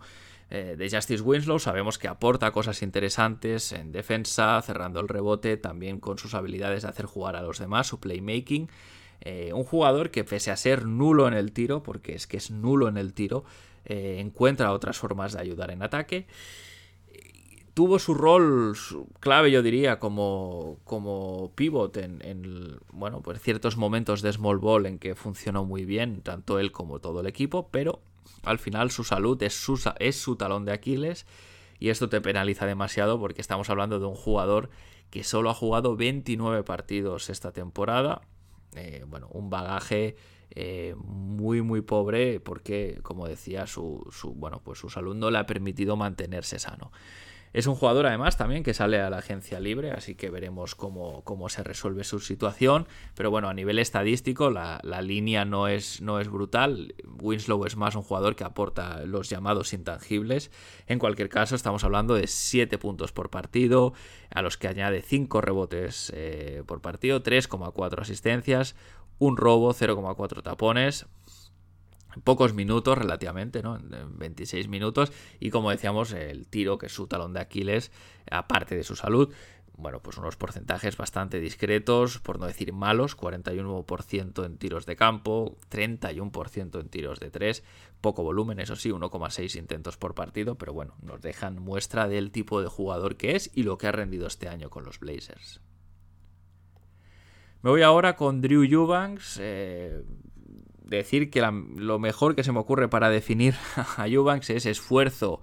Eh, 0.50 0.76
de 0.78 0.89
Justice 0.89 1.22
Winslow 1.22 1.60
sabemos 1.60 2.00
que 2.00 2.08
aporta 2.08 2.52
cosas 2.52 2.82
interesantes 2.82 3.72
en 3.72 3.92
defensa, 3.92 4.60
cerrando 4.63 5.00
el 5.00 5.08
rebote, 5.08 5.58
también 5.58 6.00
con 6.00 6.18
sus 6.18 6.34
habilidades 6.34 6.84
de 6.84 6.89
hacer 6.89 7.06
jugar 7.06 7.36
a 7.36 7.44
los 7.44 7.60
demás, 7.60 7.88
su 7.88 8.00
playmaking, 8.00 8.68
eh, 9.21 9.51
un 9.53 9.63
jugador 9.63 10.12
que 10.12 10.23
pese 10.23 10.51
a 10.51 10.58
ser 10.58 10.86
nulo 10.86 11.27
en 11.27 11.34
el 11.34 11.51
tiro, 11.51 11.84
porque 11.84 12.13
es 12.13 12.27
que 12.27 12.38
es 12.38 12.51
nulo 12.51 12.88
en 12.88 12.97
el 12.97 13.13
tiro, 13.13 13.43
eh, 13.86 14.17
encuentra 14.19 14.71
otras 14.71 14.97
formas 14.97 15.34
de 15.34 15.41
ayudar 15.41 15.71
en 15.71 15.84
ataque. 15.84 16.27
Tuvo 17.73 17.97
su 17.99 18.13
rol 18.13 18.75
clave, 19.19 19.51
yo 19.51 19.62
diría, 19.62 19.99
como, 19.99 20.79
como 20.84 21.51
pivot 21.55 21.95
en, 21.97 22.77
bueno, 22.91 23.21
pues 23.21 23.41
ciertos 23.41 23.77
momentos 23.77 24.21
de 24.21 24.34
small 24.34 24.58
ball 24.58 24.86
en 24.86 24.99
que 24.99 25.15
funcionó 25.15 25.63
muy 25.63 25.86
bien, 25.86 26.21
tanto 26.21 26.60
él 26.60 26.71
como 26.73 26.99
todo 26.99 27.21
el 27.21 27.27
equipo, 27.27 27.69
pero 27.71 28.01
al 28.43 28.60
final 28.60 28.91
su 28.91 29.03
salud 29.05 29.41
es 29.43 29.53
su, 29.53 29.79
es 29.99 30.17
su 30.17 30.36
talón 30.36 30.65
de 30.65 30.73
Aquiles 30.73 31.25
y 31.79 31.89
esto 31.89 32.10
te 32.10 32.19
penaliza 32.19 32.65
demasiado 32.65 33.17
porque 33.17 33.41
estamos 33.41 33.69
hablando 33.69 33.99
de 33.99 34.05
un 34.05 34.15
jugador 34.15 34.69
que 35.10 35.23
solo 35.23 35.49
ha 35.49 35.53
jugado 35.53 35.95
29 35.95 36.63
partidos 36.63 37.29
esta 37.29 37.51
temporada, 37.51 38.21
eh, 38.75 39.03
bueno, 39.08 39.27
un 39.32 39.49
bagaje 39.49 40.15
eh, 40.51 40.95
muy 40.97 41.62
muy 41.62 41.82
pobre 41.82 42.39
porque, 42.39 42.99
como 43.03 43.27
decía, 43.27 43.67
su, 43.67 44.08
su, 44.12 44.34
bueno, 44.34 44.62
pues 44.63 44.79
su 44.79 44.89
salud 44.89 45.15
no 45.15 45.32
le 45.32 45.38
ha 45.38 45.45
permitido 45.45 45.95
mantenerse 45.95 46.60
sano. 46.60 46.91
Es 47.52 47.66
un 47.66 47.76
jugador 47.76 48.06
además 48.06 48.38
también 48.38 48.64
que 48.64 48.76
sale 48.76 49.02
a 49.02 49.10
la 49.10 49.18
agencia 49.18 49.60
libre, 49.60 49.92
así 49.92 50.14
que 50.14 50.30
veremos 50.30 50.76
cómo, 50.76 51.24
cómo 51.24 51.50
se 51.50 51.64
resuelve 51.64 52.04
su 52.04 52.20
situación. 52.20 52.88
Pero 53.16 53.32
bueno, 53.32 53.50
a 53.50 53.54
nivel 53.54 53.80
estadístico 53.80 54.52
la, 54.52 54.80
línea 55.02 55.46
no 55.46 55.68
es, 55.68 56.02
no 56.02 56.20
es 56.20 56.30
brutal. 56.30 56.94
Winslow 57.22 57.66
es 57.66 57.76
más 57.76 57.96
un 57.96 58.04
jugador 58.04 58.36
que 58.36 58.44
aporta 58.44 59.04
los 59.06 59.30
llamados 59.30 59.74
intangibles. 59.74 60.52
En 60.86 61.00
cualquier 61.00 61.30
caso, 61.30 61.56
estamos 61.56 61.84
hablando 61.84 62.14
de 62.14 62.28
7 62.28 62.78
puntos 62.78 63.12
por 63.12 63.30
partido, 63.30 63.94
a 64.30 64.42
los 64.42 64.58
que 64.58 64.68
añade 64.68 65.02
5 65.02 65.42
rebotes 65.42 66.12
eh, 66.16 66.64
por 66.68 66.82
partido, 66.82 67.24
3,4 67.24 68.02
asistencias, 68.02 68.76
un 69.18 69.38
robo, 69.38 69.74
0,4 69.74 70.44
tapones. 70.44 71.08
Pocos 72.23 72.53
minutos 72.53 72.97
relativamente, 72.97 73.62
¿no? 73.62 73.79
26 73.82 74.67
minutos. 74.67 75.12
Y 75.39 75.49
como 75.49 75.71
decíamos, 75.71 76.12
el 76.12 76.47
tiro, 76.47 76.77
que 76.77 76.88
es 76.88 76.93
su 76.93 77.08
talón 77.08 77.34
de 77.34 77.41
Aquiles, 77.41 77.91
aparte 78.29 78.75
de 78.75 78.84
su 78.84 78.95
salud, 78.95 79.34
bueno, 79.79 80.01
pues 80.01 80.17
unos 80.17 80.36
porcentajes 80.36 80.97
bastante 80.97 81.39
discretos, 81.39 82.19
por 82.19 82.38
no 82.38 82.47
decir 82.47 82.73
malos, 82.73 83.17
41% 83.17 84.45
en 84.45 84.58
tiros 84.58 84.86
de 84.86 84.97
campo, 84.97 85.58
31% 85.71 86.82
en 86.82 86.89
tiros 86.89 87.19
de 87.19 87.32
3, 87.32 87.63
poco 88.01 88.23
volumen, 88.23 88.60
eso 88.60 88.75
sí, 88.75 88.89
1,6 88.89 89.58
intentos 89.58 89.95
por 89.95 90.15
partido, 90.15 90.55
pero 90.55 90.73
bueno, 90.73 90.95
nos 91.01 91.21
dejan 91.21 91.60
muestra 91.60 92.10
del 92.10 92.32
tipo 92.32 92.62
de 92.62 92.67
jugador 92.67 93.15
que 93.15 93.38
es 93.38 93.51
y 93.53 93.63
lo 93.63 93.77
que 93.77 93.88
ha 93.88 93.93
rendido 93.93 94.27
este 94.27 94.49
año 94.49 94.69
con 94.69 94.84
los 94.84 94.99
Blazers. 94.99 95.62
Me 97.62 97.69
voy 97.69 97.82
ahora 97.82 98.15
con 98.15 98.41
Drew 98.41 98.63
Eubanks. 98.63 99.38
Eh, 99.41 100.03
decir 100.89 101.30
que 101.30 101.41
lo 101.41 101.99
mejor 101.99 102.36
que 102.36 102.43
se 102.43 102.52
me 102.52 102.60
ocurre 102.60 102.89
para 102.89 103.10
definir 103.10 103.56
a 103.97 104.08
Eubanks 104.08 104.49
es 104.49 104.65
esfuerzo 104.65 105.41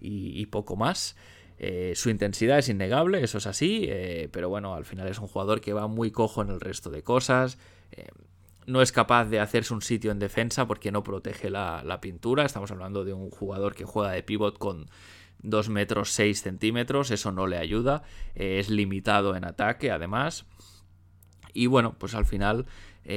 y 0.00 0.46
poco 0.46 0.76
más. 0.76 1.16
Eh, 1.62 1.92
su 1.94 2.08
intensidad 2.08 2.58
es 2.58 2.70
innegable, 2.70 3.22
eso 3.22 3.36
es 3.36 3.46
así, 3.46 3.84
eh, 3.86 4.30
pero 4.32 4.48
bueno, 4.48 4.74
al 4.74 4.86
final 4.86 5.06
es 5.08 5.18
un 5.18 5.28
jugador 5.28 5.60
que 5.60 5.74
va 5.74 5.88
muy 5.88 6.10
cojo 6.10 6.40
en 6.40 6.48
el 6.48 6.58
resto 6.58 6.88
de 6.88 7.02
cosas. 7.02 7.58
Eh, 7.92 8.08
no 8.64 8.80
es 8.80 8.92
capaz 8.92 9.26
de 9.26 9.40
hacerse 9.40 9.74
un 9.74 9.82
sitio 9.82 10.10
en 10.10 10.18
defensa 10.18 10.66
porque 10.66 10.90
no 10.90 11.02
protege 11.02 11.50
la, 11.50 11.98
pintura. 12.00 12.46
Estamos 12.46 12.70
hablando 12.70 13.04
de 13.04 13.12
un 13.12 13.28
jugador 13.30 13.74
que 13.74 13.84
juega 13.84 14.12
de 14.12 14.22
pivot 14.22 14.56
con 14.56 14.88
2 15.42 15.68
metros 15.68 16.12
6 16.12 16.40
centímetros, 16.40 17.10
eso 17.10 17.30
no 17.30 17.46
le 17.46 17.58
ayuda. 17.58 18.04
es 18.34 18.70
limitado 18.70 19.36
en 19.36 19.44
ataque, 19.44 19.90
además. 19.90 20.46
Y 21.52 21.66
bueno, 21.66 21.94
pues 21.98 22.14
al 22.14 22.24
final 22.24 22.64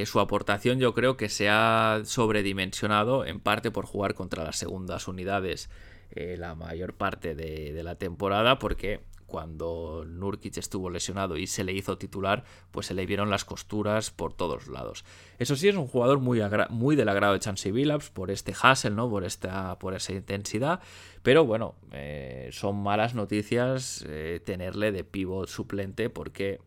su 0.06 0.20
aportación 0.20 0.80
yo 0.80 0.94
creo 0.94 1.18
que 1.18 1.30
se 1.30 1.50
ha 1.50 2.02
sobredimensionado 2.06 3.26
en 3.26 3.40
parte 3.40 3.72
por 3.72 3.86
jugar 3.86 4.14
contra 4.14 4.44
las 4.44 4.58
segundas 4.58 5.08
unidades 5.08 5.70
eh, 6.16 6.38
la 6.38 6.54
mayor 6.54 6.94
parte 6.94 7.34
de, 7.34 7.82
la 7.82 7.96
temporada 7.96 8.60
porque 8.60 9.02
cuando 9.26 10.06
Nurkic 10.08 10.58
estuvo 10.58 10.92
lesionado 10.92 11.38
y 11.38 11.48
se 11.48 11.64
le 11.64 11.74
hizo 11.74 11.98
titular, 11.98 12.44
pues 12.70 12.86
se 12.86 12.94
le 12.94 13.08
vieron 13.08 13.32
las 13.32 13.46
costuras 13.46 14.12
por 14.12 14.32
todos 14.32 14.68
lados. 14.68 15.06
Eso 15.40 15.56
sí, 15.56 15.70
es 15.70 15.76
un 15.76 15.88
jugador 15.88 16.20
muy, 16.20 16.40
muy 16.70 16.96
del 16.96 17.10
agrado 17.10 17.34
de 17.34 17.40
Chansey 17.40 17.72
Billups 17.72 18.12
por 18.12 18.30
este 18.30 18.52
hustle, 18.52 18.92
¿no? 18.92 19.10
Por, 19.10 19.24
esta, 19.24 19.80
por 19.80 19.96
esa 19.96 20.14
intensidad. 20.14 20.82
Pero 21.24 21.46
bueno, 21.46 21.74
eh, 21.94 22.50
son 22.52 22.76
malas 22.84 23.16
noticias 23.16 24.06
eh, 24.08 24.40
tenerle 24.46 24.92
de 24.92 25.04
pivot 25.04 25.50
suplente 25.50 26.12
porque 26.12 26.60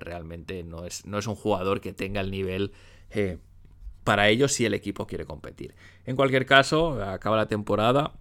realmente 0.00 0.62
no 0.62 0.84
es, 0.84 1.06
no 1.06 1.18
es 1.18 1.26
un 1.26 1.34
jugador 1.34 1.80
que 1.80 1.92
tenga 1.92 2.20
el 2.20 2.30
nivel 2.30 2.72
para 4.04 4.28
ello 4.28 4.48
si 4.48 4.64
el 4.64 4.74
equipo 4.74 5.06
quiere 5.06 5.24
competir. 5.24 5.74
En 6.06 6.16
cualquier 6.16 6.46
caso, 6.46 7.02
acaba 7.02 7.36
la 7.36 7.46
temporada 7.46 8.14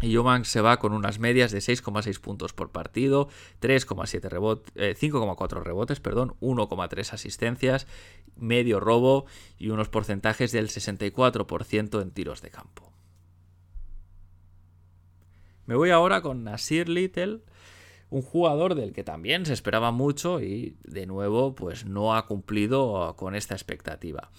y 0.00 0.14
Eubanks 0.14 0.48
se 0.48 0.60
va 0.60 0.78
con 0.78 0.92
unas 0.92 1.18
medias 1.18 1.52
de 1.52 1.58
6,6 1.58 2.20
puntos 2.20 2.52
por 2.52 2.70
partido, 2.70 3.28
3,7 3.60 4.28
rebotes, 4.28 4.74
5,4 4.74 5.62
rebotes, 5.62 6.00
perdón, 6.00 6.34
1,3 6.40 7.12
asistencias, 7.12 7.86
medio 8.36 8.80
robo 8.80 9.26
y 9.58 9.70
unos 9.70 9.88
porcentajes 9.88 10.52
del 10.52 10.68
64% 10.68 12.02
en 12.02 12.10
tiros 12.10 12.42
de 12.42 12.50
campo. 12.50 12.92
Me 15.66 15.76
voy 15.76 15.90
ahora 15.90 16.20
con 16.20 16.44
Nasir 16.44 16.88
Little, 16.88 17.40
un 18.10 18.22
jugador 18.22 18.74
del 18.74 18.92
que 18.92 19.04
también 19.04 19.46
se 19.46 19.52
esperaba 19.52 19.90
mucho 19.90 20.40
y 20.40 20.76
de 20.84 21.06
nuevo 21.06 21.54
pues 21.54 21.84
no 21.84 22.14
ha 22.14 22.26
cumplido 22.26 23.14
con 23.16 23.34
esta 23.34 23.54
expectativa. 23.54 24.30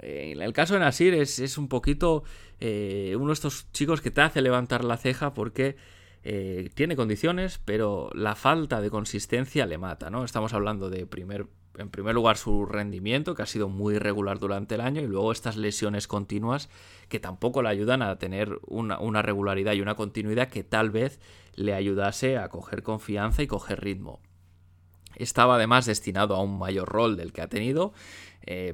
Eh, 0.00 0.32
en 0.34 0.42
el 0.42 0.52
caso 0.52 0.74
de 0.74 0.80
Nasir 0.80 1.14
es, 1.14 1.58
un 1.58 1.68
poquito 1.68 2.24
eh, 2.60 3.14
uno 3.16 3.28
de 3.28 3.32
estos 3.34 3.70
chicos 3.72 4.00
que 4.00 4.10
te 4.10 4.20
hace 4.20 4.42
levantar 4.42 4.84
la 4.84 4.96
ceja 4.96 5.34
porque 5.34 5.76
eh, 6.24 6.70
tiene 6.74 6.96
condiciones, 6.96 7.60
pero 7.64 8.10
la 8.14 8.34
falta 8.34 8.80
de 8.80 8.90
consistencia 8.90 9.66
le 9.66 9.78
mata, 9.78 10.10
¿no? 10.10 10.24
Estamos 10.24 10.52
hablando 10.52 10.90
de 10.90 11.06
primer, 11.06 11.46
en 11.78 11.90
primer 11.90 12.14
lugar 12.14 12.36
su 12.36 12.66
rendimiento, 12.66 13.34
que 13.34 13.42
ha 13.42 13.46
sido 13.46 13.68
muy 13.68 13.94
irregular 13.94 14.38
durante 14.38 14.74
el 14.74 14.80
año, 14.80 15.00
y 15.00 15.06
luego 15.06 15.32
estas 15.32 15.56
lesiones 15.56 16.06
continuas 16.06 16.68
que 17.08 17.20
tampoco 17.20 17.62
le 17.62 17.68
ayudan 17.68 18.02
a 18.02 18.18
tener 18.18 18.58
una, 18.66 19.22
regularidad 19.22 19.72
y 19.72 19.80
una 19.80 19.94
continuidad 19.94 20.48
que 20.48 20.64
tal 20.64 20.90
vez 20.90 21.20
le 21.54 21.74
ayudase 21.74 22.36
a 22.36 22.48
coger 22.48 22.82
confianza 22.82 23.42
y 23.42 23.46
coger 23.46 23.80
ritmo. 23.80 24.20
Estaba 25.16 25.56
además 25.56 25.86
destinado 25.86 26.34
a 26.34 26.42
un 26.42 26.58
mayor 26.58 26.88
rol 26.88 27.16
del 27.16 27.32
que 27.32 27.42
ha 27.42 27.48
tenido, 27.48 27.92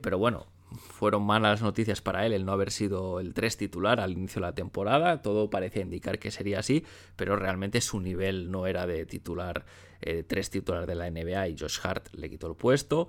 pero 0.03 0.19
bueno, 0.19 0.47
fueron 0.77 1.25
malas 1.25 1.63
noticias 1.63 2.01
para 2.01 2.27
él 2.27 2.33
el 2.33 2.45
no 2.45 2.53
haber 2.53 2.71
sido 2.71 3.21
el 3.21 3.35
3 3.35 3.57
titular 3.57 4.01
al 4.01 4.13
inicio 4.13 4.41
de 4.41 4.49
la 4.49 4.55
temporada. 4.55 5.23
Todo 5.23 5.51
parecía 5.51 5.83
indicar 5.83 6.19
que 6.19 6.31
sería 6.31 6.61
así, 6.61 6.85
pero 7.17 7.37
realmente 7.37 7.81
su 7.81 8.01
nivel 8.01 8.51
no 8.51 8.67
era 8.67 8.87
de 8.87 9.07
titular, 9.07 9.65
3 10.05 10.47
eh, 10.47 10.51
titular 10.51 10.87
de 10.87 10.95
la 10.95 11.11
NBA 11.11 11.49
y 11.49 11.57
Josh 11.59 11.79
Hart 11.83 12.09
le 12.13 12.29
quitó 12.29 12.47
el 12.47 12.57
puesto. 12.57 13.09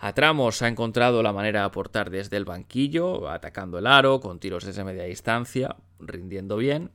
A 0.00 0.12
tramos 0.12 0.62
ha 0.62 0.68
encontrado 0.68 1.22
la 1.24 1.32
manera 1.32 1.60
de 1.60 1.66
aportar 1.66 2.10
desde 2.10 2.36
el 2.36 2.44
banquillo, 2.44 3.28
atacando 3.28 3.78
el 3.78 3.86
aro, 3.86 4.20
con 4.20 4.38
tiros 4.38 4.64
desde 4.64 4.84
media 4.84 5.04
distancia, 5.04 5.76
rindiendo 5.98 6.56
bien. 6.56 6.92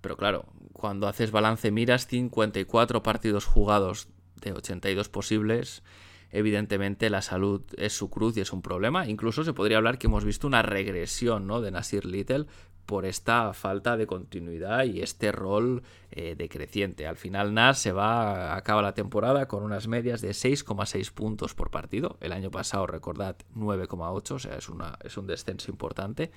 Pero 0.00 0.16
claro, 0.16 0.46
cuando 0.72 1.08
haces 1.08 1.30
balance 1.30 1.70
miras 1.70 2.06
54 2.06 3.02
partidos 3.02 3.44
jugados 3.44 4.08
de 4.36 4.52
82 4.52 5.10
posibles, 5.10 5.82
evidentemente 6.30 7.10
la 7.10 7.22
salud 7.22 7.62
es 7.76 7.92
su 7.92 8.10
cruz 8.10 8.36
y 8.36 8.40
es 8.40 8.52
un 8.52 8.62
problema. 8.62 9.06
Incluso 9.06 9.44
se 9.44 9.52
podría 9.52 9.78
hablar 9.78 9.98
que 9.98 10.06
hemos 10.06 10.24
visto 10.24 10.46
una 10.46 10.62
regresión 10.62 11.46
¿no? 11.46 11.60
de 11.60 11.70
Nasir 11.70 12.04
Little 12.04 12.46
por 12.88 13.04
esta 13.04 13.52
falta 13.52 13.98
de 13.98 14.06
continuidad 14.06 14.84
y 14.84 15.02
este 15.02 15.30
rol 15.30 15.82
eh, 16.10 16.34
decreciente. 16.36 17.06
Al 17.06 17.16
final 17.16 17.52
Nas 17.52 17.78
se 17.78 17.92
va, 17.92 18.56
acaba 18.56 18.80
la 18.80 18.94
temporada 18.94 19.46
con 19.46 19.62
unas 19.62 19.88
medias 19.88 20.22
de 20.22 20.30
6,6 20.30 21.12
puntos 21.12 21.54
por 21.54 21.70
partido. 21.70 22.16
El 22.22 22.32
año 22.32 22.50
pasado, 22.50 22.86
recordad, 22.86 23.36
9,8, 23.54 24.30
o 24.30 24.38
sea, 24.38 24.56
es, 24.56 24.70
una, 24.70 24.98
es 25.04 25.18
un 25.18 25.26
descenso 25.26 25.70
importante. 25.70 26.30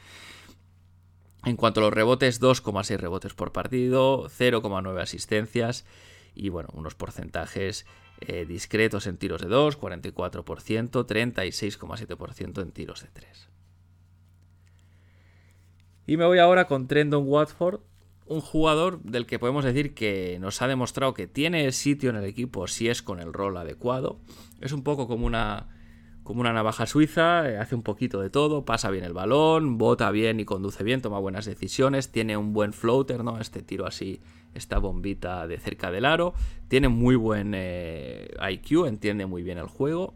En 1.45 1.55
cuanto 1.55 1.79
a 1.79 1.83
los 1.83 1.93
rebotes, 1.93 2.41
2,6 2.41 2.97
rebotes 2.97 3.33
por 3.33 3.53
partido, 3.53 4.27
0,9 4.27 5.01
asistencias 5.01 5.85
y 6.35 6.49
bueno, 6.49 6.67
unos 6.73 6.95
porcentajes 6.95 7.85
eh, 8.21 8.45
discretos 8.45 9.07
en 9.07 9.17
tiros 9.17 9.41
de 9.41 9.47
2, 9.47 9.79
44%, 9.79 10.45
36,7% 10.45 12.61
en 12.61 12.71
tiros 12.71 13.01
de 13.01 13.07
3. 13.11 13.49
Y 16.05 16.17
me 16.17 16.25
voy 16.25 16.37
ahora 16.37 16.67
con 16.67 16.87
Trendon 16.87 17.23
Watford, 17.25 17.79
un 18.27 18.41
jugador 18.41 19.01
del 19.01 19.25
que 19.25 19.39
podemos 19.39 19.65
decir 19.65 19.95
que 19.95 20.37
nos 20.39 20.61
ha 20.61 20.67
demostrado 20.67 21.15
que 21.15 21.27
tiene 21.27 21.71
sitio 21.71 22.11
en 22.11 22.15
el 22.15 22.25
equipo 22.25 22.67
si 22.67 22.89
es 22.89 23.01
con 23.01 23.19
el 23.19 23.33
rol 23.33 23.57
adecuado. 23.57 24.19
Es 24.59 24.71
un 24.71 24.83
poco 24.83 25.07
como 25.07 25.25
una, 25.25 25.69
como 26.23 26.41
una 26.41 26.53
navaja 26.53 26.85
suiza, 26.85 27.49
eh, 27.49 27.57
hace 27.57 27.73
un 27.73 27.81
poquito 27.81 28.21
de 28.21 28.29
todo, 28.29 28.65
pasa 28.65 28.91
bien 28.91 29.03
el 29.03 29.13
balón, 29.13 29.79
bota 29.79 30.11
bien 30.11 30.39
y 30.39 30.45
conduce 30.45 30.83
bien, 30.83 31.01
toma 31.01 31.17
buenas 31.17 31.45
decisiones, 31.45 32.11
tiene 32.11 32.37
un 32.37 32.53
buen 32.53 32.71
floater, 32.71 33.23
¿no? 33.23 33.39
Este 33.39 33.63
tiro 33.63 33.87
así 33.87 34.21
esta 34.53 34.79
bombita 34.79 35.47
de 35.47 35.57
cerca 35.57 35.91
del 35.91 36.05
aro. 36.05 36.33
Tiene 36.67 36.89
muy 36.89 37.15
buen 37.15 37.53
eh, 37.55 38.31
IQ, 38.49 38.85
entiende 38.85 39.25
muy 39.25 39.43
bien 39.43 39.57
el 39.57 39.67
juego. 39.67 40.13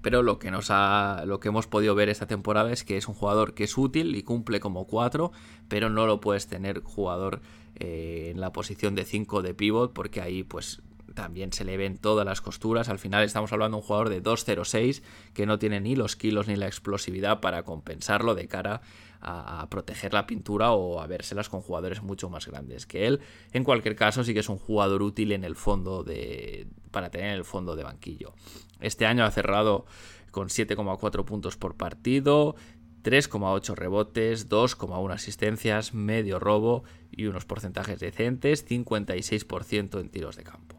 Pero 0.00 0.22
lo 0.22 0.38
que, 0.38 0.50
nos 0.50 0.70
ha, 0.70 1.24
lo 1.26 1.40
que 1.40 1.48
hemos 1.48 1.66
podido 1.66 1.94
ver 1.94 2.08
esta 2.08 2.26
temporada 2.26 2.72
es 2.72 2.84
que 2.84 2.96
es 2.96 3.08
un 3.08 3.14
jugador 3.14 3.54
que 3.54 3.64
es 3.64 3.76
útil 3.76 4.14
y 4.14 4.22
cumple 4.22 4.60
como 4.60 4.86
4, 4.86 5.32
pero 5.68 5.90
no 5.90 6.06
lo 6.06 6.20
puedes 6.20 6.46
tener 6.46 6.82
jugador 6.82 7.40
eh, 7.74 8.30
en 8.30 8.40
la 8.40 8.52
posición 8.52 8.94
de 8.94 9.04
5 9.04 9.42
de 9.42 9.54
pivot, 9.54 9.92
porque 9.92 10.20
ahí 10.20 10.44
pues 10.44 10.82
también 11.14 11.52
se 11.52 11.64
le 11.64 11.76
ven 11.76 11.98
todas 11.98 12.24
las 12.24 12.40
costuras. 12.40 12.88
Al 12.88 12.98
final 12.98 13.24
estamos 13.24 13.52
hablando 13.52 13.76
de 13.76 13.82
un 13.82 13.86
jugador 13.86 14.08
de 14.08 14.22
2.06 14.22 15.02
que 15.34 15.46
no 15.46 15.58
tiene 15.58 15.80
ni 15.80 15.96
los 15.96 16.16
kilos 16.16 16.48
ni 16.48 16.56
la 16.56 16.66
explosividad 16.66 17.40
para 17.40 17.62
compensarlo 17.62 18.34
de 18.34 18.48
cara 18.48 18.80
a, 19.20 19.66
proteger 19.68 20.12
la 20.12 20.26
pintura 20.26 20.72
o 20.72 21.00
a 21.00 21.06
vérselas 21.06 21.48
con 21.48 21.60
jugadores 21.60 22.02
mucho 22.02 22.30
más 22.30 22.46
grandes 22.46 22.86
que 22.86 23.06
él. 23.06 23.20
En 23.52 23.64
cualquier 23.64 23.96
caso, 23.96 24.24
sí 24.24 24.34
que 24.34 24.40
es 24.40 24.48
un 24.48 24.58
jugador 24.58 25.02
útil 25.02 25.32
en 25.32 25.44
el 25.44 25.56
fondo 25.56 26.04
de. 26.04 26.68
para 26.90 27.10
tener 27.10 27.28
en 27.28 27.34
el 27.34 27.44
fondo 27.44 27.76
de 27.76 27.84
banquillo. 27.84 28.32
Este 28.80 29.06
año 29.06 29.24
ha 29.24 29.30
cerrado 29.30 29.86
con 30.30 30.48
7,4 30.48 31.24
puntos 31.24 31.56
por 31.56 31.76
partido, 31.76 32.54
3,8 33.02 33.74
rebotes, 33.74 34.48
2,1 34.48 35.12
asistencias, 35.12 35.94
medio 35.94 36.38
robo 36.38 36.84
y 37.10 37.26
unos 37.26 37.44
porcentajes 37.44 37.98
decentes, 37.98 38.68
56% 38.68 40.00
en 40.00 40.08
tiros 40.10 40.36
de 40.36 40.44
campo. 40.44 40.77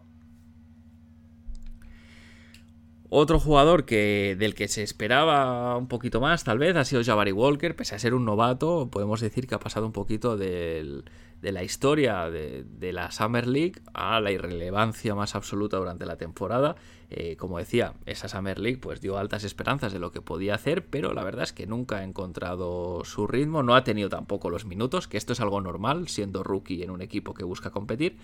Otro 3.12 3.40
jugador 3.40 3.86
que, 3.86 4.36
del 4.38 4.54
que 4.54 4.68
se 4.68 4.84
esperaba 4.84 5.76
un 5.78 5.88
poquito 5.88 6.22
más, 6.22 6.44
tal 6.44 6.60
vez, 6.60 6.76
ha 6.76 6.86
sido 6.86 7.04
Jabari 7.04 7.32
Walker. 7.32 7.76
Pese 7.76 7.96
a 7.96 8.00
ser 8.00 8.14
un 8.14 8.24
novato, 8.24 8.90
podemos 8.92 9.20
decir 9.20 9.48
que 9.48 9.56
ha 9.56 9.60
pasado 9.60 9.88
un 9.88 9.92
poquito 9.94 10.38
del, 10.38 11.06
de 11.42 11.52
la 11.52 11.64
historia 11.64 12.30
de, 12.30 12.94
la 12.94 13.12
Summer 13.12 13.48
League 13.48 13.82
a 13.94 14.20
la 14.20 14.32
irrelevancia 14.32 15.16
más 15.16 15.36
absoluta 15.36 15.78
durante 15.78 16.06
la 16.06 16.18
temporada. 16.18 16.76
Eh, 17.10 17.38
como 17.38 17.58
decía, 17.58 17.94
esa 18.06 18.28
Summer 18.28 18.60
League 18.60 18.78
pues 18.78 19.02
dio 19.02 19.18
altas 19.18 19.44
esperanzas 19.44 19.94
de 19.94 20.00
lo 20.00 20.12
que 20.12 20.22
podía 20.22 20.56
hacer, 20.56 20.86
pero 20.86 21.14
la 21.14 21.24
verdad 21.24 21.44
es 21.44 21.54
que 21.54 21.66
nunca 21.66 21.98
ha 21.98 22.04
encontrado 22.04 23.04
su 23.04 23.26
ritmo, 23.26 23.64
no 23.64 23.76
ha 23.76 23.84
tenido 23.84 24.10
tampoco 24.10 24.50
los 24.50 24.66
minutos, 24.66 25.08
que 25.08 25.18
esto 25.18 25.34
es 25.34 25.40
algo 25.40 25.62
normal 25.62 26.08
siendo 26.08 26.44
rookie 26.44 26.84
en 26.84 26.92
un 26.92 27.02
equipo 27.02 27.34
que 27.34 27.44
busca 27.44 27.72
competir, 27.72 28.18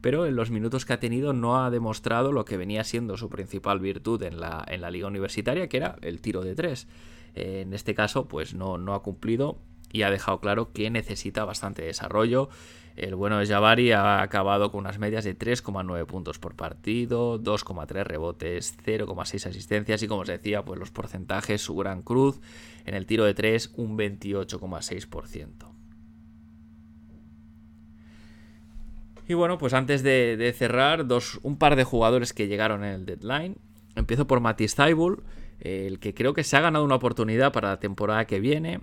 pero 0.00 0.26
en 0.26 0.36
los 0.36 0.50
minutos 0.50 0.84
que 0.84 0.92
ha 0.92 1.00
tenido 1.00 1.32
no 1.32 1.64
ha 1.64 1.70
demostrado 1.70 2.32
lo 2.32 2.44
que 2.44 2.56
venía 2.56 2.84
siendo 2.84 3.16
su 3.16 3.30
principal 3.30 3.80
virtud 3.80 4.22
en 4.22 4.40
la, 4.40 4.64
en 4.68 4.80
la 4.80 4.90
liga 4.90 5.06
universitaria, 5.06 5.68
que 5.68 5.78
era 5.78 5.96
el 6.02 6.20
tiro 6.20 6.42
de 6.42 6.54
tres. 6.54 6.88
Eh, 7.34 7.62
en 7.62 7.72
este 7.72 7.94
caso, 7.94 8.26
pues 8.28 8.54
no, 8.54 8.76
no 8.76 8.94
ha 8.94 9.02
cumplido 9.02 9.58
y 9.92 10.02
ha 10.02 10.10
dejado 10.10 10.40
claro 10.40 10.72
que 10.72 10.90
necesita 10.90 11.44
bastante 11.44 11.82
desarrollo. 11.82 12.48
El 12.96 13.14
bueno 13.14 13.38
de 13.38 13.46
Jabari 13.46 13.92
ha 13.92 14.22
acabado 14.22 14.70
con 14.70 14.80
unas 14.80 14.98
medias 14.98 15.24
de 15.24 15.38
3,9 15.38 16.06
puntos 16.06 16.38
por 16.38 16.54
partido, 16.54 17.38
2,3 17.38 18.04
rebotes, 18.04 18.74
0,6 18.84 19.46
asistencias 19.46 20.02
y 20.02 20.08
como 20.08 20.22
os 20.22 20.28
decía, 20.28 20.64
pues 20.64 20.80
los 20.80 20.90
porcentajes, 20.90 21.60
su 21.60 21.76
gran 21.76 22.00
cruz 22.00 22.40
en 22.86 22.94
el 22.94 23.04
tiro 23.04 23.24
de 23.24 23.34
3, 23.34 23.74
un 23.76 23.98
28,6%. 23.98 25.76
Y 29.28 29.34
bueno, 29.34 29.58
pues 29.58 29.74
antes 29.74 30.02
de, 30.02 30.54
cerrar, 30.56 31.06
dos, 31.06 31.40
un 31.42 31.58
par 31.58 31.76
de 31.76 31.84
jugadores 31.84 32.32
que 32.32 32.46
llegaron 32.46 32.84
en 32.84 32.94
el 32.94 33.06
deadline. 33.06 33.56
Empiezo 33.96 34.26
por 34.26 34.40
Matisse 34.40 34.76
Taibul, 34.76 35.22
el 35.58 35.98
que 35.98 36.14
creo 36.14 36.32
que 36.32 36.44
se 36.44 36.56
ha 36.56 36.60
ganado 36.60 36.84
una 36.84 36.94
oportunidad 36.94 37.52
para 37.52 37.70
la 37.70 37.80
temporada 37.80 38.26
que 38.26 38.40
viene 38.40 38.80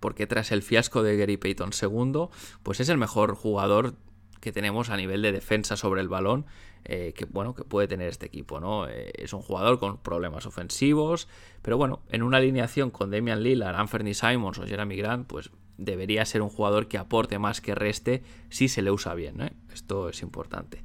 porque 0.00 0.26
tras 0.26 0.52
el 0.52 0.62
fiasco 0.62 1.02
de 1.02 1.16
Gary 1.16 1.36
Payton 1.36 1.70
II, 1.80 2.28
pues 2.62 2.80
es 2.80 2.88
el 2.88 2.98
mejor 2.98 3.34
jugador 3.34 3.94
que 4.40 4.52
tenemos 4.52 4.90
a 4.90 4.96
nivel 4.96 5.22
de 5.22 5.32
defensa 5.32 5.76
sobre 5.76 6.00
el 6.00 6.08
balón 6.08 6.46
eh, 6.84 7.14
que 7.16 7.24
bueno 7.24 7.54
que 7.54 7.64
puede 7.64 7.88
tener 7.88 8.08
este 8.08 8.26
equipo 8.26 8.60
no 8.60 8.86
eh, 8.86 9.10
es 9.16 9.32
un 9.32 9.42
jugador 9.42 9.80
con 9.80 9.98
problemas 9.98 10.46
ofensivos 10.46 11.26
pero 11.62 11.76
bueno 11.76 12.02
en 12.10 12.22
una 12.22 12.36
alineación 12.36 12.92
con 12.92 13.10
Damian 13.10 13.42
Lillard, 13.42 13.74
Anthony 13.74 14.14
Simons 14.14 14.58
o 14.58 14.66
Jeremy 14.66 14.96
Grant 14.96 15.26
pues 15.26 15.50
debería 15.78 16.24
ser 16.24 16.42
un 16.42 16.48
jugador 16.48 16.86
que 16.86 16.96
aporte 16.96 17.40
más 17.40 17.60
que 17.60 17.74
reste 17.74 18.22
si 18.48 18.68
se 18.68 18.82
le 18.82 18.92
usa 18.92 19.14
bien 19.14 19.40
¿eh? 19.40 19.52
esto 19.72 20.08
es 20.08 20.22
importante 20.22 20.84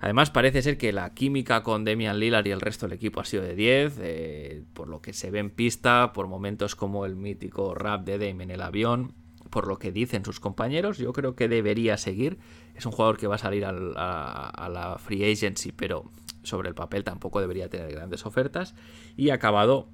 Además, 0.00 0.30
parece 0.30 0.62
ser 0.62 0.78
que 0.78 0.92
la 0.92 1.14
química 1.14 1.62
con 1.62 1.84
Demian 1.84 2.18
Lillard 2.18 2.46
y 2.46 2.50
el 2.50 2.60
resto 2.60 2.86
del 2.86 2.96
equipo 2.96 3.20
ha 3.20 3.24
sido 3.24 3.42
de 3.42 3.54
10, 3.54 3.98
eh, 4.00 4.64
por 4.74 4.88
lo 4.88 5.00
que 5.00 5.12
se 5.12 5.30
ve 5.30 5.38
en 5.38 5.50
pista, 5.50 6.12
por 6.12 6.26
momentos 6.28 6.76
como 6.76 7.06
el 7.06 7.16
mítico 7.16 7.74
rap 7.74 8.04
de 8.04 8.18
Dame 8.18 8.44
en 8.44 8.50
el 8.50 8.62
avión, 8.62 9.14
por 9.50 9.66
lo 9.66 9.78
que 9.78 9.92
dicen 9.92 10.24
sus 10.24 10.40
compañeros, 10.40 10.98
yo 10.98 11.12
creo 11.12 11.34
que 11.34 11.48
debería 11.48 11.96
seguir. 11.96 12.38
Es 12.74 12.84
un 12.84 12.92
jugador 12.92 13.16
que 13.16 13.26
va 13.26 13.36
a 13.36 13.38
salir 13.38 13.64
a, 13.64 13.72
la 13.72 14.96
free 14.98 15.32
agency, 15.32 15.72
pero 15.72 16.10
sobre 16.42 16.68
el 16.68 16.74
papel 16.74 17.04
tampoco 17.04 17.40
debería 17.40 17.70
tener 17.70 17.90
grandes 17.90 18.26
ofertas. 18.26 18.74
Y 19.16 19.30
ha 19.30 19.34
acabado 19.34 19.88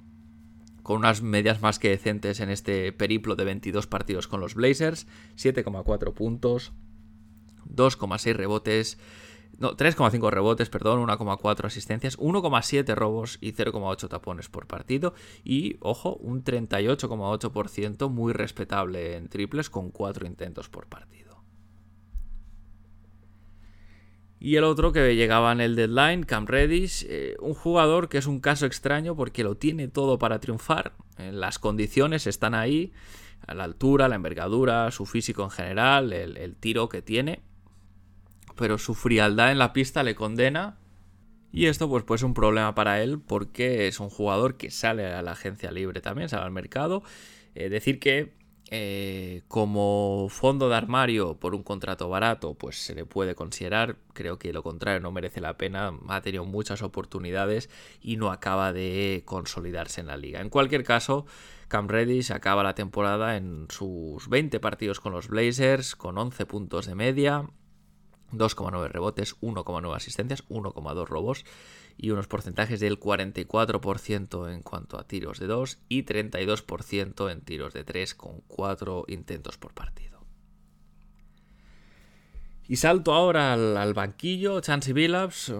con 0.82 0.96
unas 0.96 1.22
medias 1.22 1.62
más 1.62 1.78
que 1.78 1.90
decentes 1.90 2.40
en 2.40 2.50
este 2.50 2.92
periplo 2.92 3.36
de 3.36 3.44
22 3.44 3.86
partidos 3.86 4.26
con 4.26 4.40
los 4.40 4.55
Blazers, 4.55 5.07
7,4 5.36 6.12
puntos, 6.12 6.72
2,6 7.72 8.34
rebotes. 8.34 8.98
No, 9.59 9.76
3,5 9.76 10.30
rebotes, 10.30 10.70
perdón, 10.70 11.07
1,4 11.07 11.66
asistencias, 11.66 12.18
1,7 12.18 12.94
robos 12.94 13.38
y 13.40 13.53
0,8 13.53 14.09
tapones 14.09 14.48
por 14.48 14.66
partido. 14.66 15.14
Y, 15.44 15.76
ojo, 15.80 16.16
un 16.16 16.42
38,8% 16.42 18.09
muy 18.09 18.32
respetable 18.32 19.16
en 19.16 19.28
triples 19.28 19.70
con 19.70 19.90
4 19.90 20.26
intentos 20.26 20.68
por 20.68 20.86
partido. 20.86 21.44
Y 24.40 24.57
el 24.57 24.64
otro 24.64 24.90
que 24.92 25.14
llegaba 25.14 25.53
en 25.53 25.61
el 25.61 25.76
deadline, 25.76 26.24
Cam 26.24 26.46
Reddish, 26.46 27.07
eh, 27.09 27.36
un 27.38 27.55
jugador 27.55 28.09
que 28.09 28.18
es 28.18 28.26
un 28.26 28.40
caso 28.40 28.66
extraño 28.66 29.14
porque 29.14 29.44
lo 29.44 29.57
tiene 29.57 29.86
todo 29.86 30.18
para 30.18 30.40
triunfar. 30.40 30.94
las 31.18 31.61
condiciones 31.61 32.26
están 32.26 32.55
ahí, 32.55 32.92
a 33.46 33.55
la 33.55 33.64
altura, 33.64 34.09
la 34.09 34.16
envergadura, 34.16 34.90
su 34.90 35.07
físico 35.07 35.44
en 35.44 35.50
general, 35.50 36.12
el 36.12 36.57
tiro 36.57 36.88
que 36.88 37.03
tiene 37.03 37.42
pero 38.57 38.78
su 38.78 38.94
frialdad 38.94 39.53
en 39.53 39.59
la 39.59 39.72
pista 39.72 40.03
le 40.03 40.14
condena. 40.14 40.78
Y 41.53 41.66
esto 41.66 41.88
pues 41.88 42.05
pues 42.05 42.22
un 42.22 42.34
problema 42.34 42.74
para 42.74 43.03
él 43.03 43.20
porque 43.20 43.86
es 43.86 44.00
un 44.00 44.09
jugador 44.09 44.57
que 44.57 44.70
sale 44.70 45.07
a 45.07 45.20
la 45.22 45.32
agencia 45.32 45.70
libre 45.70 46.00
también, 46.00 46.28
sale 46.28 46.44
al 46.44 46.50
mercado. 46.50 47.03
Es 47.55 47.64
eh, 47.64 47.68
decir 47.68 48.00
que 48.00 48.32
eh, 48.74 49.42
como 49.48 50.28
fondo 50.30 50.70
de 50.70 50.76
armario 50.76 51.38
por 51.38 51.55
un 51.55 51.62
contrato 51.62 52.09
barato 52.09 52.55
pues 52.55 52.82
se 52.82 52.94
le 52.94 53.05
puede 53.05 53.34
considerar, 53.34 53.98
creo 54.14 54.38
que 54.38 54.50
lo 54.50 54.62
contrario 54.62 54.98
no 54.98 55.12
merece 55.12 55.42
la 55.42 55.59
pena, 55.59 55.92
ha 56.09 56.22
tenido 56.22 56.46
muchas 56.46 56.80
oportunidades 56.80 57.68
y 58.00 58.16
no 58.16 58.30
acaba 58.32 58.72
de 58.72 59.24
consolidarse 59.26 60.00
en 60.00 60.07
la 60.07 60.16
liga. 60.16 60.40
En 60.40 60.48
cualquier 60.48 60.84
caso, 60.84 61.26
Cam 61.68 61.86
Reddish 61.86 62.32
acaba 62.32 62.62
la 62.62 62.74
temporada 62.74 63.36
en 63.36 63.66
sus 63.68 64.26
20 64.30 64.59
partidos 64.59 65.00
con 65.00 65.12
los 65.12 65.28
Blazers 65.28 65.94
con 65.94 66.16
11 66.16 66.46
puntos 66.46 66.86
de 66.86 66.94
media, 66.94 67.44
2,9 68.33 68.89
rebotes, 68.89 69.37
1,9 69.41 69.97
asistencias, 69.97 70.47
1,2 70.49 71.07
robos 71.07 71.45
y 71.97 72.11
unos 72.11 72.26
porcentajes 72.26 72.80
del 72.80 72.99
44% 72.99 74.53
en 74.53 74.62
cuanto 74.62 74.99
a 74.99 75.07
tiros 75.07 75.39
de 75.39 75.47
2 75.47 75.78
y 75.89 76.05
32% 76.05 77.30
en 77.30 77.41
tiros 77.43 77.72
de 77.74 77.85
3 77.85 78.14
con 78.14 78.41
4 78.49 79.05
intentos 79.09 79.59
por 79.59 79.74
partido. 79.74 80.12
Y 82.73 82.77
salto 82.77 83.12
ahora 83.12 83.53
al, 83.53 83.93
banquillo, 83.93 84.62
Chansey 84.62 84.95
Billups, 84.95 85.51
eh, 85.51 85.53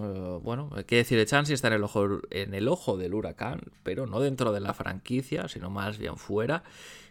bueno, 0.43 0.71
qué 0.87 0.97
decir 0.97 1.19
de 1.19 1.27
Chansey, 1.27 1.53
está 1.53 1.69
en 1.69 1.75
el, 1.75 1.85
ojo, 1.85 2.23
en 2.31 2.55
el 2.55 2.69
ojo 2.69 2.97
del 2.97 3.13
huracán, 3.13 3.61
pero 3.83 4.07
no 4.07 4.19
dentro 4.19 4.51
de 4.51 4.61
la 4.61 4.73
franquicia, 4.73 5.47
sino 5.47 5.69
más 5.69 5.99
bien 5.99 6.17
fuera. 6.17 6.65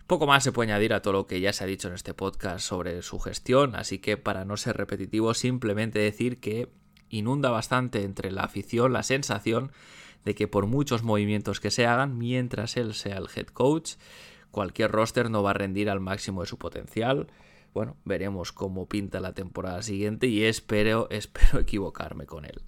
Poco 0.08 0.26
más 0.26 0.43
se 0.43 0.52
puede 0.52 0.72
añadir 0.72 0.95
a 0.95 1.04
todo 1.04 1.14
lo 1.14 1.28
que 1.28 1.39
ya 1.39 1.54
se 1.54 1.64
ha 1.64 1.68
dicho 1.68 1.88
en 1.88 1.93
este 1.93 2.16
podcast 2.16 2.66
sobre 2.66 3.04
su 3.04 3.20
gestión, 3.20 3.76
así 3.76 3.99
que 3.99 4.18
para 4.18 4.43
no 4.43 4.58
ser 4.58 4.76
repetitivo, 4.76 5.36
simplemente 5.36 5.99
decir 5.99 6.39
que 6.39 6.70
inunda 7.10 7.52
bastante 7.52 8.04
entre 8.04 8.32
la 8.32 8.41
afición 8.41 8.93
la 8.93 9.04
sensación 9.04 9.72
de 10.26 10.34
que 10.34 10.47
por 10.47 10.66
muchos 10.66 11.04
movimientos 11.04 11.60
que 11.60 11.70
se 11.70 11.86
hagan, 11.86 12.18
mientras 12.18 12.76
él 12.76 12.95
sea 12.95 13.18
el 13.18 13.28
head 13.36 13.49
coach, 13.49 13.97
cualquier 14.49 14.89
roster 14.89 15.30
no 15.30 15.43
va 15.43 15.52
a 15.52 15.54
rendir 15.54 15.91
al 15.91 15.99
máximo 15.99 16.41
de 16.41 16.47
su 16.47 16.58
potencial. 16.58 17.28
Bueno, 17.74 17.97
veremos 18.03 18.51
cómo 18.51 18.88
pinta 18.88 19.19
la 19.19 19.34
temporada 19.34 19.82
siguiente 19.82 20.28
y 20.28 20.43
espero, 20.43 21.07
espero 21.09 21.59
equivocarme 21.61 22.26
con 22.26 22.45
él. 22.45 22.61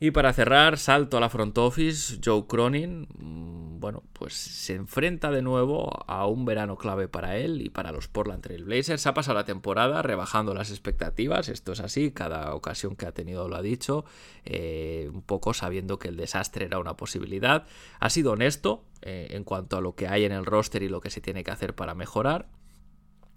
Y 0.00 0.10
para 0.10 0.32
cerrar, 0.32 0.76
salto 0.76 1.16
a 1.16 1.20
la 1.20 1.30
front 1.30 1.56
office, 1.56 2.18
Joe 2.22 2.46
Cronin, 2.46 3.08
mm, 3.16 3.80
bueno, 3.80 4.02
pues 4.12 4.34
se 4.34 4.74
enfrenta 4.74 5.30
de 5.30 5.40
nuevo 5.40 5.88
a 6.08 6.26
un 6.26 6.44
verano 6.44 6.76
clave 6.76 7.06
para 7.06 7.36
él 7.38 7.62
y 7.62 7.70
para 7.70 7.92
los 7.92 8.08
Portland 8.08 8.42
Trail 8.42 8.64
Blazers. 8.64 9.06
Ha 9.06 9.14
pasado 9.14 9.38
la 9.38 9.44
temporada 9.44 10.02
rebajando 10.02 10.52
las 10.52 10.70
expectativas, 10.70 11.48
esto 11.48 11.72
es 11.72 11.80
así, 11.80 12.10
cada 12.10 12.54
ocasión 12.54 12.96
que 12.96 13.06
ha 13.06 13.12
tenido 13.12 13.48
lo 13.48 13.56
ha 13.56 13.62
dicho, 13.62 14.04
eh, 14.44 15.08
un 15.12 15.22
poco 15.22 15.54
sabiendo 15.54 15.98
que 15.98 16.08
el 16.08 16.16
desastre 16.16 16.66
era 16.66 16.80
una 16.80 16.96
posibilidad. 16.96 17.66
Ha 18.00 18.10
sido 18.10 18.32
honesto 18.32 18.84
eh, 19.00 19.28
en 19.30 19.44
cuanto 19.44 19.76
a 19.76 19.80
lo 19.80 19.94
que 19.94 20.08
hay 20.08 20.24
en 20.24 20.32
el 20.32 20.44
roster 20.44 20.82
y 20.82 20.88
lo 20.88 21.00
que 21.00 21.10
se 21.10 21.20
tiene 21.20 21.44
que 21.44 21.52
hacer 21.52 21.74
para 21.74 21.94
mejorar. 21.94 22.48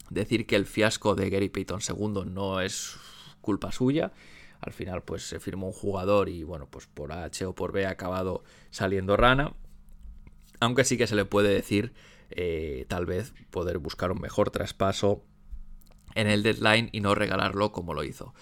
Decir 0.09 0.45
que 0.47 0.55
el 0.55 0.65
fiasco 0.65 1.15
de 1.15 1.29
Gary 1.29 1.49
Payton 1.49 1.81
II 1.87 2.23
no 2.25 2.61
es 2.61 2.95
culpa 3.41 3.71
suya 3.71 4.11
al 4.59 4.73
final 4.73 5.03
pues 5.03 5.23
se 5.23 5.39
firmó 5.39 5.67
un 5.67 5.73
jugador 5.73 6.29
y 6.29 6.43
bueno, 6.43 6.67
pues 6.69 6.87
por 6.87 7.11
H 7.11 7.45
o 7.45 7.53
por 7.53 7.71
B 7.71 7.85
ha 7.85 7.91
acabado 7.91 8.43
saliendo 8.69 9.17
rana. 9.17 9.53
Aunque 10.59 10.83
sí 10.83 10.97
que 10.97 11.07
se 11.07 11.15
le 11.15 11.25
puede 11.25 11.49
decir 11.49 11.93
eh, 12.29 12.85
tal 12.87 13.05
vez 13.05 13.33
poder 13.51 13.77
buscar 13.77 14.11
un 14.11 14.19
mejor 14.19 14.49
traspaso 14.49 15.23
en 16.15 16.27
el 16.27 16.41
deadline 16.41 16.89
y 16.91 17.01
no 17.01 17.13
regalarlo 17.13 17.71
como 17.71 17.93
lo 17.93 18.03
hizo. 18.03 18.33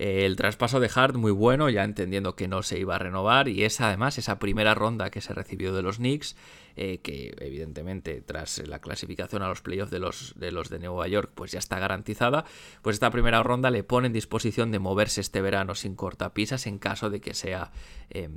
El 0.00 0.34
traspaso 0.34 0.80
de 0.80 0.90
Hart 0.94 1.16
muy 1.16 1.30
bueno, 1.30 1.68
ya 1.68 1.84
entendiendo 1.84 2.34
que 2.34 2.48
no 2.48 2.62
se 2.62 2.78
iba 2.78 2.94
a 2.94 2.98
renovar 2.98 3.48
y 3.48 3.64
es 3.64 3.82
además 3.82 4.16
esa 4.16 4.38
primera 4.38 4.72
ronda 4.72 5.10
que 5.10 5.20
se 5.20 5.34
recibió 5.34 5.74
de 5.74 5.82
los 5.82 5.98
Knicks, 5.98 6.36
eh, 6.74 7.00
que 7.02 7.36
evidentemente 7.38 8.22
tras 8.22 8.66
la 8.66 8.78
clasificación 8.78 9.42
a 9.42 9.48
los 9.48 9.60
playoffs 9.60 9.90
de 9.90 9.98
los, 9.98 10.32
de 10.38 10.52
los 10.52 10.70
de 10.70 10.78
Nueva 10.78 11.06
York 11.06 11.32
pues 11.34 11.52
ya 11.52 11.58
está 11.58 11.78
garantizada, 11.78 12.46
pues 12.80 12.94
esta 12.94 13.10
primera 13.10 13.42
ronda 13.42 13.70
le 13.70 13.84
pone 13.84 14.06
en 14.06 14.14
disposición 14.14 14.72
de 14.72 14.78
moverse 14.78 15.20
este 15.20 15.42
verano 15.42 15.74
sin 15.74 15.96
cortapisas 15.96 16.66
en 16.66 16.78
caso 16.78 17.10
de 17.10 17.20
que 17.20 17.34
sea, 17.34 17.70
em, 18.08 18.32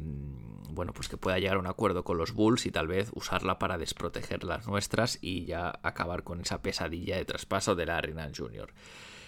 bueno, 0.69 0.91
pues 0.91 1.07
que 1.07 1.15
pueda 1.15 1.39
llegar 1.39 1.55
a 1.55 1.59
un 1.59 1.67
acuerdo 1.67 2.03
con 2.03 2.17
los 2.17 2.33
Bulls 2.33 2.65
y 2.65 2.71
tal 2.71 2.87
vez 2.87 3.09
usarla 3.13 3.57
para 3.57 3.77
desproteger 3.77 4.43
las 4.43 4.67
nuestras 4.67 5.17
y 5.21 5.45
ya 5.45 5.79
acabar 5.81 6.23
con 6.23 6.41
esa 6.41 6.61
pesadilla 6.61 7.15
de 7.15 7.23
traspaso 7.23 7.73
de 7.73 7.85
la 7.85 8.01
Nance 8.01 8.41
Jr. 8.41 8.73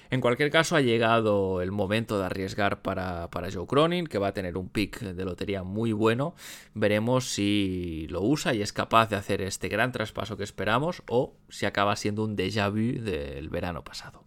En 0.10 0.22
cualquier 0.22 0.52
caso, 0.52 0.76
ha 0.76 0.82
llegado 0.82 1.62
el 1.62 1.72
momento 1.72 2.20
de 2.20 2.26
arriesgar 2.26 2.82
para, 2.82 3.30
para 3.30 3.52
Joe 3.52 3.68
Cronin, 3.68 4.08
que 4.08 4.18
va 4.18 4.28
a 4.28 4.34
tener 4.34 4.58
un 4.58 4.70
pick 4.70 5.00
de 5.00 5.26
lotería 5.26 5.64
muy 5.64 5.92
bueno. 5.92 6.36
Veremos 6.74 7.30
si 7.30 8.08
lo 8.10 8.22
usa 8.22 8.54
y 8.54 8.62
es 8.62 8.74
capaz 8.74 9.10
de 9.10 9.16
hacer 9.16 9.42
este 9.42 9.68
gran 9.70 9.92
traspaso 9.92 10.38
que 10.38 10.44
esperamos 10.44 11.04
o 11.08 11.36
si 11.50 11.66
acaba 11.66 11.96
siendo 11.96 12.24
un 12.24 12.36
déjà 12.36 12.70
vu 12.70 13.02
del 13.04 13.50
verano 13.50 13.84
pasado. 13.84 14.25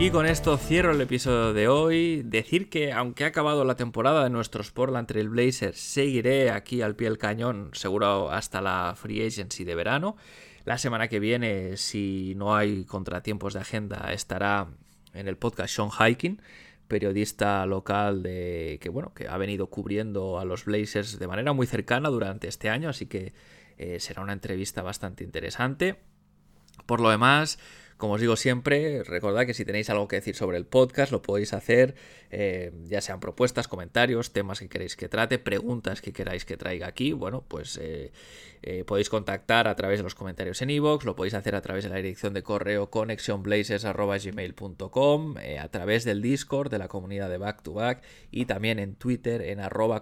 Y 0.00 0.10
con 0.10 0.24
esto 0.24 0.56
cierro 0.56 0.92
el 0.92 1.00
episodio 1.02 1.52
de 1.52 1.68
hoy. 1.68 2.22
Decir 2.22 2.70
que 2.70 2.90
aunque 2.90 3.24
ha 3.24 3.26
acabado 3.26 3.66
la 3.66 3.76
temporada 3.76 4.24
de 4.24 4.30
nuestros 4.30 4.70
Portland 4.70 5.06
Trail 5.06 5.28
Blazers, 5.28 5.78
seguiré 5.78 6.50
aquí 6.50 6.80
al 6.80 6.96
pie 6.96 7.10
del 7.10 7.18
cañón, 7.18 7.68
seguro 7.74 8.30
hasta 8.30 8.62
la 8.62 8.94
Free 8.96 9.26
Agency 9.26 9.64
de 9.64 9.74
verano. 9.74 10.16
La 10.64 10.78
semana 10.78 11.08
que 11.08 11.20
viene, 11.20 11.76
si 11.76 12.32
no 12.36 12.56
hay 12.56 12.86
contratiempos 12.86 13.52
de 13.52 13.60
agenda, 13.60 14.10
estará 14.14 14.68
en 15.12 15.28
el 15.28 15.36
podcast 15.36 15.74
Sean 15.74 15.90
Hiking, 15.90 16.40
periodista 16.88 17.66
local 17.66 18.22
de 18.22 18.78
que 18.80 18.88
bueno, 18.88 19.12
que 19.12 19.28
ha 19.28 19.36
venido 19.36 19.66
cubriendo 19.66 20.40
a 20.40 20.46
los 20.46 20.64
Blazers 20.64 21.18
de 21.18 21.28
manera 21.28 21.52
muy 21.52 21.66
cercana 21.66 22.08
durante 22.08 22.48
este 22.48 22.70
año, 22.70 22.88
así 22.88 23.04
que 23.04 23.34
eh, 23.76 24.00
será 24.00 24.22
una 24.22 24.32
entrevista 24.32 24.80
bastante 24.80 25.24
interesante. 25.24 25.96
Por 26.86 27.00
lo 27.00 27.10
demás, 27.10 27.58
como 28.00 28.14
os 28.14 28.20
digo 28.20 28.34
siempre, 28.34 29.04
recordad 29.04 29.46
que 29.46 29.54
si 29.54 29.64
tenéis 29.64 29.88
algo 29.90 30.08
que 30.08 30.16
decir 30.16 30.34
sobre 30.34 30.56
el 30.56 30.66
podcast, 30.66 31.12
lo 31.12 31.22
podéis 31.22 31.52
hacer, 31.52 31.94
eh, 32.30 32.72
ya 32.86 33.00
sean 33.00 33.20
propuestas, 33.20 33.68
comentarios, 33.68 34.32
temas 34.32 34.58
que 34.58 34.68
queréis 34.68 34.96
que 34.96 35.08
trate, 35.08 35.38
preguntas 35.38 36.00
que 36.00 36.12
queráis 36.12 36.44
que 36.44 36.56
traiga 36.56 36.88
aquí. 36.88 37.12
Bueno, 37.12 37.44
pues 37.46 37.78
eh, 37.80 38.10
eh, 38.62 38.82
podéis 38.84 39.08
contactar 39.10 39.68
a 39.68 39.76
través 39.76 40.00
de 40.00 40.02
los 40.02 40.16
comentarios 40.16 40.60
en 40.62 40.70
iVoox, 40.70 41.04
lo 41.04 41.14
podéis 41.14 41.34
hacer 41.34 41.54
a 41.54 41.60
través 41.60 41.84
de 41.84 41.90
la 41.90 41.96
dirección 41.96 42.34
de 42.34 42.42
correo 42.42 42.90
connectionblazers.gmail.com, 42.90 45.34
a 45.60 45.68
través 45.68 46.04
del 46.04 46.20
Discord 46.22 46.70
de 46.70 46.78
la 46.78 46.88
comunidad 46.88 47.28
de 47.28 47.38
Back 47.38 47.62
to 47.62 47.74
Back 47.74 48.02
y 48.30 48.46
también 48.46 48.80
en 48.80 48.94
Twitter 48.96 49.42
en 49.42 49.60
arroba. 49.60 50.00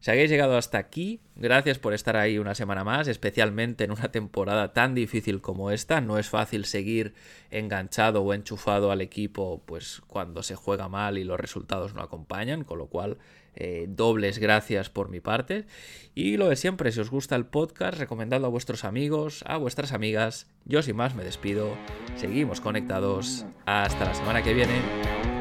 Si 0.00 0.12
habéis 0.12 0.30
llegado 0.30 0.56
hasta 0.56 0.78
aquí, 0.78 1.20
gracias 1.34 1.78
por 1.78 1.92
estar 1.92 2.16
ahí 2.16 2.38
una 2.38 2.54
semana 2.54 2.84
más, 2.84 3.08
especialmente 3.08 3.82
en 3.82 3.90
una 3.90 4.12
temporada 4.12 4.72
tan 4.72 4.94
difícil 4.94 5.40
como 5.40 5.72
esta. 5.72 6.00
No 6.00 6.18
es 6.18 6.28
fácil 6.28 6.64
seguir 6.66 7.14
enganchado 7.50 8.22
o 8.22 8.32
enchufado 8.32 8.92
al 8.92 9.00
equipo 9.00 9.62
pues 9.66 10.00
cuando 10.06 10.42
se 10.44 10.54
juega 10.54 10.88
mal 10.88 11.18
y 11.18 11.24
los 11.24 11.40
resultados 11.40 11.94
no 11.94 12.02
acompañan, 12.02 12.62
con 12.62 12.78
lo 12.78 12.86
cual 12.86 13.18
eh, 13.56 13.86
dobles 13.88 14.38
gracias 14.38 14.88
por 14.88 15.08
mi 15.08 15.18
parte. 15.18 15.66
Y 16.14 16.36
lo 16.36 16.48
de 16.48 16.54
siempre, 16.54 16.92
si 16.92 17.00
os 17.00 17.10
gusta 17.10 17.34
el 17.34 17.46
podcast, 17.46 17.98
recomendadlo 17.98 18.46
a 18.46 18.50
vuestros 18.50 18.84
amigos, 18.84 19.42
a 19.46 19.56
vuestras 19.56 19.92
amigas. 19.92 20.46
Yo 20.64 20.80
sin 20.82 20.94
más 20.94 21.16
me 21.16 21.24
despido. 21.24 21.76
Seguimos 22.14 22.60
conectados. 22.60 23.46
Hasta 23.66 24.04
la 24.04 24.14
semana 24.14 24.42
que 24.42 24.54
viene. 24.54 25.37